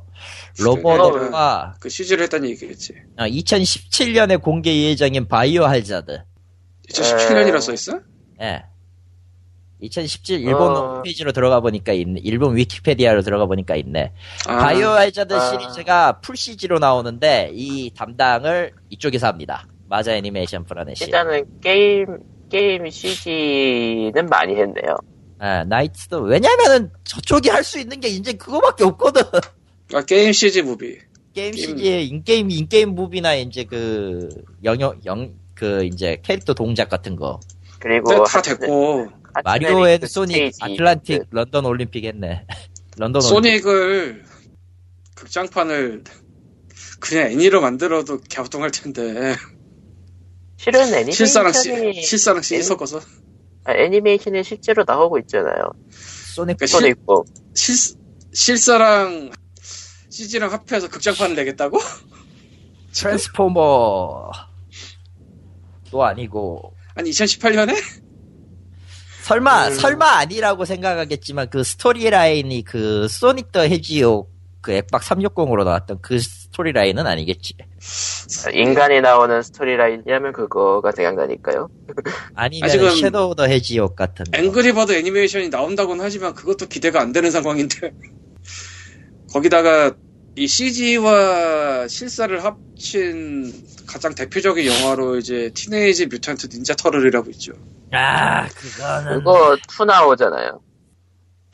[0.60, 2.94] 로버트가 그 CG를 했다는 얘기겠지.
[3.18, 6.24] 2017년에 공개 예정인 바이오 하자드.
[6.90, 8.00] 2017년이라 써 있어?
[8.42, 8.64] 예.
[9.82, 10.96] 2017 일본 어.
[10.96, 12.20] 홈페이지로 들어가 보니까 있네.
[12.24, 14.12] 일본 위키페디아로 들어가 보니까 있네.
[14.48, 15.40] 아, 바이오 하자드 아.
[15.40, 19.68] 시리즈가 풀 CG로 나오는데 이 담당을 이쪽에서 합니다.
[19.88, 21.06] Marza Animation Planet이.
[21.06, 24.96] 일단은 게임, 게임 CG는 많이 했네요.
[25.42, 29.22] 예, 나이트도 왜냐면은 저쪽이 할 수 있는 게 이제 그거밖에 없거든.
[29.94, 30.98] 아, 게임 CG 무비.
[31.34, 31.78] 게임 게임.
[31.78, 34.30] CG의 in-game in-game 무비나 이제 그
[34.64, 37.40] 영역 영그 이제 캐릭터 동작 같은 거.
[37.80, 39.08] 그리고 근데 다 됐고
[39.44, 40.58] 마리오 and 그 소닉 스테이지.
[40.62, 42.46] 아틀란틱 런던 올림픽 했네.
[42.98, 43.62] 런던 올림픽.
[43.62, 44.26] 소닉을
[45.16, 46.04] 극장판을
[47.00, 49.36] 그냥 애니로 만들어도 갸우뚱할 텐데
[50.60, 51.14] 실은 애니메이션이
[52.06, 53.00] 실사랑 애니- 섞어서
[53.64, 55.72] 아, 애니메이션이 실제로 나오고 있잖아요.
[56.36, 57.26] 소닉 그러니까 손 실- 있고
[57.56, 57.76] 실
[58.34, 59.32] 실사랑
[60.10, 61.80] CG랑 합해서 극장판을 내겠다고?
[62.94, 64.32] 트랜스포머
[65.92, 67.76] 또 아니고 아니 2018년에?
[69.24, 69.74] 설마 음.
[69.76, 74.30] 설마 아니라고 생각하겠지만 그 스토리 라인이 그 Sonic the Hedgehog
[74.62, 76.18] 그 엑박 360으로 나왔던 그
[76.60, 77.54] 스토리 라인은 아니겠지.
[78.54, 81.70] 인간이 나오는 스토리 라인이라면 그거가 생각나니까요.
[82.36, 84.26] 아니면 아직은- 섀도우 더 해지옥 같은.
[84.30, 84.38] 거.
[84.38, 87.94] 앵그리버드 애니메이션이 나온다고는 하지만 그것도 기대가 안 되는 상황인데
[89.32, 89.94] 거기다가
[90.36, 93.54] 이 CG와 실사를 합친
[93.88, 97.54] 가장 대표적인 영화로 이제 티네이지 뮤턴트 닌자 터널이라고 있죠.
[97.94, 100.60] 아 그거는 그거 2 나오잖아요.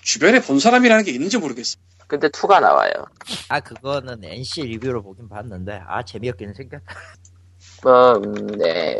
[0.03, 1.77] 주변에 본 사람이라는 게 있는지 모르겠어.
[2.07, 2.91] 근데 2가 나와요.
[3.49, 6.85] 아 그거는 NC 리뷰로 보긴 봤는데 아 재미없기는 생겼다.
[7.83, 8.99] 뭐, 음, 네.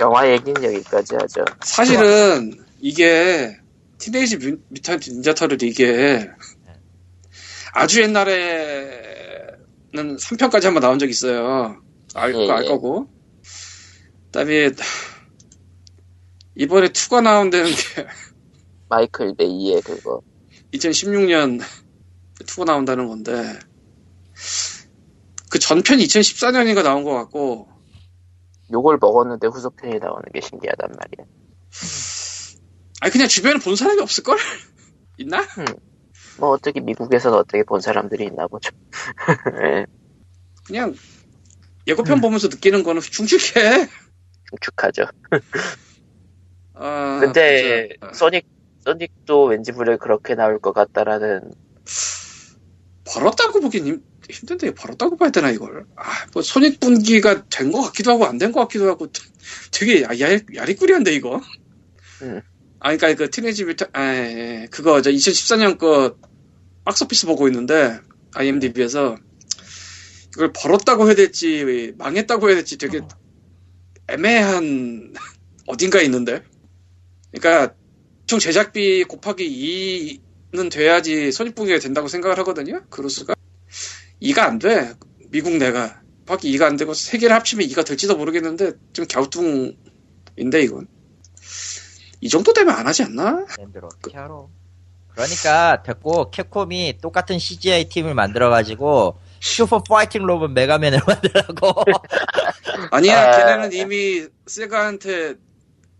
[0.00, 1.44] 영화 얘기는 여기까지 하죠.
[1.62, 3.56] 사실은 이게
[3.98, 6.28] 티네이지 뮤- 뮤턴트 닌자 터널 이게
[7.72, 9.56] 아주 옛날에는
[9.94, 11.80] 3편까지 한번 나온 적 있어요.
[12.14, 12.68] 알, 예, 알 예.
[12.68, 13.08] 거고.
[14.26, 14.70] 그다음에
[16.56, 17.76] 이번에 2가 나온다는데
[18.88, 20.20] 마이클 베이의 그거.
[20.76, 21.60] 2016년
[22.40, 23.58] 2가 나온다는 건데
[25.50, 27.68] 그 전편이 2014년인가 나온 것 같고
[28.72, 31.26] 욕을 먹었는데 후속편이 나오는 게 신기하단 말이야.
[33.00, 34.36] 아니 그냥 주변에 본 사람이 없을 걸?
[35.18, 35.46] 있나?
[36.38, 38.70] 뭐 어떻게 미국에서는 어떻게 본 사람들이 있나 보죠.
[39.62, 39.86] 예,
[40.66, 40.94] 그냥
[41.86, 43.88] 예고편 보면서 느끼는 거는 흉측해.
[44.50, 45.04] 축축하죠.
[46.74, 48.12] 아, 근데 그죠.
[48.14, 48.46] 소닉
[48.86, 51.40] 소닉도 왠지 불에 그렇게 나올 것 같다라는
[53.04, 55.86] 벌었다고 보긴 힘- 힘든데 벌었다고 봐야 되나 이걸?
[55.96, 59.08] 아, 뭐 손익 분기가 된 것 같기도 하고 안 된 것 같기도 하고
[59.72, 61.40] 되게 야, 야, 야리꾸리한데 이거.
[62.22, 62.40] 음.
[62.78, 64.18] 아, 그러니까 그 티네이지 뮤타, 아, 예,
[64.62, 64.66] 예.
[64.70, 66.16] 그거 저 2014년 거
[66.84, 67.98] 박스오피스 보고 있는데
[68.34, 69.16] IMDb에서
[70.34, 73.00] 이걸 벌었다고 해야 될지 망했다고 해야 될지 되게
[74.08, 75.12] 애매한
[75.66, 76.42] 어딘가에 있는데.
[77.32, 77.74] 그러니까
[78.26, 80.20] 총 제작비 곱하기
[80.52, 82.82] 2는 돼야지 손익분기가 된다고 생각을 하거든요.
[82.90, 83.34] 그로스가
[84.20, 84.94] 2가 안 돼.
[85.30, 90.88] 미국 내가 곱하기 2가 안 되고 세 개를 합치면 2가 될지도 모르겠는데 좀 갸우뚱인데 이건
[92.20, 93.46] 이 정도 되면 안 하지 않나?
[93.58, 94.48] 랜드로 어떻게 하러?
[95.12, 101.84] 그러니까 됐고 캡콤이 똑같은 CGI 팀을 만들어가지고 슈퍼 파이팅 로봇 메가맨을 만들라고.
[102.90, 103.36] 아니야, 아.
[103.36, 105.34] 걔네는 이미 세가한테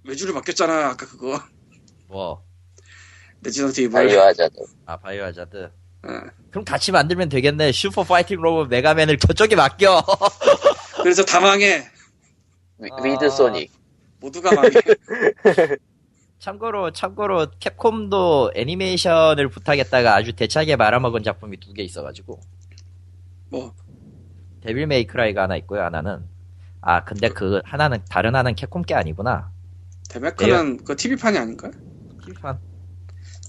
[0.04, 0.88] 외주를 맡겼잖아.
[0.88, 1.40] 아까 그거
[2.08, 2.44] 뭐?
[3.42, 3.92] Resident Evil.
[4.06, 4.54] 바이오 하자드.
[4.86, 5.64] 아 바이오 하자드.
[5.64, 6.08] 어.
[6.50, 7.72] 그럼 같이 만들면 되겠네.
[7.72, 10.02] Super Fighting Robot Mega Man을 저쪽에 맡겨.
[11.02, 11.84] 그래서 다 망해.
[12.78, 13.02] 위- 아.
[13.02, 13.70] with 소닉.
[14.20, 14.70] 모두가 망해.
[16.38, 22.40] 참고로 참고로 캡콤도 애니메이션을 부탁했다가 아주 대차게 말아먹은 작품이 두 개 있어가지고
[23.50, 23.74] 뭐
[24.60, 25.82] 데빌 메이크라이가 하나 있고요.
[25.82, 26.24] 하나는
[26.82, 29.50] 아 근데 그 하나는 다른 하나는 캡콤 게 아니구나.
[30.10, 31.70] 데메크는 그 TV판이 아닌가?
[32.26, 32.58] TV판.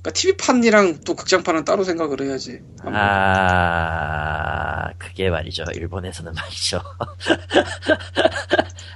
[0.02, 2.62] 그러니까 TV판이랑 또 극장판은 따로 생각을 해야지.
[2.84, 3.68] 아
[4.98, 5.64] 그게 말이죠.
[5.74, 6.82] 일본에서는 말이죠.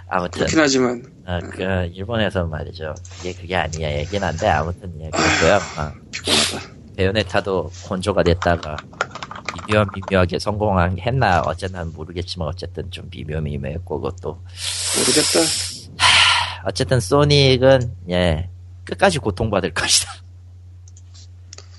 [0.08, 1.64] 아무튼 그렇긴 하지만 아, 그
[1.94, 2.94] 일본에서 말이죠.
[3.18, 5.60] 그게 그게 아니야 얘긴 한데 아무튼 예 그렇고요.
[5.78, 6.72] 아, 피곤하다.
[6.98, 8.76] 베요네타도 건조가 됐다가
[9.68, 14.34] 미묘 미묘하게 성공한 했나 어쨌든 모르겠지만 어쨌든 좀 미묘미묘했고 그것도
[14.98, 15.40] 모르겠다.
[16.64, 18.51] 어쨌든 소닉은 예
[18.92, 20.12] 끝까지 고통받을 것이다.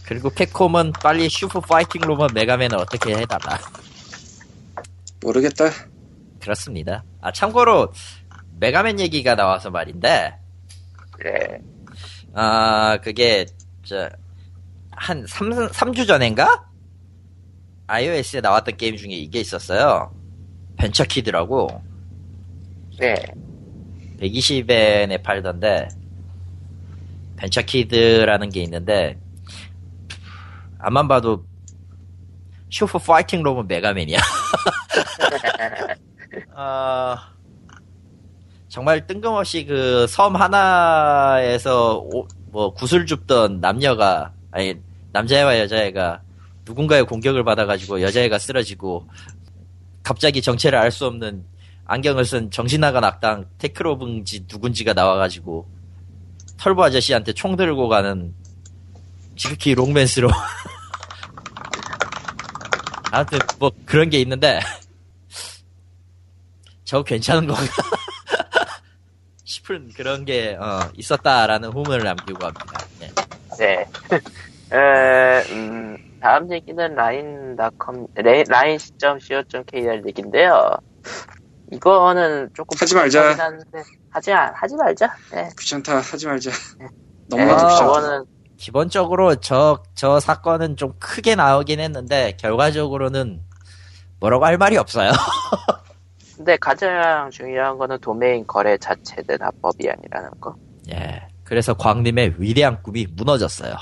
[0.05, 3.59] 그리고 캡콤은 빨리 Super Fighting Robot Mega Man을 어떻게 해달라.
[5.23, 5.71] 모르겠다.
[6.41, 7.05] 그렇습니다.
[7.21, 7.93] 아 참고로
[8.59, 10.37] 메가맨 얘기가 나와서 말인데
[11.23, 11.61] 네.
[12.35, 13.47] 아 그게
[13.85, 14.11] 저
[15.03, 16.65] 한 3, 3주 전인가
[17.89, 20.15] iOS에 나왔던 게임 중에 이게 있었어요.
[20.77, 21.83] Venture Kid라고
[22.99, 23.15] 네.
[24.21, 25.89] 120엔에 팔던데
[27.43, 29.19] Venture Kid라는 게 있는데
[30.79, 31.45] 앞만 봐도
[32.71, 34.19] Super Fighting Robot Mega Man이야.
[36.55, 37.29] 아
[38.69, 44.75] 정말 뜬금없이 그 섬 하나에서 오- 뭐 구슬 줍던 남녀가 아니
[45.13, 46.23] 남자애와 여자애가
[46.65, 49.09] 누군가의 공격을 받아가지고 여자애가 쓰러지고
[50.03, 51.45] 갑자기 정체를 알 수 없는
[51.85, 55.69] 안경을 쓴 정신 나간 악당 테크로브인지 누군지가 나와가지고
[56.63, 58.33] 털보 아저씨한테 총 들고 가는
[59.35, 60.31] 지극히 롱맨스로
[63.11, 64.61] 아무튼 뭐 그런 게 있는데
[66.85, 67.65] 저 괜찮은 건가
[69.45, 72.87] 싶은 그런 게 어, 있었다라는 후문을 남기고 갑니다.
[73.01, 73.11] 네.
[73.59, 73.85] 네.
[74.73, 80.77] 에, 음, 다음 얘기는 라인.com, 레- 라인.co.kr 얘기인데요.
[81.73, 83.37] 이거는 조금 하지 말자.
[83.37, 83.83] 한데,
[84.13, 85.15] 하지, 마- 하지 말자.
[85.33, 85.49] 네.
[85.59, 86.51] 귀찮다 하지 말자.
[86.79, 86.87] 네,
[87.29, 87.79] 너무나도 아, 귀찮다.
[87.79, 88.25] 저거는,
[88.59, 93.41] 기본적으로 저, 저 사건은 좀 크게 나오긴 했는데, 결과적으로는
[94.21, 95.11] 뭐라고 할 말이 없어요.
[96.37, 100.55] 근데 가장 중요한 거는 도메인 거래 자체는 합법이 아니라는 거.
[100.93, 101.23] 예.
[101.45, 103.75] 그래서 광님의 위대한 꿈이 무너졌어요.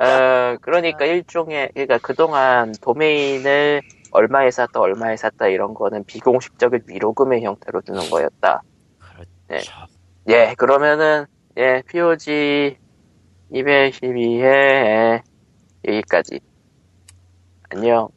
[0.00, 3.82] 어, 그러니까 일종의, 그러니까 그동안 도메인을
[4.12, 8.62] 얼마에 샀다, 얼마에 샀다 이런 거는 비공식적인 위로금의 형태로 주는 거였다.
[9.48, 9.58] 네.
[9.58, 9.72] 그렇죠.
[10.28, 11.26] 예, 그러면은,
[11.56, 12.76] 예, POG
[13.52, 15.22] 212회
[15.86, 16.40] 여기까지.
[17.70, 18.08] 안녕.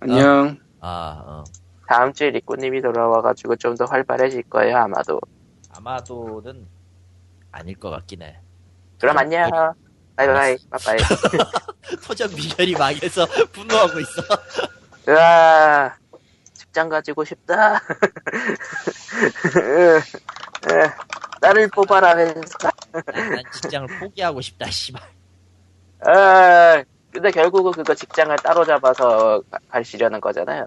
[0.00, 0.56] 안녕.
[0.80, 1.44] 아, 어.
[1.88, 5.20] 다음 주에 리꾸님이 돌아와가지고 좀 더 활발해질 거예요, 아마도.
[5.76, 6.66] 아마도는
[7.52, 8.38] 아닐 것 같긴 해.
[9.00, 9.50] 그럼 안녕.
[10.16, 10.98] 바이바이, 바이바이.
[12.06, 14.22] 토전 미결이 망해서 분노하고 있어.
[15.08, 15.92] 으아,
[16.54, 17.76] 직장 가지고 싶다.
[19.56, 19.98] 으,
[20.70, 20.90] 으,
[21.40, 22.70] 나를 뽑아라, 벤스가.
[22.92, 25.02] 난 직장을 포기하고 싶다, 씨발.
[26.06, 30.66] 아, 근데 결국은 그거 직장을 따로 잡아서 가- 가시려는 거잖아요.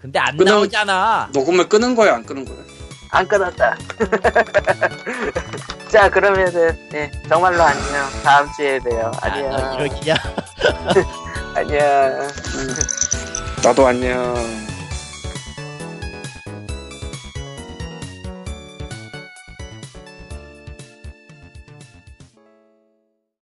[0.00, 1.30] 근데 안 끊어- 나오잖아.
[1.32, 2.56] 녹음을 끄는 거야 안 끄는 거야?
[3.14, 3.76] 안 끊었다.
[5.88, 8.10] 자, 그러면은, 네, 정말로 안녕.
[8.24, 9.12] 다음 주에 봬요.
[9.22, 9.74] 아, 너 안녕.
[9.74, 10.14] 이러기냐?
[11.54, 12.28] 안녕.
[13.62, 14.73] 나도 안녕.